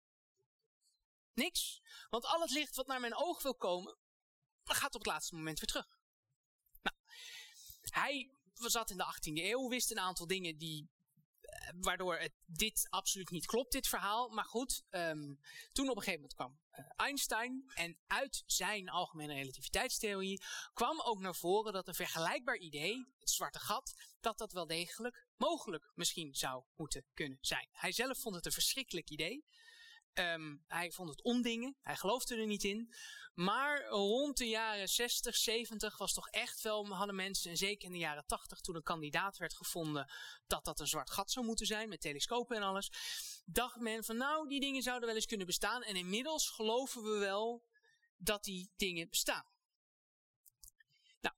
Niks. 1.34 1.82
Want 2.10 2.26
al 2.26 2.42
het 2.42 2.52
licht 2.52 2.76
wat 2.76 2.88
naar 2.88 3.00
mijn 3.00 3.16
oog 3.16 3.42
wil 3.42 3.56
komen, 3.56 3.98
gaat 4.74 4.96
op 4.96 5.04
het 5.04 5.12
laatste 5.12 5.36
moment 5.36 5.60
weer 5.60 5.70
terug. 5.70 5.88
Nou, 6.82 6.98
hij 7.82 8.30
zat 8.54 8.90
in 8.90 8.98
de 8.98 9.16
18e 9.16 9.44
eeuw, 9.44 9.70
wist 9.70 9.92
een 9.92 10.00
aantal 10.00 10.28
dingen 10.28 10.58
die 10.58 10.90
waardoor 11.80 12.18
het, 12.18 12.34
dit 12.46 12.88
absoluut 12.90 13.30
niet 13.30 13.46
klopt, 13.46 13.72
dit 13.72 13.88
verhaal. 13.88 14.30
Maar 14.30 14.46
goed, 14.46 14.84
um, 14.90 15.40
toen 15.72 15.90
op 15.90 15.96
een 15.96 16.04
gegeven 16.04 16.22
moment 16.22 16.34
kwam 16.34 16.60
uh, 16.72 16.86
Einstein. 16.96 17.72
En 17.74 17.98
uit 18.08 18.44
zijn 18.46 18.90
algemene 18.90 19.34
relativiteitstheorie 19.34 20.42
kwam 20.74 21.02
ook 21.02 21.20
naar 21.20 21.36
voren 21.36 21.74
dat 21.74 21.88
een 21.88 21.94
vergelijkbaar 21.94 22.58
idee, 22.58 23.06
het 23.20 23.30
zwarte 23.30 23.60
gat, 23.60 23.94
dat 24.20 24.38
dat 24.38 24.52
wel 24.52 24.68
degelijk 24.68 25.28
mogelijk 25.38 25.92
misschien 25.94 26.36
zou 26.36 26.64
moeten 26.76 27.06
kunnen 27.14 27.38
zijn. 27.42 27.68
Hij 27.72 27.92
zelf 27.92 28.20
vond 28.20 28.36
het 28.36 28.46
een 28.46 28.52
verschrikkelijk 28.52 29.10
idee. 29.10 29.46
Um, 30.20 30.64
hij 30.68 30.92
vond 30.92 31.10
het 31.10 31.22
ondingen, 31.22 31.78
hij 31.82 31.96
geloofde 31.96 32.36
er 32.36 32.46
niet 32.46 32.64
in. 32.64 32.94
Maar 33.34 33.86
rond 33.86 34.38
de 34.38 34.48
jaren 34.48 34.90
60, 34.90 35.36
70 35.36 35.98
was 35.98 36.14
toch 36.14 36.30
echt 36.30 36.62
wel, 36.62 36.88
hadden 36.88 37.16
mensen, 37.16 37.52
en 37.52 37.58
zeker 37.58 37.86
in 37.86 37.92
de 37.92 37.98
jaren 37.98 38.26
80 38.26 38.60
toen 38.60 38.76
een 38.76 38.84
kandidaat 38.84 39.38
werd 39.38 39.54
gevonden, 39.54 40.12
dat 40.48 40.66
dat 40.66 40.80
een 40.80 40.88
zwart 40.88 41.12
gat 41.12 41.32
zou 41.32 41.46
moeten 41.46 41.66
zijn, 41.66 41.90
met 41.90 42.02
telescopen 42.02 42.56
en 42.56 42.64
alles. 42.64 42.92
Dacht 43.46 43.80
men 43.80 44.04
van 44.04 44.18
nou, 44.18 44.48
die 44.48 44.60
dingen 44.60 44.82
zouden 44.82 45.08
wel 45.08 45.16
eens 45.16 45.26
kunnen 45.26 45.46
bestaan. 45.46 45.84
En 45.84 45.96
inmiddels 45.96 46.50
geloven 46.50 47.04
we 47.04 47.18
wel 47.18 47.64
dat 48.18 48.44
die 48.44 48.72
dingen 48.76 49.10
bestaan. 49.10 49.46
Nou, 51.20 51.36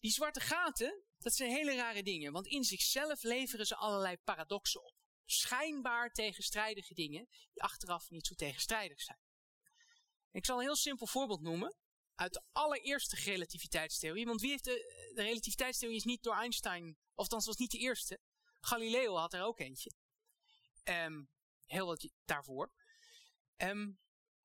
die 0.00 0.10
zwarte 0.10 0.40
gaten, 0.40 1.02
dat 1.18 1.34
zijn 1.34 1.50
hele 1.50 1.74
rare 1.74 2.02
dingen, 2.02 2.32
want 2.32 2.46
in 2.46 2.64
zichzelf 2.64 3.22
leveren 3.22 3.66
ze 3.66 3.76
allerlei 3.76 4.16
paradoxen 4.16 4.84
op 4.84 4.95
schijnbaar 5.26 6.12
tegenstrijdige 6.12 6.94
dingen 6.94 7.28
die 7.52 7.62
achteraf 7.62 8.10
niet 8.10 8.26
zo 8.26 8.34
tegenstrijdig 8.34 9.00
zijn. 9.00 9.18
Ik 10.30 10.44
zal 10.44 10.56
een 10.56 10.64
heel 10.64 10.76
simpel 10.76 11.06
voorbeeld 11.06 11.40
noemen 11.40 11.76
uit 12.14 12.32
de 12.32 12.42
allereerste 12.52 13.16
relativiteitstheorie. 13.16 14.26
Want 14.26 14.40
wie 14.40 14.50
heeft 14.50 14.64
de, 14.64 15.12
de 15.14 15.22
relativiteitstheorie 15.22 15.96
is 15.96 16.04
niet 16.04 16.22
door 16.22 16.34
Einstein, 16.34 16.88
of 16.88 16.98
althans 17.14 17.46
was 17.46 17.56
niet 17.56 17.70
de 17.70 17.78
eerste. 17.78 18.20
Galileo 18.60 19.16
had 19.16 19.32
er 19.32 19.42
ook 19.42 19.58
eentje. 19.58 19.92
Um, 20.84 21.28
heel 21.64 21.86
wat 21.86 22.08
daarvoor. 22.24 22.72
Um, 23.56 23.98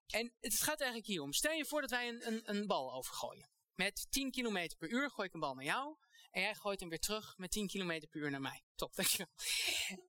en 0.07 0.33
het 0.39 0.61
gaat 0.61 0.79
eigenlijk 0.79 1.09
hier 1.09 1.21
om. 1.21 1.33
Stel 1.33 1.51
je 1.51 1.65
voor 1.65 1.81
dat 1.81 1.89
wij 1.89 2.07
een, 2.07 2.27
een, 2.27 2.41
een 2.43 2.67
bal 2.67 2.93
overgooien. 2.93 3.49
Met 3.73 4.07
10 4.09 4.31
km 4.31 4.69
per 4.77 4.89
uur 4.89 5.11
gooi 5.11 5.27
ik 5.27 5.33
een 5.33 5.39
bal 5.39 5.53
naar 5.53 5.63
jou. 5.63 5.97
En 6.31 6.41
jij 6.41 6.55
gooit 6.55 6.79
hem 6.79 6.89
weer 6.89 6.99
terug 6.99 7.37
met 7.37 7.51
10 7.51 7.67
km 7.67 8.07
per 8.09 8.21
uur 8.21 8.31
naar 8.31 8.41
mij. 8.41 8.63
Top, 8.75 8.95
dankjewel. 8.95 9.33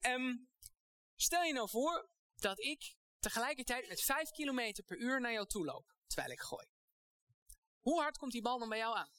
Um, 0.00 0.48
Stel 1.22 1.42
je 1.42 1.52
nou 1.52 1.68
voor 1.68 2.08
dat 2.34 2.58
ik 2.58 2.96
tegelijkertijd 3.18 3.88
met 3.88 4.02
5 4.02 4.30
km 4.30 4.82
per 4.86 4.96
uur 4.96 5.20
naar 5.20 5.32
jou 5.32 5.46
toe 5.46 5.64
loop, 5.64 5.94
terwijl 6.06 6.32
ik 6.32 6.40
gooi. 6.40 6.66
Hoe 7.80 8.00
hard 8.00 8.18
komt 8.18 8.32
die 8.32 8.42
bal 8.42 8.58
dan 8.58 8.68
bij 8.68 8.78
jou 8.78 8.96
aan? 8.96 9.10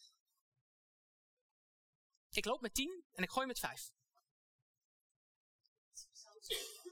Ik 2.29 2.45
loop 2.45 2.61
met 2.61 2.73
10 2.73 3.05
en 3.11 3.23
ik 3.23 3.29
gooi 3.29 3.47
met 3.47 3.59
5. 3.59 3.91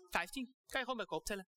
15. 0.09 0.45
Kan 0.65 0.79
je 0.79 0.85
gewoon 0.85 0.95
bij 0.95 1.05
elkaar 1.05 1.19
optellen. 1.19 1.47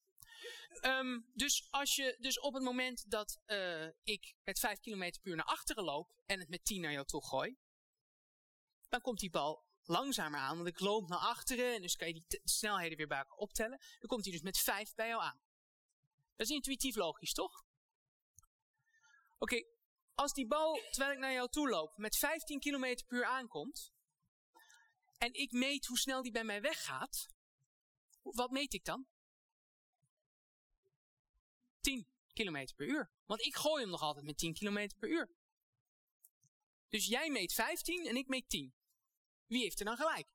Um, 0.82 1.30
dus, 1.34 1.68
als 1.70 1.96
je, 1.96 2.16
dus 2.18 2.40
op 2.40 2.54
het 2.54 2.62
moment 2.62 3.10
dat 3.10 3.40
uh, 3.46 3.88
ik 4.02 4.34
met 4.44 4.58
5 4.58 4.80
km 4.80 5.10
per 5.10 5.30
uur 5.30 5.36
naar 5.36 5.44
achteren 5.44 5.84
loop 5.84 6.14
en 6.26 6.38
het 6.38 6.48
met 6.48 6.64
10 6.64 6.80
naar 6.80 6.92
jou 6.92 7.06
toe 7.06 7.24
gooi, 7.24 7.56
dan 8.88 9.00
komt 9.00 9.18
die 9.18 9.30
bal 9.30 9.66
langzamer 9.88 10.40
aan, 10.40 10.56
want 10.56 10.68
ik 10.68 10.80
loop 10.80 11.08
naar 11.08 11.18
achteren 11.18 11.74
en 11.74 11.82
dus 11.82 11.96
kan 11.96 12.08
je 12.08 12.14
die 12.14 12.40
snelheden 12.44 12.96
weer 12.96 13.06
bij 13.06 13.18
elkaar 13.18 13.36
optellen. 13.36 13.78
Dan 13.78 14.08
komt 14.08 14.24
hij 14.24 14.32
dus 14.32 14.42
met 14.42 14.58
5 14.58 14.94
bij 14.94 15.08
jou 15.08 15.22
aan. 15.22 15.40
Dat 16.36 16.46
is 16.46 16.54
intuïtief 16.54 16.96
logisch, 16.96 17.32
toch? 17.32 17.64
Oké, 19.38 19.64
als 20.14 20.32
die 20.32 20.46
bal, 20.46 20.80
terwijl 20.90 21.12
ik 21.12 21.18
naar 21.18 21.32
jou 21.32 21.48
toe 21.48 21.68
loop, 21.68 21.96
met 21.96 22.16
15 22.16 22.60
km 22.60 22.94
per 23.06 23.18
uur 23.18 23.24
aankomt, 23.24 23.92
en 25.18 25.32
ik 25.32 25.52
meet 25.52 25.86
hoe 25.86 25.98
snel 25.98 26.22
die 26.22 26.32
bij 26.32 26.44
mij 26.44 26.60
weggaat, 26.60 27.28
wat 28.22 28.50
meet 28.50 28.72
ik 28.72 28.84
dan? 28.84 29.06
10 31.80 32.06
km 32.32 32.66
per 32.76 32.86
uur. 32.86 33.10
Want 33.26 33.40
ik 33.40 33.56
gooi 33.56 33.82
hem 33.82 33.90
nog 33.90 34.02
altijd 34.02 34.24
met 34.24 34.38
10 34.38 34.54
km 34.54 34.88
per 34.98 35.08
uur. 35.08 35.30
Dus 36.88 37.06
jij 37.06 37.30
meet 37.30 37.52
15 37.52 38.06
en 38.06 38.16
ik 38.16 38.28
meet 38.28 38.48
10. 38.48 38.74
Wie 39.46 39.62
heeft 39.62 39.78
er 39.78 39.84
dan 39.84 39.96
gelijk? 39.96 40.26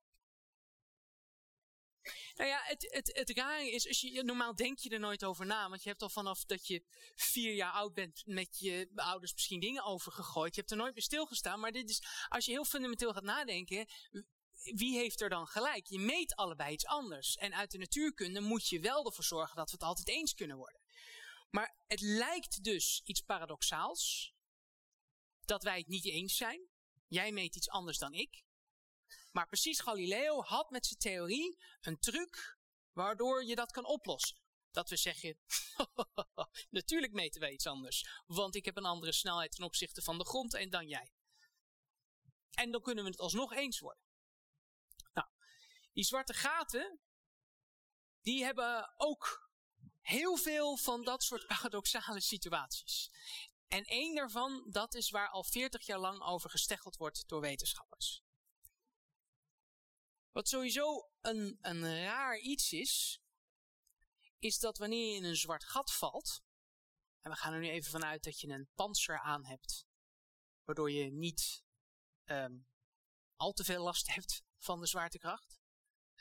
Nou 2.36 2.50
ja, 2.50 2.62
het, 2.64 2.88
het, 2.92 3.10
het 3.14 3.30
is, 3.74 3.88
als 3.88 4.02
je, 4.02 4.24
normaal 4.24 4.56
denk 4.56 4.80
je 4.80 4.90
er 4.90 5.00
nooit 5.00 5.24
over 5.24 5.46
na. 5.46 5.70
Want 5.70 5.84
je 5.84 5.90
hebt 5.90 6.02
al 6.02 6.10
vanaf 6.10 6.46
dat 6.46 6.68
je 6.68 6.84
vier 7.16 7.54
jaar 7.54 7.72
oud 7.72 7.94
bent 7.94 8.22
met 8.26 8.60
je 8.60 8.92
ouders 8.96 9.34
misschien 9.34 9.60
dingen 9.60 9.84
overgegooid. 9.84 10.56
Je 10.56 10.60
hebt 10.60 10.72
er 10.72 10.78
nooit 10.78 10.94
meer 10.94 11.04
stilgestaan. 11.04 11.60
Maar 11.60 11.72
dit 11.72 11.90
is, 11.90 12.04
als 12.28 12.46
je 12.46 12.52
heel 12.52 12.66
fundamenteel 12.66 13.14
gaat 13.14 13.24
nadenken, 13.24 13.88
wie 14.64 14.98
heeft 14.98 15.22
er 15.22 15.30
dan 15.30 15.48
gelijk? 15.48 15.88
Je 15.88 16.00
meet 16.00 16.36
allebei 16.36 16.74
iets 16.74 16.86
anders. 16.86 17.36
En 17.36 17.54
uit 17.54 17.72
de 17.72 17.78
natuurkunde 17.78 18.42
moet 18.42 18.68
je 18.68 18.80
wel 18.80 19.06
ervoor 19.06 19.24
zorgen 19.24 19.56
dat 19.56 19.70
we 19.70 19.76
het 19.80 19.86
altijd 19.86 20.08
eens 20.08 20.34
kunnen 20.34 20.58
worden. 20.58 20.82
Maar 21.50 21.76
het 21.88 22.02
lijkt 22.02 22.64
dus 22.64 23.02
iets 23.04 23.22
paradoxaals 23.22 24.34
dat 25.46 25.64
wij 25.64 25.78
het 25.78 25.88
niet 25.88 26.06
eens 26.06 26.36
zijn. 26.36 26.68
Jij 27.08 27.32
meet 27.32 27.56
iets 27.56 27.70
anders 27.70 27.98
dan 27.98 28.14
ik. 28.14 28.44
Maar 29.32 29.48
precies 29.48 29.80
Galileo 29.80 30.42
had 30.42 30.70
met 30.70 30.86
zijn 30.86 31.00
theorie 31.00 31.64
een 31.82 32.00
truc 32.00 32.58
waardoor 32.92 33.44
je 33.44 33.56
dat 33.56 33.72
kan 33.72 33.86
oplossen. 33.86 34.38
Dat 34.72 34.90
we 34.90 34.96
zeggen, 34.96 35.40
natuurlijk 36.70 37.14
meten 37.14 37.42
wij 37.42 37.52
iets 37.52 37.68
anders, 37.68 38.24
want 38.26 38.56
ik 38.56 38.66
heb 38.66 38.78
een 38.78 38.86
andere 38.86 39.14
snelheid 39.14 39.52
ten 39.52 39.66
opzichte 39.66 40.02
van 40.02 40.18
de 40.18 40.26
grond 40.26 40.54
en 40.54 40.70
dan 40.70 40.88
jij. 40.88 41.12
En 42.52 42.72
dan 42.72 42.82
kunnen 42.82 43.04
we 43.04 43.10
het 43.10 43.20
alsnog 43.20 43.54
eens 43.54 43.80
worden. 43.80 44.04
Nou, 45.14 45.28
die 45.94 46.04
zwarte 46.04 46.34
gaten, 46.34 47.00
die 48.22 48.44
hebben 48.44 48.94
ook 48.98 49.52
heel 50.02 50.38
veel 50.38 50.78
van 50.78 51.04
dat 51.04 51.24
soort 51.24 51.48
paradoxale 51.48 52.22
situaties. 52.22 53.10
En 53.68 53.84
één 53.84 54.16
daarvan, 54.16 54.66
dat 54.70 54.94
is 54.94 55.10
waar 55.10 55.30
al 55.30 55.44
40 55.44 55.86
jaar 55.86 56.00
lang 56.00 56.22
over 56.22 56.50
gesteggeld 56.50 56.96
wordt 56.96 57.28
door 57.28 57.42
wetenschappers. 57.42 58.24
Wat 60.40 60.48
sowieso 60.48 61.10
een, 61.22 61.58
een 61.62 62.04
raar 62.04 62.38
iets 62.38 62.72
is, 62.72 63.20
is 64.38 64.60
dat 64.60 64.78
wanneer 64.78 65.10
je 65.10 65.16
in 65.16 65.24
een 65.24 65.36
zwart 65.36 65.64
gat 65.64 65.94
valt, 65.94 66.42
en 67.22 67.32
we 67.32 67.38
gaan 67.38 67.54
er 67.54 67.60
nu 67.60 67.70
even 67.70 67.92
vanuit 67.92 68.24
dat 68.24 68.40
je 68.40 68.48
een 68.48 68.70
panzer 68.76 69.20
aan 69.20 69.46
hebt, 69.46 69.86
waardoor 70.64 70.92
je 70.92 71.12
niet 71.12 71.64
um, 72.26 72.68
al 73.36 73.52
te 73.52 73.64
veel 73.64 73.84
last 73.84 74.14
hebt 74.14 74.44
van 74.58 74.80
de 74.80 74.88
zwaartekracht. 74.88 75.60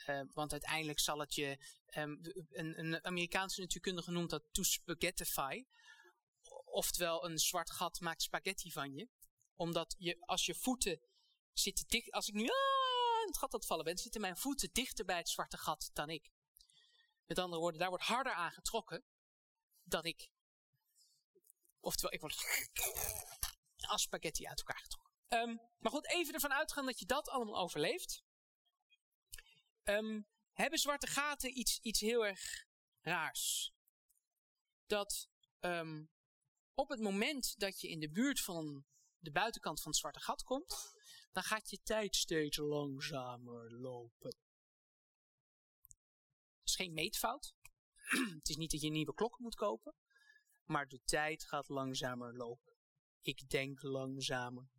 Uh, 0.07 0.21
want 0.33 0.51
uiteindelijk 0.51 0.99
zal 0.99 1.19
het 1.19 1.35
je, 1.35 1.65
um, 1.95 2.19
een, 2.49 2.79
een 2.79 3.05
Amerikaanse 3.05 3.61
natuurkundige 3.61 4.11
noemt 4.11 4.29
dat 4.29 4.43
to 4.51 4.63
spaghettify. 4.63 5.65
Oftewel, 6.65 7.25
een 7.25 7.37
zwart 7.37 7.71
gat 7.71 7.99
maakt 7.99 8.21
spaghetti 8.21 8.71
van 8.71 8.93
je. 8.93 9.09
Omdat 9.55 9.95
je, 9.97 10.25
als 10.25 10.45
je 10.45 10.55
voeten 10.55 11.01
zitten 11.53 11.87
dicht, 11.87 12.11
als 12.11 12.27
ik 12.27 12.33
nu 12.33 12.49
het 13.29 13.37
gat 13.37 13.51
het 13.51 13.65
vallen 13.65 13.85
ben, 13.85 13.97
zitten 13.97 14.21
mijn 14.21 14.37
voeten 14.37 14.69
dichter 14.71 15.05
bij 15.05 15.17
het 15.17 15.29
zwarte 15.29 15.57
gat 15.57 15.89
dan 15.93 16.09
ik. 16.09 16.31
Met 17.25 17.39
andere 17.39 17.61
woorden, 17.61 17.79
daar 17.79 17.89
wordt 17.89 18.03
harder 18.03 18.33
aan 18.33 18.51
getrokken 18.51 19.03
dan 19.83 20.03
ik. 20.03 20.31
Oftewel, 21.79 22.13
ik 22.13 22.19
word 22.19 22.35
als 23.91 24.01
spaghetti 24.01 24.47
uit 24.47 24.59
elkaar 24.59 24.81
getrokken. 24.81 25.13
Um, 25.27 25.61
maar 25.77 25.91
goed, 25.91 26.07
even 26.07 26.33
ervan 26.33 26.53
uitgaan 26.53 26.85
dat 26.85 26.99
je 26.99 27.05
dat 27.05 27.29
allemaal 27.29 27.57
overleeft. 27.57 28.23
Um, 29.83 30.27
hebben 30.51 30.79
zwarte 30.79 31.07
gaten 31.07 31.57
iets, 31.59 31.79
iets 31.79 31.99
heel 31.99 32.25
erg 32.25 32.65
raars. 33.01 33.73
Dat 34.85 35.29
um, 35.59 36.09
op 36.73 36.89
het 36.89 36.99
moment 36.99 37.59
dat 37.59 37.81
je 37.81 37.89
in 37.89 37.99
de 37.99 38.09
buurt 38.09 38.41
van 38.41 38.85
de 39.17 39.31
buitenkant 39.31 39.81
van 39.81 39.91
het 39.91 39.99
zwarte 39.99 40.19
gat 40.19 40.43
komt, 40.43 40.93
dan 41.31 41.43
gaat 41.43 41.69
je 41.69 41.81
tijd 41.83 42.15
steeds 42.15 42.57
langzamer 42.57 43.71
lopen. 43.71 44.35
Het 46.59 46.67
is 46.67 46.75
geen 46.75 46.93
meetfout. 46.93 47.53
het 48.39 48.49
is 48.49 48.55
niet 48.55 48.71
dat 48.71 48.81
je 48.81 48.87
een 48.87 48.93
nieuwe 48.93 49.13
klok 49.13 49.39
moet 49.39 49.55
kopen. 49.55 49.95
Maar 50.65 50.87
de 50.87 51.01
tijd 51.03 51.43
gaat 51.43 51.69
langzamer 51.69 52.35
lopen. 52.35 52.73
Ik 53.21 53.49
denk 53.49 53.81
langzamer. 53.81 54.69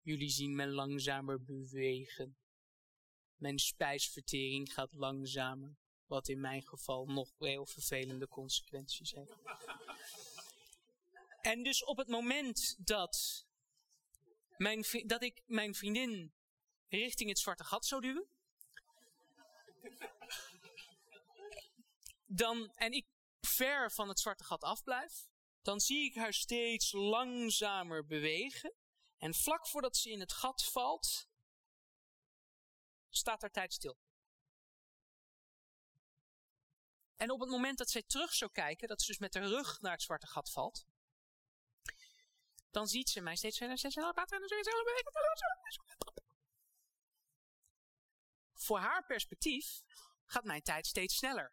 Jullie 0.00 0.30
zien 0.30 0.54
me 0.54 0.66
langzamer 0.66 1.42
bewegen. 1.42 2.36
Mijn 3.36 3.58
spijsvertering 3.58 4.72
gaat 4.72 4.92
langzamer. 4.92 5.76
Wat 6.06 6.28
in 6.28 6.40
mijn 6.40 6.62
geval 6.62 7.06
nog 7.06 7.32
heel 7.38 7.66
vervelende 7.66 8.28
consequenties 8.28 9.12
heeft. 9.12 9.36
En 11.40 11.62
dus 11.62 11.84
op 11.84 11.96
het 11.96 12.08
moment 12.08 12.76
dat, 12.78 13.46
mijn, 14.62 14.84
dat 15.06 15.22
ik 15.22 15.42
mijn 15.46 15.74
vriendin 15.74 16.34
richting 16.88 17.28
het 17.28 17.38
zwarte 17.38 17.64
gat 17.64 17.86
zou 17.86 18.00
duwen. 18.00 18.26
Dan, 22.26 22.72
en 22.74 22.92
ik 22.92 23.06
ver 23.40 23.92
van 23.92 24.08
het 24.08 24.20
zwarte 24.20 24.44
gat 24.44 24.62
afblijf. 24.62 25.30
Dan 25.62 25.80
zie 25.80 26.04
ik 26.04 26.14
haar 26.14 26.32
steeds 26.32 26.92
langzamer 26.92 28.06
bewegen. 28.06 28.74
En 29.16 29.34
vlak 29.34 29.66
voordat 29.66 29.96
ze 29.96 30.10
in 30.10 30.20
het 30.20 30.32
gat 30.32 30.64
valt, 30.64 31.28
staat 33.08 33.40
haar 33.40 33.50
tijd 33.50 33.72
stil. 33.72 33.96
En 37.16 37.30
op 37.30 37.40
het 37.40 37.50
moment 37.50 37.78
dat 37.78 37.90
zij 37.90 38.02
terug 38.02 38.34
zou 38.34 38.50
kijken, 38.50 38.88
dat 38.88 39.00
ze 39.00 39.06
dus 39.06 39.18
met 39.18 39.32
de 39.32 39.38
rug 39.38 39.80
naar 39.80 39.92
het 39.92 40.02
zwarte 40.02 40.26
gat 40.26 40.50
valt, 40.50 40.84
dan 42.72 42.86
ziet 42.88 43.08
ze 43.08 43.20
mij 43.20 43.36
steeds 43.36 43.58
verder, 43.58 43.78
steeds 43.78 43.94
sneller 43.94 44.12
praten 44.12 44.40
en. 44.40 44.48
Voor 48.54 48.78
haar 48.78 49.06
perspectief 49.06 49.82
gaat 50.26 50.44
mijn 50.44 50.62
tijd 50.62 50.86
steeds 50.86 51.16
sneller. 51.16 51.52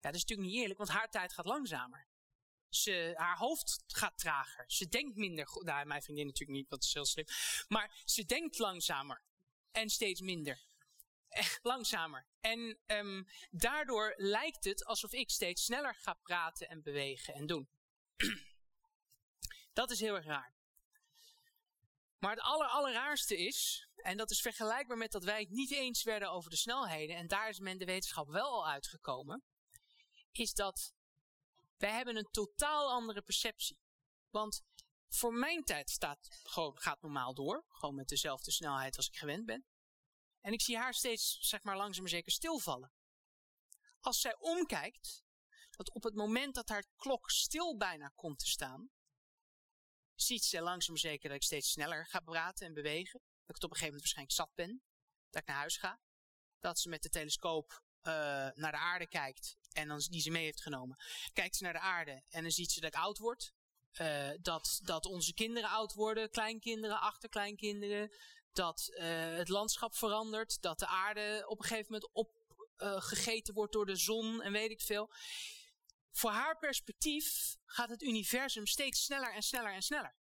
Ja, 0.00 0.10
dat 0.10 0.14
is 0.14 0.20
natuurlijk 0.20 0.48
niet 0.48 0.60
eerlijk, 0.60 0.78
want 0.78 0.90
haar 0.90 1.10
tijd 1.10 1.32
gaat 1.32 1.46
langzamer. 1.46 2.06
Ze, 2.68 3.12
haar 3.16 3.36
hoofd 3.36 3.84
gaat 3.86 4.18
trager. 4.18 4.64
Ze 4.66 4.88
denkt 4.88 5.16
minder 5.16 5.46
goed. 5.46 5.64
Nou, 5.64 5.86
mijn 5.86 6.02
vriendin 6.02 6.26
natuurlijk 6.26 6.58
niet, 6.58 6.70
dat 6.70 6.82
is 6.82 6.94
heel 6.94 7.04
slim. 7.04 7.26
Maar 7.68 8.02
ze 8.04 8.24
denkt 8.24 8.58
langzamer. 8.58 9.22
En 9.70 9.90
steeds 9.90 10.20
minder. 10.20 10.64
Echt 11.28 11.64
langzamer. 11.64 12.26
En 12.40 12.78
um, 12.86 13.28
daardoor 13.50 14.14
lijkt 14.16 14.64
het 14.64 14.84
alsof 14.84 15.12
ik 15.12 15.30
steeds 15.30 15.64
sneller 15.64 15.94
ga 15.94 16.14
praten 16.14 16.68
en 16.68 16.82
bewegen 16.82 17.34
en 17.34 17.46
doen. 17.46 17.68
Dat 19.72 19.90
is 19.90 20.00
heel 20.00 20.14
erg 20.14 20.24
raar. 20.24 20.54
Maar 22.18 22.30
het 22.30 22.40
aller, 22.40 22.66
allerraarste 22.66 23.36
is, 23.36 23.88
en 23.96 24.16
dat 24.16 24.30
is 24.30 24.40
vergelijkbaar 24.40 24.96
met 24.96 25.12
dat 25.12 25.24
wij 25.24 25.40
het 25.40 25.50
niet 25.50 25.72
eens 25.72 26.02
werden 26.02 26.30
over 26.30 26.50
de 26.50 26.56
snelheden, 26.56 27.16
en 27.16 27.28
daar 27.28 27.48
is 27.48 27.58
men 27.58 27.78
de 27.78 27.84
wetenschap 27.84 28.28
wel 28.28 28.50
al 28.50 28.68
uitgekomen, 28.68 29.42
is 30.32 30.52
dat 30.52 30.92
wij 31.76 31.90
hebben 31.90 32.16
een 32.16 32.28
totaal 32.30 32.90
andere 32.90 33.22
perceptie. 33.22 33.78
Want 34.30 34.62
voor 35.08 35.34
mijn 35.34 35.64
tijd 35.64 35.90
staat, 35.90 36.40
gewoon, 36.42 36.78
gaat 36.78 37.02
normaal 37.02 37.34
door. 37.34 37.64
Gewoon 37.68 37.94
met 37.94 38.08
dezelfde 38.08 38.50
snelheid 38.50 38.96
als 38.96 39.06
ik 39.06 39.16
gewend 39.16 39.44
ben. 39.44 39.66
En 40.40 40.52
ik 40.52 40.60
zie 40.60 40.76
haar 40.76 40.94
steeds, 40.94 41.38
zeg 41.40 41.62
maar, 41.62 41.76
langzaam 41.76 42.02
maar 42.02 42.10
zeker 42.10 42.32
stilvallen. 42.32 42.92
Als 44.00 44.20
zij 44.20 44.36
omkijkt, 44.38 45.24
dat 45.70 45.94
op 45.94 46.02
het 46.02 46.14
moment 46.14 46.54
dat 46.54 46.68
haar 46.68 46.84
klok 46.96 47.30
stil 47.30 47.76
bijna 47.76 48.12
komt 48.14 48.38
te 48.38 48.46
staan, 48.46 48.90
ziet 50.22 50.44
ze 50.44 50.60
langzaam 50.60 50.92
maar 50.92 51.02
zeker 51.02 51.28
dat 51.28 51.38
ik 51.38 51.44
steeds 51.44 51.70
sneller 51.70 52.06
ga 52.06 52.20
praten 52.20 52.66
en 52.66 52.74
bewegen. 52.74 53.20
Dat 53.20 53.48
ik 53.48 53.54
het 53.54 53.64
op 53.64 53.70
een 53.70 53.76
gegeven 53.76 53.86
moment 53.86 54.00
waarschijnlijk 54.00 54.36
zat 54.36 54.54
ben. 54.54 54.82
Dat 55.30 55.42
ik 55.42 55.48
naar 55.48 55.56
huis 55.56 55.76
ga. 55.76 56.00
Dat 56.60 56.78
ze 56.78 56.88
met 56.88 57.02
de 57.02 57.08
telescoop 57.08 57.82
uh, 58.02 58.12
naar 58.54 58.72
de 58.72 58.78
aarde 58.78 59.08
kijkt 59.08 59.56
en 59.72 59.88
dan, 59.88 59.98
die 59.98 60.20
ze 60.20 60.30
mee 60.30 60.44
heeft 60.44 60.62
genomen. 60.62 60.96
Kijkt 61.32 61.56
ze 61.56 61.62
naar 61.62 61.72
de 61.72 61.78
aarde 61.78 62.22
en 62.28 62.42
dan 62.42 62.50
ziet 62.50 62.72
ze 62.72 62.80
dat 62.80 62.94
ik 62.94 63.00
oud 63.00 63.18
word. 63.18 63.52
Uh, 64.00 64.30
dat, 64.40 64.80
dat 64.82 65.06
onze 65.06 65.34
kinderen 65.34 65.70
oud 65.70 65.94
worden, 65.94 66.30
kleinkinderen, 66.30 67.00
achterkleinkinderen. 67.00 68.14
Dat 68.52 68.90
het 69.34 69.48
landschap 69.48 69.94
verandert. 69.94 70.62
Dat 70.62 70.78
de 70.78 70.86
aarde 70.86 71.44
op 71.46 71.58
een 71.58 71.64
gegeven 71.64 71.92
moment 71.92 72.10
opgegeten 72.12 73.54
wordt 73.54 73.72
door 73.72 73.86
de 73.86 73.96
zon 73.96 74.42
en 74.42 74.52
weet 74.52 74.70
ik 74.70 74.80
veel. 74.80 75.10
Voor 76.10 76.30
haar 76.30 76.58
perspectief 76.58 77.56
gaat 77.64 77.88
het 77.88 78.02
universum 78.02 78.66
steeds 78.66 79.04
sneller 79.04 79.34
en 79.34 79.42
sneller 79.42 79.72
en 79.72 79.82
sneller. 79.82 80.16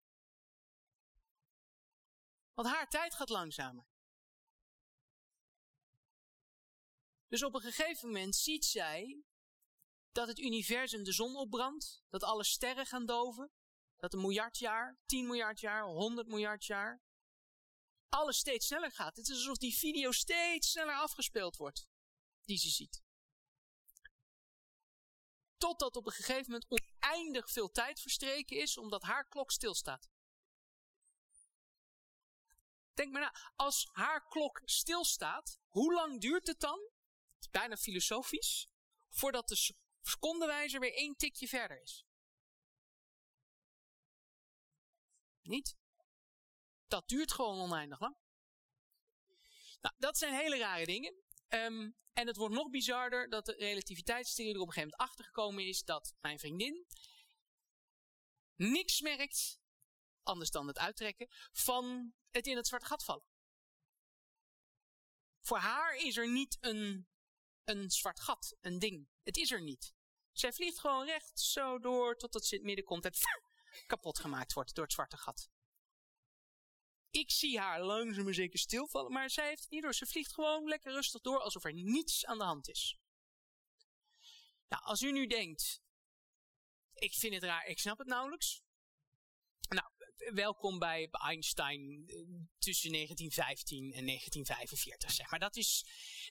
Want 2.55 2.69
haar 2.69 2.89
tijd 2.89 3.15
gaat 3.15 3.29
langzamer. 3.29 3.87
Dus 7.29 7.43
op 7.43 7.55
een 7.55 7.61
gegeven 7.61 8.09
moment 8.09 8.37
ziet 8.37 8.65
zij 8.65 9.23
dat 10.13 10.29
het 10.29 10.39
universum 10.39 11.05
de 11.05 11.13
zon 11.13 11.37
opbrandt, 11.37 12.03
dat 12.09 12.23
alle 12.23 12.45
sterren 12.45 12.87
gaan 12.87 13.07
doven, 13.07 13.51
dat 13.97 14.13
een 14.13 14.21
miljard 14.21 14.59
jaar, 14.59 14.99
10 15.07 15.27
miljard 15.27 15.61
jaar, 15.61 15.85
100 15.85 16.29
miljard 16.29 16.65
jaar, 16.65 17.03
alles 18.09 18.39
steeds 18.39 18.67
sneller 18.67 18.93
gaat. 18.93 19.17
Het 19.17 19.29
is 19.29 19.37
alsof 19.37 19.57
die 19.57 19.77
video 19.77 20.13
steeds 20.13 20.71
sneller 20.71 20.95
afgespeeld 20.95 21.57
wordt, 21.57 21.89
die 22.45 22.59
ze 22.59 22.71
ziet. 22.71 23.03
Totdat 25.59 25.97
op 25.97 26.07
een 26.07 26.13
gegeven 26.13 26.45
moment 26.53 26.67
oneindig 26.69 27.51
veel 27.51 27.71
tijd 27.71 28.01
verstreken 28.01 28.57
is, 28.57 28.79
omdat 28.79 29.03
haar 29.03 29.29
klok 29.29 29.51
stilstaat. 29.51 30.09
Denk 32.95 33.13
maar 33.13 33.21
na, 33.21 33.53
als 33.57 33.89
haar 33.93 34.29
klok 34.29 34.61
stilstaat, 34.65 35.61
hoe 35.67 35.93
lang 35.95 36.21
duurt 36.21 36.47
het 36.47 36.61
dan? 36.61 36.79
Het 37.35 37.41
is 37.41 37.51
bijna 37.51 37.77
filosofisch. 37.77 38.69
Voordat 39.09 39.49
de 39.49 39.75
secondenwijzer 40.03 40.81
weer 40.81 40.95
één 40.95 41.17
tikje 41.17 41.49
verder 41.49 41.83
is. 41.83 42.07
Niet? 45.43 45.77
Dat 46.87 47.09
duurt 47.09 47.33
gewoon 47.33 47.61
oneindig 47.61 48.01
lang. 48.01 48.17
Nou, 49.81 49.95
dat 49.99 50.19
zijn 50.19 50.35
hele 50.35 50.59
rare 50.59 50.87
dingen. 50.87 51.23
Um, 51.49 51.97
en 52.13 52.27
het 52.27 52.37
wordt 52.37 52.55
nog 52.55 52.71
bizarder 52.71 53.29
dat 53.29 53.47
de 53.47 53.53
relativiteitstheorie 53.53 54.55
er 54.55 54.61
op 54.61 54.67
een 54.67 54.73
gegeven 54.73 54.97
moment 54.99 55.11
achtergekomen 55.11 55.67
is 55.67 55.83
dat 55.83 56.15
mijn 56.21 56.39
vriendin 56.39 56.87
niks 58.57 59.01
merkt 59.01 59.61
anders 60.29 60.51
dan 60.51 60.67
het 60.67 60.79
uittrekken, 60.79 61.29
van 61.53 62.15
het 62.31 62.47
in 62.47 62.57
het 62.57 62.67
zwarte 62.67 62.87
gat 62.87 63.05
vallen. 63.05 63.25
Voor 65.41 65.59
haar 65.59 65.97
is 65.97 66.17
er 66.17 66.31
niet 66.31 66.57
een, 66.61 67.09
een 67.65 67.91
zwart 67.91 68.21
gat, 68.21 68.57
een 68.61 68.79
ding. 68.79 69.09
Het 69.23 69.37
is 69.37 69.51
er 69.51 69.63
niet. 69.63 69.95
Zij 70.33 70.53
vliegt 70.53 70.79
gewoon 70.79 71.05
recht 71.05 71.41
zo 71.41 71.79
door 71.79 72.17
totdat 72.17 72.45
ze 72.45 72.51
in 72.51 72.57
het 72.57 72.67
midden 72.67 72.85
komt 72.85 73.05
en 73.05 73.13
kapot 73.87 74.19
gemaakt 74.19 74.53
wordt 74.53 74.75
door 74.75 74.85
het 74.85 74.93
zwarte 74.93 75.17
gat. 75.17 75.51
Ik 77.11 77.31
zie 77.31 77.59
haar 77.59 77.83
langzaam 77.83 78.33
zeker 78.33 78.59
stilvallen, 78.59 79.13
maar 79.13 79.31
zij 79.31 79.49
heeft 79.49 79.63
het 79.63 79.71
niet 79.71 79.83
door. 79.83 79.95
Ze 79.95 80.07
vliegt 80.07 80.35
gewoon 80.35 80.69
lekker 80.69 80.93
rustig 80.93 81.21
door 81.21 81.41
alsof 81.41 81.65
er 81.65 81.73
niets 81.73 82.27
aan 82.27 82.39
de 82.39 82.45
hand 82.45 82.69
is. 82.69 82.99
Nou, 84.69 84.83
als 84.83 85.03
u 85.03 85.13
nu 85.13 85.27
denkt, 85.27 85.81
ik 86.95 87.15
vind 87.15 87.35
het 87.35 87.43
raar, 87.43 87.67
ik 87.67 87.79
snap 87.79 87.99
het 87.99 88.07
nauwelijks. 88.07 88.63
Nou, 89.69 89.91
welkom 90.35 90.79
bij 90.79 91.09
Einstein 91.11 91.81
eh, 92.07 92.17
tussen 92.59 92.93
1915 92.93 93.93
en 93.93 94.07
1945, 94.07 95.11
zeg 95.11 95.31
maar. 95.31 95.41
Dat 95.41 95.57
is, 95.57 95.85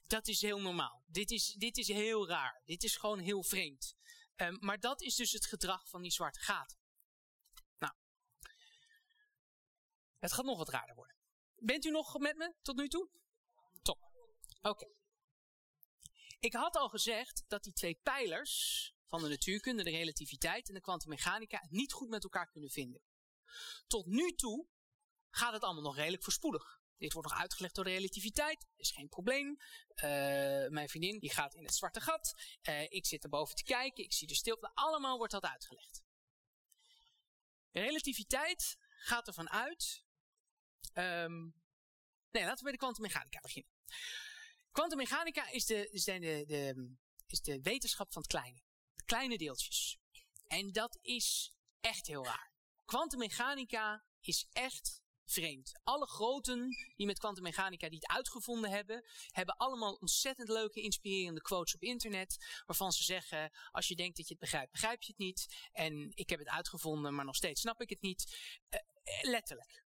dat 0.07 0.27
is 0.27 0.41
heel 0.41 0.61
normaal. 0.61 1.03
Dit 1.05 1.31
is, 1.31 1.53
dit 1.53 1.77
is 1.77 1.87
heel 1.87 2.27
raar. 2.27 2.61
Dit 2.65 2.83
is 2.83 2.95
gewoon 2.95 3.19
heel 3.19 3.43
vreemd. 3.43 3.95
Um, 4.35 4.57
maar 4.59 4.79
dat 4.79 5.01
is 5.01 5.15
dus 5.15 5.31
het 5.31 5.45
gedrag 5.45 5.89
van 5.89 6.01
die 6.01 6.11
zwarte 6.11 6.39
gaten. 6.39 6.77
Nou, 7.77 7.93
het 10.27 10.35
gaat 10.35 10.45
nog 10.45 10.57
wat 10.57 10.69
raarder 10.69 10.95
worden. 10.95 11.15
Bent 11.55 11.85
u 11.85 11.91
nog 11.91 12.19
met 12.19 12.37
me 12.37 12.55
tot 12.61 12.75
nu 12.75 12.87
toe? 12.87 13.09
Top. 13.81 14.11
Oké. 14.61 14.87
Ik 16.39 16.53
had 16.53 16.75
al 16.75 16.89
gezegd 16.89 17.43
dat 17.47 17.63
die 17.63 17.73
twee 17.73 17.99
pijlers 18.03 18.93
van 19.05 19.21
de 19.21 19.27
natuurkunde, 19.27 19.83
de 19.83 19.89
relativiteit 19.89 20.67
en 20.67 20.73
de 20.73 20.81
kwantummechanica, 20.81 21.65
niet 21.69 21.93
goed 21.93 22.09
met 22.09 22.23
elkaar 22.23 22.49
kunnen 22.49 22.69
vinden. 22.69 23.01
Tot 23.87 24.05
nu 24.05 24.31
toe 24.31 24.67
gaat 25.29 25.53
het 25.53 25.61
allemaal 25.61 25.83
nog 25.83 25.95
redelijk 25.95 26.23
voorspoedig. 26.23 26.81
Dit 26.97 27.13
wordt 27.13 27.29
nog 27.29 27.39
uitgelegd 27.39 27.75
door 27.75 27.83
de 27.83 27.91
relativiteit, 27.91 28.67
is 28.75 28.91
geen 28.91 29.09
probleem. 29.09 29.47
Uh, 29.47 30.03
mijn 30.67 30.89
vriendin 30.89 31.19
die 31.19 31.31
gaat 31.33 31.53
in 31.53 31.63
het 31.63 31.75
zwarte 31.75 32.01
gat. 32.01 32.33
Uh, 32.69 32.81
ik 32.81 33.05
zit 33.05 33.23
erboven 33.23 33.55
te 33.55 33.63
kijken, 33.63 34.03
ik 34.03 34.13
zie 34.13 34.27
de 34.27 34.35
stilte. 34.35 34.71
Allemaal 34.73 35.17
wordt 35.17 35.33
dat 35.33 35.43
uitgelegd. 35.43 36.03
Relativiteit 37.71 38.77
gaat 38.87 39.27
ervan 39.27 39.49
uit. 39.49 40.05
Um, 40.93 41.55
nee, 42.31 42.43
laten 42.43 42.57
we 42.57 42.63
bij 42.63 42.71
de 42.71 42.77
kwantummechanica 42.77 43.39
beginnen. 43.39 43.71
Kwantummechanica 44.71 45.49
is 45.49 45.65
de, 45.65 45.89
is, 45.89 46.03
de, 46.03 46.19
de, 46.47 46.95
is 47.27 47.41
de 47.41 47.61
wetenschap 47.61 48.11
van 48.11 48.21
het 48.21 48.31
kleine. 48.31 48.61
De 48.93 49.03
kleine 49.05 49.37
deeltjes. 49.37 49.97
En 50.47 50.71
dat 50.71 50.97
is 51.01 51.53
echt 51.79 52.07
heel 52.07 52.25
raar. 52.25 52.51
Kwantummechanica 52.85 54.05
is 54.19 54.47
echt 54.51 55.01
vreemd. 55.25 55.79
Alle 55.83 56.07
groten 56.07 56.69
die 56.95 57.05
met 57.05 57.19
kwantummechanica 57.19 57.89
die 57.89 57.99
het 57.99 58.09
uitgevonden 58.09 58.69
hebben, 58.69 59.03
hebben 59.31 59.57
allemaal 59.57 59.93
ontzettend 59.93 60.49
leuke, 60.49 60.81
inspirerende 60.81 61.41
quotes 61.41 61.75
op 61.75 61.81
internet. 61.81 62.61
Waarvan 62.65 62.91
ze 62.91 63.03
zeggen, 63.03 63.51
als 63.71 63.87
je 63.87 63.95
denkt 63.95 64.17
dat 64.17 64.27
je 64.27 64.33
het 64.33 64.41
begrijpt, 64.41 64.71
begrijp 64.71 65.01
je 65.01 65.07
het 65.07 65.17
niet. 65.17 65.67
En 65.71 66.11
ik 66.13 66.29
heb 66.29 66.39
het 66.39 66.47
uitgevonden, 66.47 67.15
maar 67.15 67.25
nog 67.25 67.35
steeds 67.35 67.61
snap 67.61 67.81
ik 67.81 67.89
het 67.89 68.01
niet. 68.01 68.37
Uh, 68.69 68.79
letterlijk. 69.21 69.85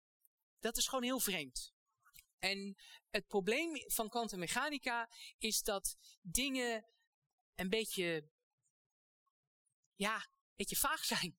Dat 0.61 0.77
is 0.77 0.87
gewoon 0.87 1.03
heel 1.03 1.19
vreemd. 1.19 1.73
En 2.39 2.77
het 3.09 3.27
probleem 3.27 3.91
van 3.91 4.09
kwantummechanica 4.09 5.09
is 5.37 5.61
dat 5.61 5.97
dingen 6.21 6.85
een 7.55 7.69
beetje, 7.69 8.29
ja, 9.95 10.15
een 10.15 10.55
beetje 10.55 10.75
vaag 10.75 11.05
zijn. 11.05 11.37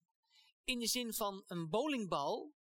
In 0.65 0.79
de 0.79 0.87
zin 0.87 1.15
van 1.15 1.43
een 1.47 1.69
bowlingbal 1.69 2.55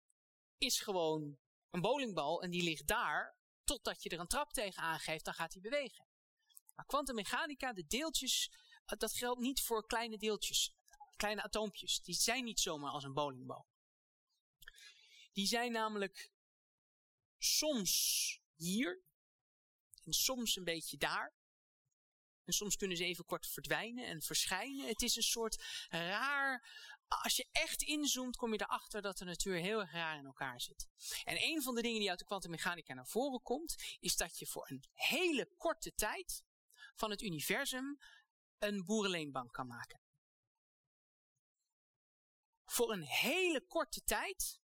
is 0.57 0.79
gewoon 0.79 1.39
een 1.69 1.81
bowlingbal 1.81 2.43
en 2.43 2.51
die 2.51 2.63
ligt 2.63 2.87
daar 2.87 3.37
totdat 3.63 4.03
je 4.03 4.09
er 4.09 4.19
een 4.19 4.27
trap 4.27 4.53
tegen 4.53 4.83
aangeeft, 4.83 5.25
dan 5.25 5.33
gaat 5.33 5.53
hij 5.53 5.61
bewegen. 5.61 6.07
Maar 6.75 6.85
kwantummechanica, 6.85 7.73
de 7.73 7.85
deeltjes, 7.85 8.51
eh, 8.85 8.97
dat 8.97 9.13
geldt 9.13 9.39
niet 9.39 9.61
voor 9.61 9.85
kleine 9.85 10.17
deeltjes, 10.17 10.75
kleine 11.15 11.43
atoompjes. 11.43 12.01
Die 12.01 12.15
zijn 12.15 12.43
niet 12.43 12.59
zomaar 12.59 12.91
als 12.91 13.03
een 13.03 13.13
bowlingbal. 13.13 13.67
Die 15.33 15.47
zijn 15.47 15.71
namelijk 15.71 16.31
soms 17.43 18.39
hier 18.55 19.03
en 20.03 20.13
soms 20.13 20.55
een 20.55 20.63
beetje 20.63 20.97
daar. 20.97 21.33
En 22.43 22.53
soms 22.53 22.75
kunnen 22.75 22.97
ze 22.97 23.03
even 23.03 23.25
kort 23.25 23.47
verdwijnen 23.47 24.05
en 24.05 24.21
verschijnen. 24.21 24.87
Het 24.87 25.01
is 25.01 25.15
een 25.15 25.23
soort 25.23 25.85
raar. 25.89 26.69
Als 27.07 27.35
je 27.35 27.47
echt 27.51 27.81
inzoomt, 27.81 28.35
kom 28.35 28.53
je 28.53 28.61
erachter 28.61 29.01
dat 29.01 29.17
de 29.17 29.25
natuur 29.25 29.55
heel 29.55 29.79
erg 29.79 29.91
raar 29.91 30.17
in 30.17 30.25
elkaar 30.25 30.61
zit. 30.61 30.87
En 31.23 31.43
een 31.43 31.61
van 31.61 31.75
de 31.75 31.81
dingen 31.81 31.99
die 31.99 32.09
uit 32.09 32.19
de 32.19 32.25
kwantummechanica 32.25 32.93
naar 32.93 33.07
voren 33.07 33.41
komt, 33.41 33.75
is 33.99 34.15
dat 34.15 34.39
je 34.39 34.47
voor 34.47 34.69
een 34.69 34.83
hele 34.93 35.49
korte 35.57 35.93
tijd 35.93 36.43
van 36.95 37.09
het 37.09 37.21
universum 37.21 37.99
een 38.57 38.85
boerenleenbank 38.85 39.51
kan 39.53 39.67
maken. 39.67 40.01
Voor 42.65 42.91
een 42.91 43.03
hele 43.03 43.65
korte 43.67 44.03
tijd 44.03 44.60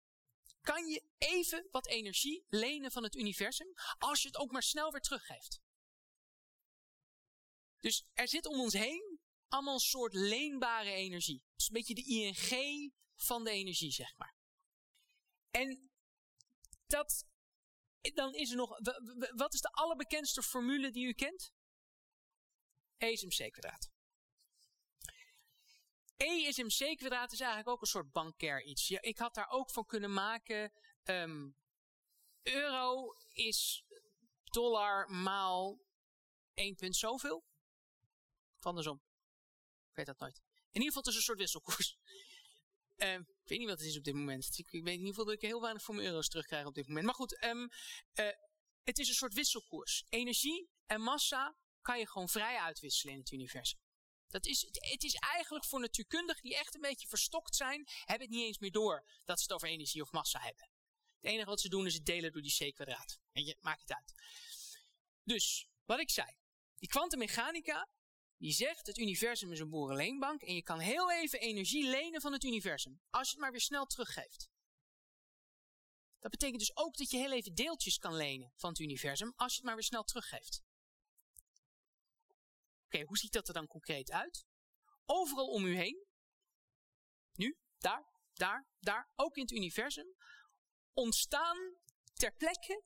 kan 0.72 0.88
je 0.88 1.04
even 1.18 1.68
wat 1.72 1.88
energie 1.88 2.46
lenen 2.50 2.92
van 2.92 3.04
het 3.04 3.16
universum, 3.16 3.74
als 3.98 4.22
je 4.22 4.28
het 4.28 4.38
ook 4.38 4.52
maar 4.52 4.64
snel 4.64 4.92
weer 4.92 5.02
teruggeeft. 5.02 5.62
Dus 7.80 8.08
er 8.14 8.28
zit 8.28 8.46
om 8.46 8.60
ons 8.60 8.74
heen 8.74 9.20
allemaal 9.48 9.74
een 9.74 9.80
soort 9.80 10.14
leenbare 10.14 10.92
energie. 10.92 11.44
Dus 11.56 11.68
een 11.68 11.74
beetje 11.74 11.96
de 11.96 12.04
ING 12.04 12.94
van 13.16 13.44
de 13.44 13.52
energie, 13.52 13.92
zeg 13.92 14.18
maar. 14.18 14.36
En 15.50 15.92
dat, 16.88 17.26
dan 18.02 18.34
is 18.34 18.50
er 18.50 18.56
nog, 18.56 18.80
wat 19.36 19.54
is 19.54 19.62
de 19.62 19.72
allerbekendste 19.72 20.44
formule 20.44 20.92
die 20.92 21.08
u 21.08 21.14
kent? 21.14 21.52
E 22.98 23.12
is 23.12 23.50
kwadraat. 23.52 23.90
E 26.18 26.48
is 26.48 26.58
mc 26.58 26.98
kwadraat 26.98 27.32
is 27.32 27.40
eigenlijk 27.40 27.70
ook 27.70 27.82
een 27.82 27.88
soort 27.88 28.12
bankair 28.12 28.64
iets. 28.64 28.90
Ik 28.90 29.18
had 29.18 29.34
daar 29.34 29.50
ook 29.50 29.72
van 29.72 29.86
kunnen 29.86 30.14
maken, 30.14 30.72
um, 31.04 31.56
euro 32.42 33.14
is 33.30 33.86
dollar 34.44 35.10
maal 35.10 35.86
1 36.54 36.76
punt 36.76 36.96
zoveel. 36.96 37.46
De 38.60 38.84
som. 38.84 39.02
Ik 39.90 39.96
weet 39.96 40.06
dat 40.06 40.20
nooit. 40.20 40.42
In 40.72 40.82
ieder 40.82 40.88
geval 40.88 41.02
het 41.02 41.12
is 41.12 41.16
een 41.16 41.22
soort 41.22 41.38
wisselkoers. 41.38 41.98
Um, 42.96 43.22
ik 43.44 43.50
weet 43.50 43.60
niet 43.60 43.68
wat 43.68 43.78
het 43.78 43.88
is 43.88 43.98
op 43.98 44.04
dit 44.04 44.14
moment. 44.14 44.58
Ik, 44.58 44.72
ik, 44.72 44.84
weet 44.84 44.94
in 44.94 45.00
ieder 45.00 45.08
geval 45.08 45.26
dat 45.26 45.34
ik 45.34 45.42
heel 45.42 45.62
weinig 45.62 45.84
voor 45.84 45.96
mijn 45.96 46.08
euro's 46.08 46.30
terugkrijg 46.30 46.66
op 46.66 46.76
dit 46.76 46.88
moment. 46.88 47.06
Maar 47.06 47.16
goed, 47.16 47.44
um, 47.44 47.62
uh, 47.62 48.30
het 48.84 48.98
is 48.98 49.08
een 49.08 49.14
soort 49.14 49.34
wisselkoers. 49.34 50.06
Energie 50.10 50.70
en 50.86 51.02
massa 51.02 51.58
kan 51.82 52.00
je 52.00 52.08
gewoon 52.08 52.30
vrij 52.30 52.58
uitwisselen 52.58 53.14
in 53.14 53.20
het 53.20 53.32
universum. 53.32 53.80
Dat 54.28 54.46
is, 54.46 54.62
het 54.62 55.04
is 55.04 55.14
eigenlijk 55.14 55.66
voor 55.66 55.80
natuurkundigen 55.80 56.44
die 56.44 56.58
echt 56.58 56.76
een 56.76 56.82
beetje 56.82 57.08
verstokt 57.08 57.56
zijn, 57.56 57.88
hebben 58.06 58.28
het 58.28 58.36
niet 58.36 58.46
eens 58.46 58.60
meer 58.60 58.72
door 58.72 59.08
dat 59.24 59.38
ze 59.38 59.44
het 59.44 59.54
over 59.54 59.68
energie 59.68 60.02
of 60.02 60.12
massa 60.12 60.40
hebben. 60.40 60.70
Het 61.20 61.32
enige 61.32 61.50
wat 61.50 61.62
ze 61.62 61.70
doen 61.70 61.86
is 61.86 61.94
het 61.94 62.06
delen 62.06 62.32
door 62.32 62.42
die 62.42 62.72
c 62.72 62.76
kwadraat. 62.76 63.20
En 63.32 63.44
je 63.44 63.58
maakt 63.60 63.82
het 63.82 63.94
uit. 63.94 64.14
Dus, 65.24 65.68
wat 65.86 66.00
ik 66.00 66.10
zei. 66.10 66.38
Die 66.78 66.90
kwantummechanica, 66.90 67.90
die 68.38 68.52
zegt 68.52 68.88
het 68.88 68.98
universum 68.98 69.52
is 69.52 69.60
een 69.60 69.70
boerenleenbank 69.70 70.42
en 70.42 70.56
je 70.56 70.64
kan 70.64 70.80
heel 70.80 71.12
even 71.12 71.40
energie 71.40 71.90
lenen 71.90 72.22
van 72.22 72.34
het 72.34 72.44
universum. 72.44 73.02
Als 73.10 73.28
je 73.28 73.34
het 73.34 73.42
maar 73.42 73.52
weer 73.52 73.62
snel 73.62 73.86
teruggeeft. 73.86 74.50
Dat 76.20 76.32
betekent 76.32 76.60
dus 76.60 76.78
ook 76.78 76.98
dat 76.98 77.12
je 77.12 77.18
heel 77.18 77.32
even 77.32 77.56
deeltjes 77.56 77.98
kan 77.98 78.16
lenen 78.16 78.52
van 78.56 78.70
het 78.70 78.80
universum 78.80 79.34
als 79.36 79.52
je 79.52 79.58
het 79.58 79.66
maar 79.66 79.76
weer 79.76 79.84
snel 79.84 80.04
teruggeeft. 80.04 80.62
Oké, 82.88 83.04
hoe 83.04 83.18
ziet 83.18 83.32
dat 83.32 83.48
er 83.48 83.54
dan 83.54 83.68
concreet 83.68 84.12
uit? 84.12 84.46
Overal 85.06 85.48
om 85.48 85.66
u 85.66 85.76
heen, 85.76 86.06
nu, 87.34 87.58
daar, 87.78 88.06
daar, 88.34 88.68
daar, 88.80 89.10
ook 89.16 89.36
in 89.36 89.42
het 89.42 89.52
universum, 89.52 90.16
ontstaan 90.94 91.58
ter 92.14 92.36
plekke 92.36 92.84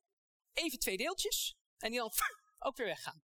even 0.53 0.79
twee 0.79 0.97
deeltjes 0.97 1.55
en 1.77 1.91
die 1.91 1.99
dan 1.99 2.11
ook 2.67 2.77
weer 2.77 2.87
weggaan. 2.87 3.23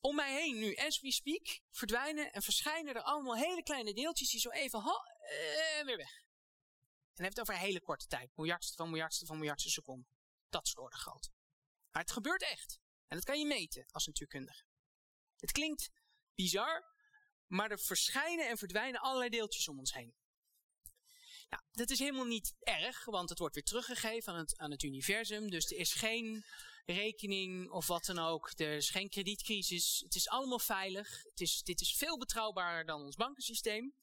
Om 0.00 0.14
mij 0.14 0.40
heen 0.40 0.58
nu, 0.58 0.74
as 0.74 1.00
we 1.00 1.12
speak, 1.12 1.60
verdwijnen 1.70 2.32
en 2.32 2.42
verschijnen 2.42 2.94
er 2.94 3.02
allemaal 3.02 3.36
hele 3.36 3.62
kleine 3.62 3.94
deeltjes 3.94 4.30
die 4.30 4.40
zo 4.40 4.50
even 4.50 4.80
uh, 4.80 5.84
weer 5.84 5.96
weg. 5.96 6.20
En 7.14 7.22
heeft 7.24 7.36
het 7.36 7.40
over 7.40 7.54
een 7.54 7.66
hele 7.66 7.80
korte 7.80 8.06
tijd, 8.06 8.36
miljardste 8.36 8.76
van 8.76 8.90
miljardste 8.90 9.26
van 9.26 9.38
miljardste 9.38 9.70
seconde. 9.70 10.06
Dat 10.48 10.66
is 10.66 10.74
orde 10.74 10.96
groot. 10.96 11.30
Maar 11.90 12.02
het 12.02 12.12
gebeurt 12.12 12.42
echt. 12.42 12.81
En 13.12 13.18
dat 13.18 13.26
kan 13.26 13.38
je 13.38 13.46
meten 13.46 13.86
als 13.90 14.06
natuurkundige. 14.06 14.64
Het 15.36 15.52
klinkt 15.52 15.90
bizar, 16.34 16.84
maar 17.46 17.70
er 17.70 17.78
verschijnen 17.78 18.48
en 18.48 18.58
verdwijnen 18.58 19.00
allerlei 19.00 19.30
deeltjes 19.30 19.68
om 19.68 19.78
ons 19.78 19.92
heen. 19.92 20.14
Nou, 21.48 21.62
dat 21.70 21.90
is 21.90 21.98
helemaal 21.98 22.24
niet 22.24 22.54
erg, 22.60 23.04
want 23.04 23.28
het 23.28 23.38
wordt 23.38 23.54
weer 23.54 23.64
teruggegeven 23.64 24.32
aan 24.32 24.38
het, 24.38 24.58
aan 24.58 24.70
het 24.70 24.82
universum. 24.82 25.50
Dus 25.50 25.70
er 25.70 25.76
is 25.76 25.92
geen 25.92 26.44
rekening 26.84 27.70
of 27.70 27.86
wat 27.86 28.04
dan 28.04 28.18
ook. 28.18 28.52
Er 28.56 28.72
is 28.72 28.90
geen 28.90 29.08
kredietcrisis. 29.08 30.00
Het 30.04 30.14
is 30.14 30.28
allemaal 30.28 30.58
veilig. 30.58 31.22
Het 31.22 31.40
is, 31.40 31.62
dit 31.62 31.80
is 31.80 31.96
veel 31.96 32.18
betrouwbaarder 32.18 32.84
dan 32.84 33.02
ons 33.02 33.16
bankensysteem. 33.16 33.94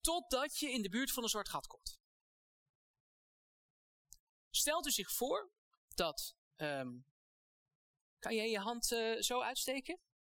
totdat 0.00 0.58
je 0.58 0.70
in 0.70 0.82
de 0.82 0.88
buurt 0.88 1.12
van 1.12 1.22
een 1.22 1.28
zwart 1.28 1.48
gat 1.48 1.66
komt. 1.66 1.98
Stelt 4.50 4.86
u 4.86 4.90
zich 4.90 5.12
voor 5.12 5.52
dat. 5.94 6.36
Um, 6.56 7.06
kan 8.18 8.34
jij 8.34 8.50
je 8.50 8.58
hand 8.58 8.92
uh, 8.92 9.20
zo 9.20 9.40
uitsteken? 9.40 9.98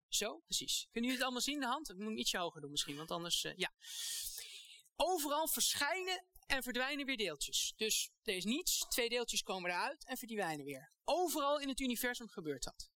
Zo, 0.09 0.39
precies. 0.39 0.81
Kunnen 0.83 1.11
jullie 1.11 1.11
het 1.11 1.23
allemaal 1.23 1.41
zien, 1.41 1.61
de 1.61 1.67
hand? 1.67 1.91
Ik 1.91 1.97
moet 1.97 2.07
hem 2.07 2.17
ietsje 2.17 2.39
hoger 2.39 2.61
doen 2.61 2.71
misschien, 2.71 2.97
want 2.97 3.11
anders. 3.11 3.45
Uh, 3.45 3.57
ja. 3.57 3.73
Overal 4.97 5.49
verschijnen 5.49 6.27
en 6.47 6.63
verdwijnen 6.63 7.07
weer 7.07 7.17
deeltjes. 7.17 7.73
Dus 7.77 8.11
er 8.23 8.35
is 8.35 8.45
niets, 8.45 8.79
twee 8.79 9.09
deeltjes 9.09 9.43
komen 9.43 9.71
eruit 9.71 10.05
en 10.05 10.17
verdwijnen 10.17 10.65
weer. 10.65 10.93
Overal 11.05 11.61
in 11.61 11.69
het 11.69 11.81
universum 11.81 12.29
gebeurt 12.29 12.63
dat. 12.63 12.91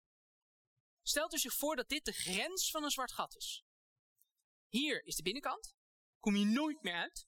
Stelt 1.01 1.33
u 1.33 1.37
zich 1.37 1.53
voor 1.53 1.75
dat 1.75 1.89
dit 1.89 2.05
de 2.05 2.11
grens 2.11 2.71
van 2.71 2.83
een 2.83 2.89
zwart 2.89 3.11
gat 3.11 3.35
is. 3.35 3.63
Hier 4.67 5.05
is 5.05 5.15
de 5.15 5.23
binnenkant, 5.23 5.73
kom 6.19 6.35
je 6.35 6.45
nooit 6.45 6.83
meer 6.83 6.93
uit. 6.93 7.27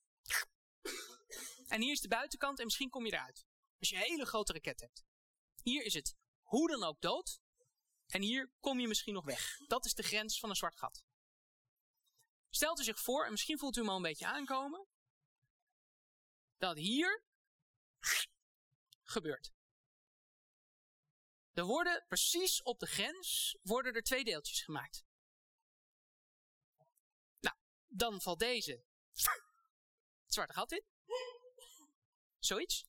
En 1.68 1.82
hier 1.82 1.92
is 1.92 2.02
de 2.02 2.08
buitenkant 2.08 2.60
en 2.60 2.66
misschien 2.66 2.90
kom 2.90 3.06
je 3.06 3.12
eruit. 3.12 3.46
Als 3.80 3.90
je 3.90 3.96
een 3.96 4.02
hele 4.02 4.26
grote 4.26 4.54
raket 4.54 4.80
hebt. 4.80 5.04
Hier 5.64 5.84
is 5.84 5.94
het 5.94 6.16
hoe 6.52 6.68
dan 6.68 6.84
ook 6.84 7.02
dood. 7.02 7.40
En 8.08 8.22
hier 8.22 8.52
kom 8.60 8.80
je 8.80 8.88
misschien 8.88 9.14
nog 9.14 9.26
weg. 9.26 9.58
Dat 9.68 9.86
is 9.86 9.94
de 9.94 10.04
grens 10.04 10.40
van 10.40 10.50
een 10.50 10.56
zwart 10.56 10.78
gat. 10.78 11.04
Stelt 12.50 12.80
u 12.80 12.84
zich 12.84 13.00
voor, 13.00 13.26
en 13.26 13.32
misschien 13.32 13.58
voelt 13.58 13.76
u 13.76 13.80
hem 13.80 13.90
al 13.90 13.96
een 13.96 14.02
beetje 14.02 14.26
aankomen, 14.26 14.88
dat 16.58 16.78
hier 16.78 17.24
gebeurt. 19.04 19.52
Er 21.54 21.64
worden 21.64 22.06
precies 22.08 22.62
op 22.62 22.80
de 22.80 22.88
grens 22.88 23.58
worden 23.62 23.94
er 23.94 24.04
twee 24.04 24.24
deeltjes 24.24 24.62
gemaakt. 24.62 25.06
Nou, 27.40 27.56
dan 27.88 28.22
valt 28.22 28.40
deze 28.40 28.84
het 30.24 30.34
zwarte 30.34 30.54
gat 30.54 30.72
in. 30.72 30.86
Zoiets. 32.40 32.86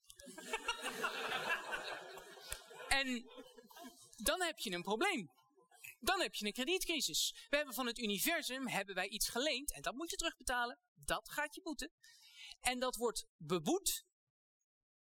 en 2.89 3.31
dan 4.23 4.43
heb 4.43 4.59
je 4.59 4.71
een 4.71 4.83
probleem. 4.83 5.31
Dan 6.01 6.21
heb 6.21 6.35
je 6.35 6.47
een 6.47 6.53
kredietcrisis. 6.53 7.47
We 7.51 7.57
hebben 7.57 7.75
van 7.75 7.87
het 7.87 7.99
universum 7.99 8.69
hebben 8.69 8.95
wij 8.95 9.09
iets 9.09 9.29
geleend 9.29 9.73
en 9.73 9.83
dat 9.83 9.95
moet 9.95 10.11
je 10.11 10.17
terugbetalen. 10.17 10.79
Dat 10.95 11.31
gaat 11.31 11.55
je 11.55 11.63
boeten. 11.63 11.93
En 12.61 12.79
dat 12.79 12.97
wordt 12.97 13.27
beboet 13.37 14.05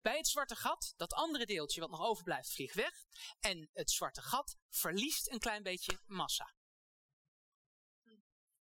bij 0.01 0.17
het 0.17 0.29
zwarte 0.29 0.57
gat. 0.57 0.93
Dat 0.97 1.13
andere 1.13 1.47
deeltje 1.47 1.81
wat 1.81 1.91
nog 1.91 2.01
overblijft 2.01 2.53
vliegt 2.53 2.75
weg. 2.75 3.05
En 3.41 3.71
het 3.73 3.91
zwarte 3.91 4.23
gat 4.23 4.57
verliest 4.69 5.31
een 5.31 5.39
klein 5.39 5.63
beetje 5.63 6.01
massa. 6.07 6.55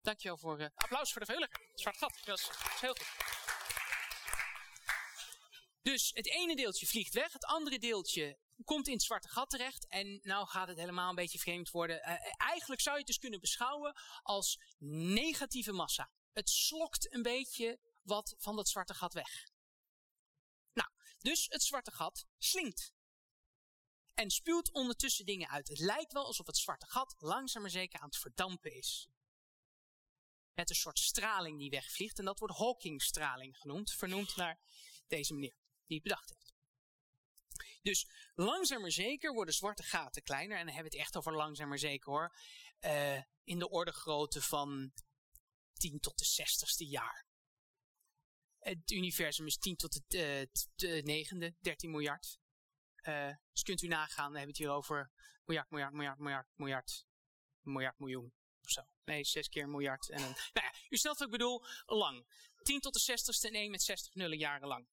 Dankjewel 0.00 0.38
voor 0.38 0.60
uh, 0.60 0.68
applaus 0.74 1.12
voor 1.12 1.20
de 1.20 1.26
veuliger. 1.26 1.70
Zwart 1.74 1.96
gat. 1.96 2.18
Dat 2.24 2.38
is, 2.38 2.50
heel 2.80 2.94
goed. 2.94 3.36
Dus 5.82 6.10
het 6.14 6.26
ene 6.26 6.56
deeltje 6.56 6.86
vliegt 6.86 7.14
weg, 7.14 7.32
het 7.32 7.44
andere 7.44 7.78
deeltje 7.78 8.38
komt 8.64 8.86
in 8.86 8.92
het 8.92 9.02
zwarte 9.02 9.28
gat 9.28 9.50
terecht 9.50 9.86
en 9.86 10.20
nou 10.22 10.46
gaat 10.46 10.68
het 10.68 10.78
helemaal 10.78 11.08
een 11.08 11.14
beetje 11.14 11.38
vreemd 11.38 11.70
worden. 11.70 11.96
Uh, 11.96 12.32
eigenlijk 12.36 12.80
zou 12.80 12.94
je 12.94 13.00
het 13.00 13.10
dus 13.10 13.18
kunnen 13.18 13.40
beschouwen 13.40 13.96
als 14.22 14.60
negatieve 14.78 15.72
massa. 15.72 16.10
Het 16.32 16.50
slokt 16.50 17.14
een 17.14 17.22
beetje 17.22 17.80
wat 18.02 18.34
van 18.38 18.56
dat 18.56 18.68
zwarte 18.68 18.94
gat 18.94 19.12
weg. 19.12 19.48
Nou, 20.72 20.90
dus 21.18 21.46
het 21.48 21.62
zwarte 21.62 21.90
gat 21.90 22.26
slinkt. 22.38 22.92
En 24.14 24.30
spuwt 24.30 24.72
ondertussen 24.72 25.26
dingen 25.26 25.48
uit. 25.48 25.68
Het 25.68 25.78
lijkt 25.78 26.12
wel 26.12 26.24
alsof 26.24 26.46
het 26.46 26.56
zwarte 26.56 26.86
gat 26.86 27.14
langzaam 27.18 27.62
maar 27.62 27.70
zeker 27.70 28.00
aan 28.00 28.06
het 28.06 28.18
verdampen 28.18 28.74
is. 28.74 29.08
Met 30.54 30.70
een 30.70 30.76
soort 30.76 30.98
straling 30.98 31.58
die 31.58 31.70
wegvliegt. 31.70 32.18
En 32.18 32.24
dat 32.24 32.38
wordt 32.38 32.56
Hawking-straling 32.56 33.56
genoemd. 33.56 33.92
Vernoemd 33.92 34.36
naar 34.36 34.60
deze 35.06 35.34
meneer 35.34 35.54
die 35.86 35.96
het 35.96 36.02
bedacht 36.02 36.30
heeft. 36.30 36.57
Dus 37.88 38.06
langzaam 38.34 38.80
maar 38.80 38.90
zeker 38.90 39.32
worden 39.32 39.54
zwarte 39.54 39.82
gaten 39.82 40.22
kleiner. 40.22 40.58
En 40.58 40.64
dan 40.64 40.74
hebben 40.74 40.92
we 40.92 40.98
het 40.98 41.06
echt 41.06 41.16
over 41.16 41.36
langzaam 41.36 41.68
maar 41.68 41.78
zeker 41.78 42.12
hoor. 42.12 42.36
Uh, 42.80 43.22
in 43.44 43.58
de 43.58 43.70
orde 43.70 43.92
grootte 43.92 44.42
van 44.42 44.92
10 45.72 46.00
tot 46.00 46.18
de 46.18 46.24
60ste 46.24 46.88
jaar. 46.88 47.26
Het 48.58 48.90
universum 48.90 49.46
is 49.46 49.58
10 49.58 49.76
tot 49.76 50.00
de, 50.06 50.18
uh, 50.18 50.62
de 50.74 51.02
negende, 51.04 51.54
13 51.60 51.90
miljard. 51.90 52.38
Uh, 53.02 53.34
dus 53.52 53.62
kunt 53.62 53.82
u 53.82 53.86
nagaan, 53.86 54.32
dan 54.32 54.36
hebben 54.36 54.40
we 54.40 54.46
het 54.46 54.56
hier 54.56 54.70
over 54.70 55.10
miljard, 55.44 55.70
miljard, 55.70 55.92
miljard, 55.92 56.18
miljard, 56.18 56.48
miljard, 56.56 57.06
miljard 57.60 57.98
miljoen 57.98 58.32
of 58.62 58.70
zo. 58.70 58.82
Nee, 59.04 59.24
zes 59.24 59.48
keer 59.48 59.62
een 59.62 59.70
miljard. 59.70 60.08
En 60.08 60.22
een, 60.22 60.36
nou 60.52 60.66
ja, 60.66 60.74
u 60.88 60.96
snapt 60.96 61.18
wat 61.18 61.26
ik 61.26 61.32
bedoel, 61.32 61.64
lang. 61.86 62.26
10 62.62 62.80
tot 62.80 62.94
de 62.94 63.18
60ste 63.18 63.48
en 63.48 63.54
1 63.54 63.70
met 63.70 63.82
60 63.82 64.14
nullen 64.14 64.38
jaren 64.38 64.68
lang. 64.68 64.88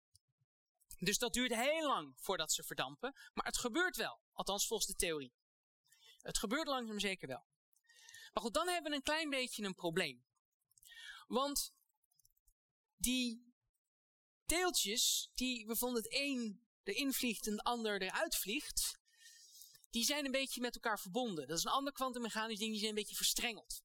Dus 0.99 1.17
dat 1.17 1.33
duurt 1.33 1.55
heel 1.55 1.87
lang 1.87 2.13
voordat 2.17 2.51
ze 2.51 2.63
verdampen. 2.63 3.15
Maar 3.33 3.45
het 3.45 3.57
gebeurt 3.57 3.95
wel. 3.95 4.19
Althans 4.33 4.67
volgens 4.67 4.89
de 4.89 4.95
theorie. 4.95 5.33
Het 6.21 6.37
gebeurt 6.37 6.67
langzaam 6.67 6.99
zeker 6.99 7.27
wel. 7.27 7.45
Maar 8.33 8.43
goed, 8.43 8.53
dan 8.53 8.67
hebben 8.67 8.91
we 8.91 8.97
een 8.97 9.03
klein 9.03 9.29
beetje 9.29 9.63
een 9.63 9.75
probleem. 9.75 10.25
Want 11.27 11.73
die 12.97 13.53
deeltjes 14.45 15.29
die 15.33 15.65
waarvan 15.65 15.95
het 15.95 16.07
een 16.09 16.65
erin 16.83 17.13
vliegt 17.13 17.47
en 17.47 17.55
de 17.55 17.63
ander 17.63 18.01
eruit 18.01 18.35
vliegt, 18.35 18.99
die 19.89 20.03
zijn 20.03 20.25
een 20.25 20.31
beetje 20.31 20.61
met 20.61 20.75
elkaar 20.75 20.99
verbonden. 20.99 21.47
Dat 21.47 21.57
is 21.57 21.63
een 21.63 21.71
ander 21.71 21.93
kwantummechanisch 21.93 22.59
ding, 22.59 22.69
die 22.69 22.79
zijn 22.79 22.89
een 22.89 22.97
beetje 22.97 23.15
verstrengeld. 23.15 23.83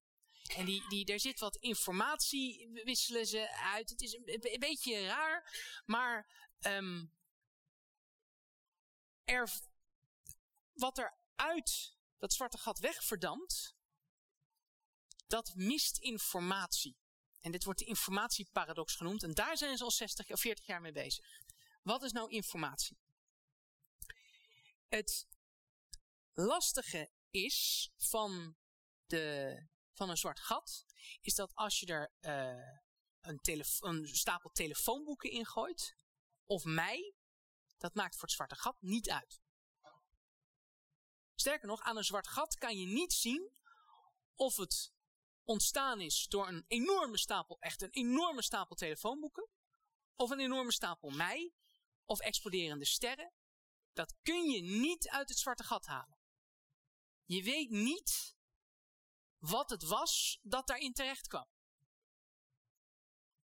En 0.56 0.64
die, 0.64 0.88
die, 0.88 1.04
daar 1.04 1.20
zit 1.20 1.38
wat 1.38 1.56
informatie, 1.56 2.70
wisselen 2.84 3.26
ze 3.26 3.50
uit. 3.50 3.90
Het 3.90 4.00
is 4.00 4.12
een 4.12 4.56
beetje 4.58 5.06
raar, 5.06 5.52
maar 5.84 6.48
um, 6.66 7.12
er, 9.24 9.50
wat 10.72 10.98
er 10.98 11.18
uit 11.34 11.96
dat 12.18 12.32
zwarte 12.32 12.58
gat 12.58 12.78
wegverdampt, 12.78 13.74
dat 15.26 15.54
mist 15.54 15.98
informatie. 15.98 16.98
En 17.40 17.52
dit 17.52 17.64
wordt 17.64 17.78
de 17.78 17.84
informatieparadox 17.84 18.94
genoemd. 18.94 19.22
En 19.22 19.32
daar 19.32 19.56
zijn 19.56 19.76
ze 19.76 19.84
al 19.84 19.90
60 19.90 20.30
of 20.30 20.40
40 20.40 20.66
jaar 20.66 20.80
mee 20.80 20.92
bezig. 20.92 21.24
Wat 21.82 22.02
is 22.02 22.12
nou 22.12 22.30
informatie? 22.30 22.98
Het 24.88 25.26
lastige 26.32 27.10
is 27.30 27.90
van, 27.96 28.56
de, 29.06 29.56
van 29.92 30.10
een 30.10 30.16
zwart 30.16 30.40
gat, 30.40 30.84
is 31.20 31.34
dat 31.34 31.54
als 31.54 31.80
je 31.80 31.86
er 31.86 32.12
uh, 32.20 32.78
een, 33.20 33.64
een, 33.78 34.06
stapel 34.06 34.50
telefoonboeken 34.50 35.30
in 35.30 35.46
gooit, 35.46 35.96
of 36.50 36.64
mij, 36.64 37.14
dat 37.78 37.94
maakt 37.94 38.14
voor 38.14 38.22
het 38.22 38.32
zwarte 38.32 38.54
gat 38.54 38.76
niet 38.80 39.10
uit. 39.10 39.40
Sterker 41.34 41.68
nog, 41.68 41.80
aan 41.80 41.96
een 41.96 42.04
zwart 42.04 42.28
gat 42.28 42.54
kan 42.54 42.78
je 42.78 42.86
niet 42.86 43.12
zien 43.12 43.52
of 44.34 44.56
het 44.56 44.92
ontstaan 45.44 46.00
is 46.00 46.26
door 46.26 46.48
een 46.48 46.64
enorme 46.66 47.18
stapel, 47.18 47.56
echt 47.60 47.82
een 47.82 47.90
enorme 47.90 48.42
stapel 48.42 48.76
telefoonboeken, 48.76 49.48
of 50.14 50.30
een 50.30 50.40
enorme 50.40 50.72
stapel 50.72 51.10
mij, 51.10 51.52
of 52.04 52.20
exploderende 52.20 52.84
sterren. 52.84 53.32
Dat 53.92 54.14
kun 54.22 54.50
je 54.50 54.62
niet 54.62 55.08
uit 55.08 55.28
het 55.28 55.38
zwarte 55.38 55.64
gat 55.64 55.86
halen. 55.86 56.18
Je 57.24 57.42
weet 57.42 57.70
niet 57.70 58.36
wat 59.38 59.70
het 59.70 59.82
was 59.82 60.38
dat 60.42 60.66
daarin 60.66 60.92
terecht 60.92 61.26
kwam. 61.26 61.48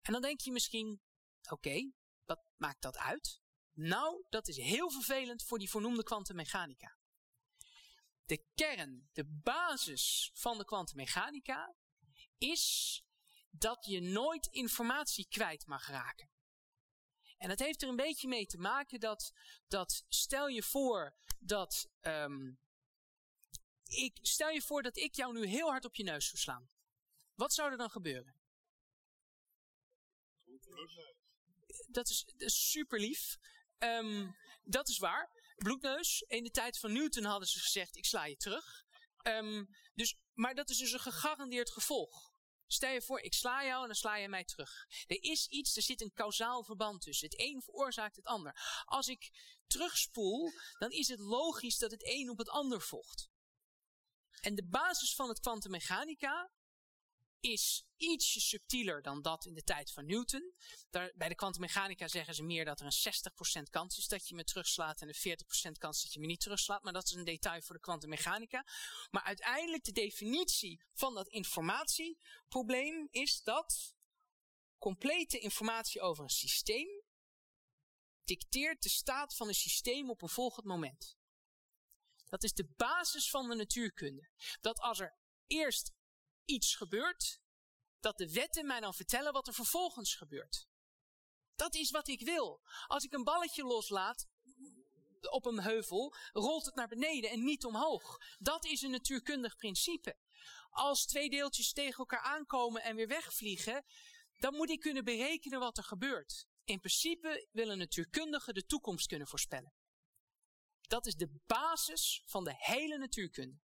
En 0.02 0.12
dan 0.12 0.22
denk 0.22 0.40
je 0.40 0.52
misschien, 0.52 1.02
oké, 1.50 1.92
wat 2.26 2.46
maakt 2.58 2.82
dat 2.82 2.98
uit? 2.98 3.42
Nou, 3.74 4.26
dat 4.30 4.48
is 4.48 4.58
heel 4.58 4.92
vervelend 4.92 5.44
voor 5.44 5.60
die 5.60 5.70
voornoemde 5.70 6.04
kwantummechanica. 6.04 6.98
De 8.26 8.46
kern, 8.56 9.10
de 9.14 9.26
basis 9.26 10.32
van 10.34 10.58
de 10.58 10.66
kwantummechanica 10.66 11.76
is 12.38 13.04
dat 13.50 13.86
je 13.86 14.02
nooit 14.02 14.48
informatie 14.48 15.28
kwijt 15.28 15.68
mag 15.68 15.88
raken. 15.88 16.30
En 17.38 17.50
dat 17.50 17.60
heeft 17.60 17.82
er 17.82 17.90
een 17.90 17.96
beetje 17.96 18.28
mee 18.28 18.46
te 18.46 18.58
maken 18.58 19.00
dat, 19.00 19.34
dat 19.68 20.06
stel 20.08 20.48
je 20.48 20.64
voor 20.64 21.16
dat, 21.40 21.90
um, 22.02 22.60
ik, 23.84 24.18
stel 24.22 24.50
je 24.50 24.62
voor 24.62 24.82
dat 24.82 24.98
ik 24.98 25.16
jou 25.16 25.34
nu 25.34 25.46
heel 25.46 25.70
hard 25.70 25.86
op 25.86 25.96
je 25.96 26.04
neus 26.04 26.26
zou 26.26 26.38
slaan. 26.38 26.70
Wat 27.34 27.54
zou 27.54 27.72
er 27.72 27.78
dan 27.78 27.90
gebeuren? 27.90 28.36
Dat 31.88 32.10
is, 32.10 32.26
super 32.46 33.00
lief. 33.00 33.38
Um, 33.80 34.36
dat 34.64 34.90
is 34.90 34.98
waar. 34.98 35.30
Bloedneus. 35.56 36.22
In 36.28 36.44
de 36.44 36.52
tijd 36.52 36.80
van 36.80 36.94
Newton 36.94 37.24
hadden 37.24 37.48
ze 37.48 37.60
gezegd: 37.60 37.96
ik 37.96 38.06
sla 38.06 38.26
je 38.26 38.36
terug. 38.36 38.84
Um, 39.24 39.70
dus, 39.94 40.16
maar 40.34 40.56
dat 40.56 40.70
is 40.70 40.78
dus 40.78 40.92
een 40.92 41.00
gegarandeerd 41.00 41.72
gevolg. 41.72 42.34
Stel 42.68 42.92
je 42.92 43.02
voor, 43.02 43.20
ik 43.20 43.34
sla 43.34 43.66
jou 43.66 43.82
en 43.82 43.88
dan 43.88 43.96
sla 43.96 44.16
je 44.16 44.30
mij 44.30 44.44
terug. 44.44 44.86
Er 45.08 45.24
is 45.24 45.48
iets, 45.48 45.76
er 45.76 45.82
zit 45.82 46.02
een 46.02 46.14
kausaal 46.14 46.64
verband 46.64 47.02
tussen. 47.02 47.30
Het 47.30 47.40
een 47.40 47.62
veroorzaakt 47.62 48.16
het 48.16 48.26
ander. 48.26 48.84
Als 48.86 49.08
ik 49.08 49.32
terugspoel, 49.68 50.52
dan 50.80 50.90
is 50.92 51.08
het 51.08 51.20
logisch 51.20 51.78
dat 51.78 51.92
het 51.92 52.08
een 52.08 52.30
op 52.30 52.38
het 52.38 52.50
ander 52.50 52.82
volgt. 52.82 53.30
En 54.42 54.56
de 54.56 54.68
basis 54.68 55.16
van 55.16 55.30
het 55.30 55.40
kwantummechanica 55.40 56.52
is 57.52 57.86
ietsje 57.98 58.40
subtieler 58.40 59.02
dan 59.02 59.22
dat 59.22 59.46
in 59.46 59.54
de 59.54 59.64
tijd 59.64 59.92
van 59.92 60.06
Newton. 60.06 60.54
Daar, 60.90 61.12
bij 61.16 61.30
de 61.30 61.36
kwantummechanica 61.36 62.08
zeggen 62.08 62.36
ze 62.36 62.44
meer 62.44 62.66
dat 62.66 62.80
er 62.80 62.86
een 62.86 63.64
60% 63.68 63.70
kans 63.70 63.98
is 63.98 64.08
dat 64.08 64.28
je 64.28 64.36
me 64.36 64.44
terugslaat 64.44 65.02
en 65.02 65.08
een 65.08 65.38
40% 65.70 65.72
kans 65.78 66.02
dat 66.02 66.14
je 66.14 66.20
me 66.20 66.26
niet 66.26 66.40
terugslaat. 66.40 66.84
Maar 66.84 66.94
dat 66.94 67.06
is 67.06 67.12
een 67.12 67.24
detail 67.24 67.62
voor 67.62 67.76
de 67.76 67.82
kwantummechanica. 67.82 68.66
Maar 69.12 69.24
uiteindelijk 69.24 69.84
de 69.84 69.92
definitie 69.92 70.82
van 70.94 71.14
dat 71.14 71.28
informatieprobleem 71.28 73.08
is 73.12 73.42
dat 73.44 73.96
complete 74.78 75.40
informatie 75.40 76.02
over 76.02 76.24
een 76.24 76.30
systeem 76.30 77.04
dicteert 78.24 78.82
de 78.82 78.90
staat 78.90 79.36
van 79.36 79.48
een 79.48 79.54
systeem 79.54 80.10
op 80.10 80.22
een 80.22 80.30
volgend 80.30 80.66
moment. 80.66 81.18
Dat 82.26 82.44
is 82.44 82.54
de 82.54 82.70
basis 82.76 83.30
van 83.30 83.50
de 83.50 83.56
natuurkunde. 83.56 84.30
Dat 84.62 84.80
als 84.80 85.00
er 85.00 85.18
eerst 85.48 85.95
iets 86.46 86.76
gebeurt, 86.76 87.40
dat 88.00 88.18
de 88.18 88.32
wetten 88.32 88.66
mij 88.66 88.80
dan 88.80 88.94
vertellen 88.94 89.34
wat 89.34 89.48
er 89.48 89.54
vervolgens 89.54 90.16
gebeurt. 90.16 90.68
Dat 91.56 91.76
is 91.76 91.92
wat 91.92 92.08
ik 92.08 92.22
wil. 92.22 92.62
Als 92.88 93.04
ik 93.04 93.14
een 93.14 93.24
balletje 93.24 93.64
loslaat 93.64 94.28
op 95.30 95.46
een 95.46 95.62
heuvel, 95.62 96.16
rolt 96.34 96.66
het 96.66 96.76
naar 96.76 96.88
beneden 96.88 97.30
en 97.30 97.44
niet 97.44 97.66
omhoog. 97.66 98.18
Dat 98.38 98.66
is 98.66 98.82
een 98.82 98.92
natuurkundig 98.92 99.56
principe. 99.56 100.18
Als 100.70 101.06
twee 101.06 101.30
deeltjes 101.30 101.72
tegen 101.72 101.98
elkaar 101.98 102.20
aankomen 102.20 102.84
en 102.84 102.96
weer 102.96 103.08
wegvliegen, 103.08 103.86
dan 104.38 104.56
moet 104.56 104.70
ik 104.70 104.80
kunnen 104.80 105.04
berekenen 105.04 105.60
wat 105.60 105.78
er 105.78 105.84
gebeurt. 105.84 106.48
In 106.64 106.80
principe 106.80 107.48
willen 107.52 107.78
natuurkundigen 107.78 108.54
de 108.54 108.66
toekomst 108.66 109.08
kunnen 109.08 109.28
voorspellen. 109.28 109.74
Dat 110.82 111.06
is 111.06 111.16
de 111.16 111.40
basis 111.46 112.22
van 112.26 112.44
de 112.44 112.54
hele 112.58 112.98
natuurkunde. 112.98 113.65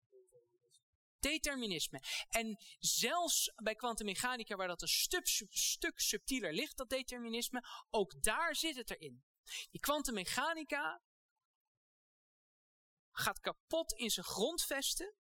Determinisme. 1.30 2.02
En 2.28 2.58
zelfs 2.78 3.52
bij 3.62 3.74
kwantummechanica, 3.74 4.56
waar 4.56 4.68
dat 4.68 4.82
een 4.82 4.88
stuk, 5.50 6.00
subtieler 6.00 6.52
ligt, 6.52 6.76
dat 6.76 6.88
determinisme, 6.88 7.64
ook 7.90 8.22
daar 8.22 8.56
zit 8.56 8.76
het 8.76 8.90
erin. 8.90 9.24
Die 9.70 9.80
kwantummechanica 9.80 11.02
gaat 13.10 13.40
kapot 13.40 13.92
in 13.92 14.10
zijn 14.10 14.26
grondvesten 14.26 15.14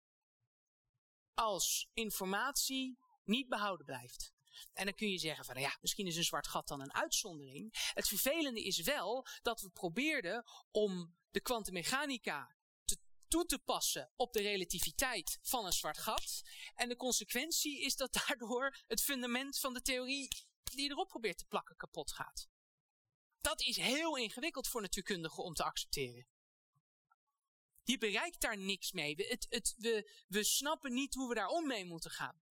als 1.34 1.88
informatie 1.92 2.98
niet 3.24 3.48
behouden 3.48 3.86
blijft. 3.86 4.32
En 4.72 4.84
dan 4.84 4.94
kun 4.94 5.10
je 5.10 5.18
zeggen 5.18 5.44
van, 5.44 5.60
ja, 5.60 5.78
misschien 5.80 6.06
is 6.06 6.16
een 6.16 6.24
zwart 6.24 6.46
gat 6.46 6.68
dan 6.68 6.80
een 6.80 6.94
uitzondering. 6.94 7.90
Het 7.94 8.08
vervelende 8.08 8.62
is 8.62 8.80
wel 8.80 9.26
dat 9.42 9.60
we 9.60 9.70
probeerden 9.70 10.44
om 10.70 11.16
de 11.30 11.40
kwantummechanica 11.40 12.56
toe 13.32 13.46
te 13.46 13.58
passen 13.58 14.10
op 14.16 14.32
de 14.32 14.40
relativiteit 14.40 15.38
van 15.42 15.66
een 15.66 15.72
zwart 15.72 15.98
gat. 15.98 16.42
En 16.74 16.88
de 16.88 16.96
consequentie 16.96 17.80
is 17.80 17.96
dat 17.96 18.12
daardoor 18.26 18.76
het 18.86 19.02
fundament 19.02 19.58
van 19.58 19.74
de 19.74 19.82
theorie 19.82 20.28
die 20.62 20.82
je 20.82 20.90
erop 20.90 21.08
probeert 21.08 21.38
te 21.38 21.44
plakken 21.44 21.76
kapot 21.76 22.12
gaat. 22.12 22.48
Dat 23.40 23.60
is 23.60 23.76
heel 23.76 24.16
ingewikkeld 24.16 24.68
voor 24.68 24.80
natuurkundigen 24.80 25.44
om 25.44 25.54
te 25.54 25.64
accepteren. 25.64 26.26
Je 27.82 27.98
bereikt 27.98 28.40
daar 28.40 28.58
niks 28.58 28.92
mee. 28.92 29.16
We, 29.16 29.26
het, 29.26 29.46
het, 29.48 29.74
we, 29.76 30.10
we 30.26 30.44
snappen 30.44 30.92
niet 30.92 31.14
hoe 31.14 31.28
we 31.28 31.34
daar 31.34 31.48
om 31.48 31.66
mee 31.66 31.84
moeten 31.84 32.10
gaan. 32.10 32.42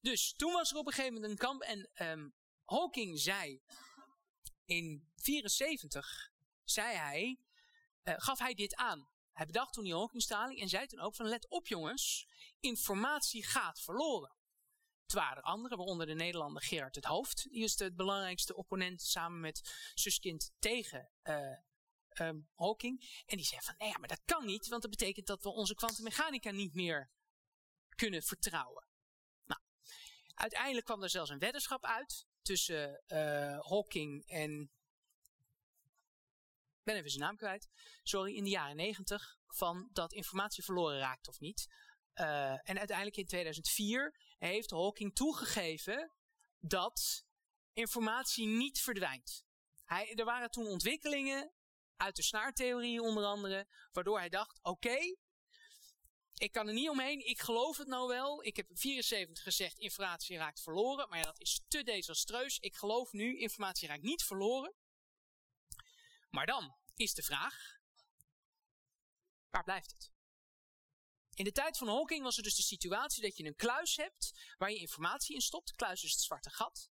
Dus 0.00 0.32
toen 0.32 0.52
was 0.52 0.70
er 0.70 0.76
op 0.76 0.86
een 0.86 0.92
gegeven 0.92 1.14
moment 1.14 1.32
een 1.32 1.38
kamp 1.38 1.62
en 1.62 1.90
um, 2.08 2.34
Hawking 2.64 3.20
zei 3.20 3.62
in 4.64 5.08
74, 5.16 6.30
zei 6.64 6.96
hij, 6.96 7.38
uh, 8.04 8.14
gaf 8.16 8.38
hij 8.38 8.54
dit 8.54 8.74
aan. 8.74 9.08
Hij 9.38 9.46
bedacht 9.46 9.72
toen 9.72 9.84
die 9.84 9.94
Hawkingstraling 9.94 10.60
en 10.60 10.68
zei 10.68 10.86
toen 10.86 11.00
ook 11.00 11.14
van 11.14 11.26
let 11.26 11.48
op 11.48 11.66
jongens, 11.66 12.28
informatie 12.60 13.44
gaat 13.46 13.80
verloren. 13.80 14.36
Het 15.02 15.12
waren 15.12 15.36
er 15.36 15.42
anderen, 15.42 15.76
waaronder 15.76 16.06
de 16.06 16.14
Nederlander 16.14 16.62
Gerard 16.62 16.94
het 16.94 17.04
Hoofd. 17.04 17.46
Die 17.50 17.62
is 17.62 17.76
de 17.76 17.92
belangrijkste 17.92 18.56
opponent 18.56 19.02
samen 19.02 19.40
met 19.40 19.90
Suskind 19.94 20.52
tegen 20.58 21.10
uh, 21.22 22.30
Hawking. 22.54 23.22
En 23.26 23.36
die 23.36 23.46
zei 23.46 23.60
van, 23.60 23.74
nee, 23.78 23.88
ja, 23.88 23.98
maar 23.98 24.08
dat 24.08 24.22
kan 24.24 24.46
niet, 24.46 24.68
want 24.68 24.82
dat 24.82 24.90
betekent 24.90 25.26
dat 25.26 25.42
we 25.42 25.48
onze 25.48 25.74
kwantummechanica 25.74 26.50
niet 26.50 26.74
meer 26.74 27.10
kunnen 27.94 28.22
vertrouwen. 28.22 28.86
Nou, 29.44 29.60
uiteindelijk 30.34 30.86
kwam 30.86 31.02
er 31.02 31.10
zelfs 31.10 31.30
een 31.30 31.38
weddenschap 31.38 31.84
uit 31.84 32.26
tussen 32.42 33.02
uh, 33.08 33.18
Hawking 33.60 34.26
en 34.26 34.70
ben 36.88 36.96
even 36.96 37.10
zijn 37.10 37.22
naam 37.22 37.36
kwijt, 37.36 37.68
sorry, 38.02 38.36
in 38.36 38.44
de 38.44 38.50
jaren 38.50 38.76
negentig, 38.76 39.38
van 39.46 39.88
dat 39.92 40.12
informatie 40.12 40.64
verloren 40.64 40.98
raakt 40.98 41.28
of 41.28 41.40
niet. 41.40 41.66
Uh, 42.14 42.50
en 42.50 42.78
uiteindelijk 42.78 43.16
in 43.16 43.26
2004 43.26 44.20
heeft 44.38 44.70
Hawking 44.70 45.14
toegegeven 45.14 46.12
dat 46.58 47.24
informatie 47.72 48.46
niet 48.46 48.80
verdwijnt. 48.80 49.44
Hij, 49.84 50.14
er 50.14 50.24
waren 50.24 50.50
toen 50.50 50.66
ontwikkelingen 50.66 51.52
uit 51.96 52.16
de 52.16 52.22
snaartheorie 52.22 53.02
onder 53.02 53.24
andere, 53.24 53.66
waardoor 53.92 54.18
hij 54.18 54.28
dacht, 54.28 54.58
oké, 54.62 54.98
ik 56.34 56.52
kan 56.52 56.66
er 56.66 56.74
niet 56.74 56.88
omheen, 56.88 57.26
ik 57.26 57.40
geloof 57.40 57.76
het 57.76 57.88
nou 57.88 58.08
wel. 58.08 58.44
Ik 58.44 58.56
heb 58.56 58.70
in 58.70 58.76
74 58.76 59.44
gezegd, 59.44 59.78
informatie 59.78 60.36
raakt 60.36 60.62
verloren, 60.62 61.08
maar 61.08 61.22
dat 61.22 61.40
is 61.40 61.64
te 61.68 61.82
desastreus. 61.82 62.58
Ik 62.58 62.76
geloof 62.76 63.12
nu, 63.12 63.38
informatie 63.38 63.88
raakt 63.88 64.02
niet 64.02 64.22
verloren. 64.22 64.74
Maar 66.30 66.46
dan 66.46 66.77
is 66.98 67.14
de 67.14 67.22
vraag, 67.22 67.78
waar 69.50 69.64
blijft 69.64 69.90
het? 69.90 70.10
In 71.34 71.44
de 71.44 71.52
tijd 71.52 71.78
van 71.78 71.88
Hawking 71.88 72.22
was 72.22 72.36
er 72.36 72.42
dus 72.42 72.56
de 72.56 72.62
situatie 72.62 73.22
dat 73.22 73.36
je 73.36 73.44
een 73.44 73.54
kluis 73.54 73.96
hebt 73.96 74.54
waar 74.56 74.70
je 74.70 74.78
informatie 74.78 75.34
in 75.34 75.40
stopt. 75.40 75.72
Kluis 75.72 76.02
is 76.02 76.12
het 76.12 76.20
zwarte 76.20 76.50
gat. 76.50 76.90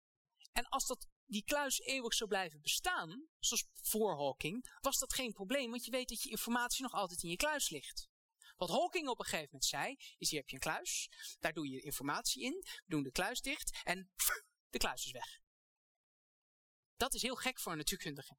En 0.51 0.67
als 0.69 0.87
dat, 0.87 1.07
die 1.25 1.43
kluis 1.43 1.79
eeuwig 1.79 2.13
zou 2.13 2.29
blijven 2.29 2.61
bestaan, 2.61 3.27
zoals 3.39 3.67
voor 3.73 4.17
Hawking, 4.17 4.77
was 4.81 4.97
dat 4.97 5.13
geen 5.13 5.33
probleem, 5.33 5.69
want 5.69 5.85
je 5.85 5.91
weet 5.91 6.09
dat 6.09 6.21
je 6.21 6.29
informatie 6.29 6.83
nog 6.83 6.93
altijd 6.93 7.23
in 7.23 7.29
je 7.29 7.35
kluis 7.35 7.69
ligt. 7.69 8.09
Wat 8.55 8.69
Hawking 8.69 9.07
op 9.07 9.19
een 9.19 9.25
gegeven 9.25 9.49
moment 9.51 9.65
zei, 9.65 9.95
is 10.17 10.29
hier 10.29 10.39
heb 10.39 10.49
je 10.49 10.55
een 10.55 10.61
kluis, 10.61 11.09
daar 11.39 11.53
doe 11.53 11.69
je 11.69 11.81
informatie 11.81 12.43
in, 12.43 12.53
we 12.53 12.83
doen 12.85 13.03
de 13.03 13.11
kluis 13.11 13.41
dicht 13.41 13.81
en 13.83 14.11
de 14.69 14.77
kluis 14.77 15.05
is 15.05 15.11
weg. 15.11 15.41
Dat 16.95 17.13
is 17.13 17.21
heel 17.21 17.35
gek 17.35 17.59
voor 17.59 17.71
een 17.71 17.77
natuurkundige. 17.77 18.37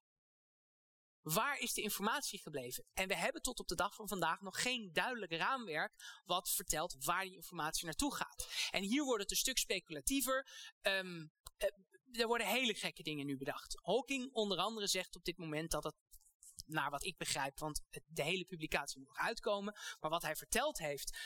Waar 1.24 1.58
is 1.58 1.72
de 1.72 1.82
informatie 1.82 2.40
gebleven? 2.40 2.84
En 2.92 3.08
we 3.08 3.16
hebben 3.16 3.42
tot 3.42 3.58
op 3.58 3.68
de 3.68 3.74
dag 3.74 3.94
van 3.94 4.08
vandaag 4.08 4.40
nog 4.40 4.62
geen 4.62 4.92
duidelijk 4.92 5.32
raamwerk 5.32 6.20
wat 6.24 6.50
vertelt 6.50 6.96
waar 7.04 7.24
die 7.24 7.34
informatie 7.34 7.84
naartoe 7.84 8.14
gaat. 8.14 8.68
En 8.70 8.82
hier 8.82 9.04
wordt 9.04 9.22
het 9.22 9.30
een 9.30 9.36
stuk 9.36 9.58
speculatiever. 9.58 10.48
Um, 10.82 11.32
er 12.12 12.26
worden 12.26 12.46
hele 12.46 12.74
gekke 12.74 13.02
dingen 13.02 13.26
nu 13.26 13.36
bedacht. 13.36 13.80
Hawking 13.82 14.32
onder 14.32 14.58
andere 14.58 14.86
zegt 14.86 15.16
op 15.16 15.24
dit 15.24 15.38
moment 15.38 15.70
dat 15.70 15.84
het 15.84 15.94
naar 16.66 16.90
wat 16.90 17.04
ik 17.04 17.16
begrijp, 17.16 17.58
want 17.58 17.82
de 18.06 18.22
hele 18.22 18.44
publicatie 18.44 18.98
moet 18.98 19.08
nog 19.08 19.18
uitkomen. 19.18 19.74
Maar 20.00 20.10
wat 20.10 20.22
hij 20.22 20.36
verteld 20.36 20.78
heeft, 20.78 21.18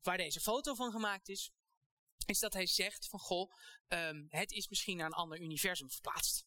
waar 0.00 0.16
deze 0.16 0.40
foto 0.40 0.74
van 0.74 0.90
gemaakt 0.90 1.28
is, 1.28 1.50
is 2.26 2.38
dat 2.38 2.52
hij 2.52 2.66
zegt 2.66 3.08
van 3.08 3.18
goh, 3.18 3.52
um, 3.88 4.26
het 4.28 4.50
is 4.50 4.68
misschien 4.68 4.96
naar 4.96 5.06
een 5.06 5.12
ander 5.12 5.40
universum 5.40 5.90
verplaatst 5.90 6.46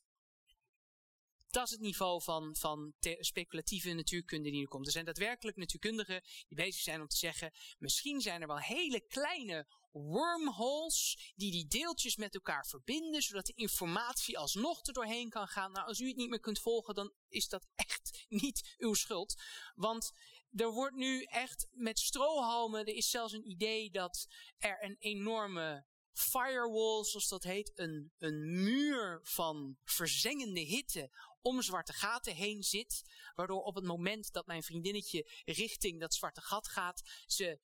dat 1.55 1.65
is 1.65 1.71
het 1.71 1.81
niveau 1.81 2.21
van, 2.21 2.55
van 2.55 2.93
speculatieve 3.19 3.93
natuurkunde 3.93 4.51
die 4.51 4.61
er 4.61 4.67
komt. 4.67 4.85
Er 4.85 4.91
zijn 4.91 5.05
daadwerkelijk 5.05 5.57
natuurkundigen 5.57 6.21
die 6.47 6.57
bezig 6.57 6.81
zijn 6.81 7.01
om 7.01 7.07
te 7.07 7.17
zeggen, 7.17 7.51
misschien 7.77 8.21
zijn 8.21 8.41
er 8.41 8.47
wel 8.47 8.59
hele 8.59 9.01
kleine 9.07 9.67
wormholes 9.91 11.31
die 11.35 11.51
die 11.51 11.67
deeltjes 11.67 12.15
met 12.15 12.33
elkaar 12.33 12.65
verbinden, 12.65 13.21
zodat 13.21 13.45
de 13.45 13.53
informatie 13.53 14.37
alsnog 14.37 14.85
er 14.85 14.93
doorheen 14.93 15.29
kan 15.29 15.47
gaan. 15.47 15.71
Nou, 15.71 15.87
als 15.87 15.99
u 15.99 16.07
het 16.07 16.15
niet 16.15 16.29
meer 16.29 16.39
kunt 16.39 16.59
volgen, 16.59 16.95
dan 16.95 17.13
is 17.27 17.47
dat 17.47 17.67
echt 17.75 18.25
niet 18.43 18.75
uw 18.77 18.93
schuld. 18.93 19.41
Want 19.75 20.11
er 20.51 20.71
wordt 20.71 20.95
nu 20.95 21.23
echt 21.23 21.67
met 21.71 21.99
strohalmen, 21.99 22.85
er 22.85 22.95
is 22.95 23.09
zelfs 23.09 23.33
een 23.33 23.49
idee 23.49 23.91
dat 23.91 24.27
er 24.57 24.83
een 24.83 24.95
enorme 24.99 25.85
firewall, 26.11 27.03
zoals 27.03 27.27
dat 27.27 27.43
heet, 27.43 27.71
een, 27.75 28.11
een 28.17 28.63
muur 28.63 29.19
van 29.23 29.77
verzengende 29.83 30.59
hitte 30.59 31.09
om 31.45 31.61
zwarte 31.61 31.93
gaten 31.93 32.35
heen 32.35 32.63
zit. 32.63 33.03
Waardoor 33.35 33.61
op 33.61 33.75
het 33.75 33.83
moment 33.83 34.31
dat 34.31 34.45
mijn 34.45 34.63
vriendinnetje 34.63 35.29
richting 35.45 35.99
dat 35.99 36.13
zwarte 36.13 36.41
gat 36.41 36.67
gaat, 36.67 37.01
ze 37.25 37.59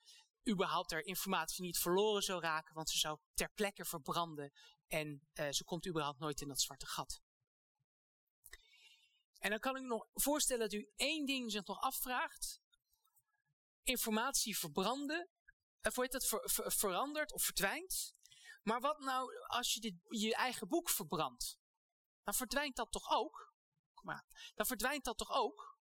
überhaupt 0.49 0.91
haar 0.91 1.01
informatie 1.01 1.63
niet 1.63 1.77
verloren 1.77 2.23
zou 2.23 2.41
raken, 2.41 2.73
want 2.73 2.89
ze 2.89 2.97
zou 2.97 3.19
ter 3.33 3.51
plekke 3.53 3.85
verbranden 3.85 4.51
en 4.87 5.27
uh, 5.33 5.49
ze 5.49 5.63
komt 5.63 5.87
überhaupt 5.87 6.19
nooit 6.19 6.41
in 6.41 6.47
dat 6.47 6.61
zwarte 6.61 6.85
gat. 6.85 7.21
En 9.39 9.49
dan 9.49 9.59
kan 9.59 9.75
ik 9.75 9.83
nog 9.83 10.07
voorstellen 10.13 10.69
dat 10.69 10.79
u 10.79 10.91
één 10.95 11.25
ding 11.25 11.51
zich 11.51 11.65
nog 11.65 11.79
afvraagt. 11.79 12.61
Informatie 13.83 14.57
verbranden, 14.57 15.29
uh, 15.81 15.91
voor 15.91 16.07
dat 16.07 16.25
ver, 16.27 16.49
ver, 16.49 16.71
verandert 16.71 17.33
of 17.33 17.43
verdwijnt. 17.43 18.13
Maar 18.63 18.79
wat 18.79 18.99
nou 18.99 19.45
als 19.47 19.73
je 19.73 19.79
dit, 19.79 19.95
je 20.09 20.35
eigen 20.35 20.67
boek 20.67 20.89
verbrandt? 20.89 21.59
Dan 22.23 22.33
verdwijnt 22.33 22.75
dat 22.75 22.91
toch 22.91 23.09
ook? 23.09 23.50
Maar 24.03 24.51
dan 24.55 24.65
verdwijnt 24.65 25.03
dat 25.03 25.17
toch 25.17 25.31
ook? 25.31 25.79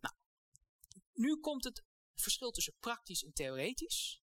Nou, 0.00 0.14
nu 1.12 1.36
komt 1.40 1.64
het 1.64 1.84
verschil 2.14 2.50
tussen 2.50 2.76
praktisch 2.80 3.24
en 3.24 3.32
theoretisch. 3.32 4.22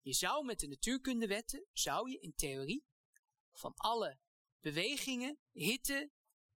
Je 0.00 0.12
zou 0.12 0.44
met 0.44 0.58
de 0.58 0.68
natuurkundewetten, 0.68 1.66
zou 1.72 2.10
je 2.10 2.18
in 2.18 2.34
theorie 2.34 2.84
van 3.52 3.74
alle 3.74 4.18
bewegingen, 4.60 5.38
hitte, 5.52 6.10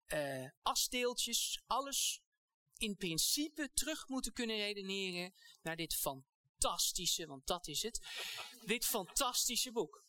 uh, 0.09 0.51
asdeeltjes, 0.63 1.63
alles 1.67 2.23
in 2.77 2.97
principe 2.97 3.71
terug 3.73 4.09
moeten 4.09 4.33
kunnen 4.33 4.57
redeneren 4.57 5.35
naar 5.63 5.77
dit 5.77 5.95
fantastische, 5.95 7.27
want 7.27 7.47
dat 7.47 7.67
is 7.67 7.83
het, 7.83 8.01
dit 8.65 8.85
fantastische 8.85 9.73
boek. 9.73 10.05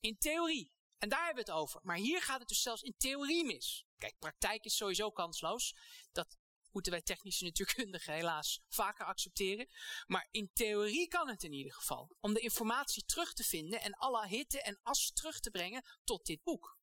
In 0.00 0.18
theorie. 0.18 0.72
En 0.98 1.08
daar 1.08 1.24
hebben 1.24 1.44
we 1.44 1.50
het 1.50 1.60
over. 1.60 1.80
Maar 1.82 1.96
hier 1.96 2.22
gaat 2.22 2.38
het 2.38 2.48
dus 2.48 2.62
zelfs 2.62 2.82
in 2.82 2.96
theorie 2.96 3.44
mis. 3.44 3.86
Kijk, 3.98 4.18
praktijk 4.18 4.64
is 4.64 4.76
sowieso 4.76 5.10
kansloos. 5.10 5.74
Dat 6.12 6.36
moeten 6.72 6.92
wij 6.92 7.02
technische 7.02 7.44
natuurkundigen 7.50 8.14
helaas 8.14 8.60
vaker 8.68 9.06
accepteren. 9.06 9.68
Maar 10.06 10.28
in 10.30 10.50
theorie 10.52 11.08
kan 11.08 11.28
het 11.28 11.42
in 11.42 11.52
ieder 11.52 11.72
geval. 11.72 12.16
Om 12.20 12.34
de 12.34 12.40
informatie 12.40 13.04
terug 13.04 13.32
te 13.32 13.44
vinden 13.44 13.80
en 13.80 13.94
alle 13.94 14.26
hitte 14.26 14.62
en 14.62 14.80
as 14.82 15.10
terug 15.12 15.40
te 15.40 15.50
brengen 15.50 15.84
tot 16.04 16.26
dit 16.26 16.42
boek. 16.42 16.78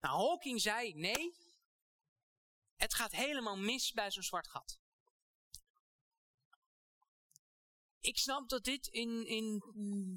Nou, 0.00 0.28
Hawking 0.28 0.60
zei 0.60 0.94
nee, 0.94 1.34
het 2.76 2.94
gaat 2.94 3.12
helemaal 3.12 3.56
mis 3.56 3.92
bij 3.92 4.10
zo'n 4.10 4.22
zwart 4.22 4.48
gat. 4.48 4.78
ik 8.00 8.18
snap 8.18 8.48
dat 8.48 8.64
dit 8.64 8.86
in, 8.86 9.26
in 9.26 9.62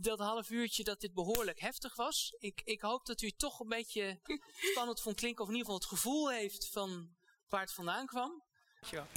dat 0.01 0.19
half 0.19 0.49
uurtje 0.49 0.83
dat 0.83 0.99
dit 0.99 1.13
behoorlijk 1.13 1.59
heftig 1.59 1.95
was. 1.95 2.35
Ik, 2.39 2.61
ik 2.63 2.81
hoop 2.81 3.05
dat 3.05 3.21
u 3.21 3.31
toch 3.31 3.59
een 3.59 3.67
beetje 3.67 4.19
spannend 4.71 5.01
vond 5.01 5.15
klinken. 5.15 5.43
Of 5.43 5.49
in 5.49 5.55
ieder 5.55 5.71
geval 5.71 5.87
het 5.89 5.99
gevoel 5.99 6.29
heeft 6.29 6.69
van 6.69 7.15
waar 7.47 7.61
het 7.61 7.73
vandaan 7.73 8.05
kwam. 8.05 8.43
Ja. 8.91 9.07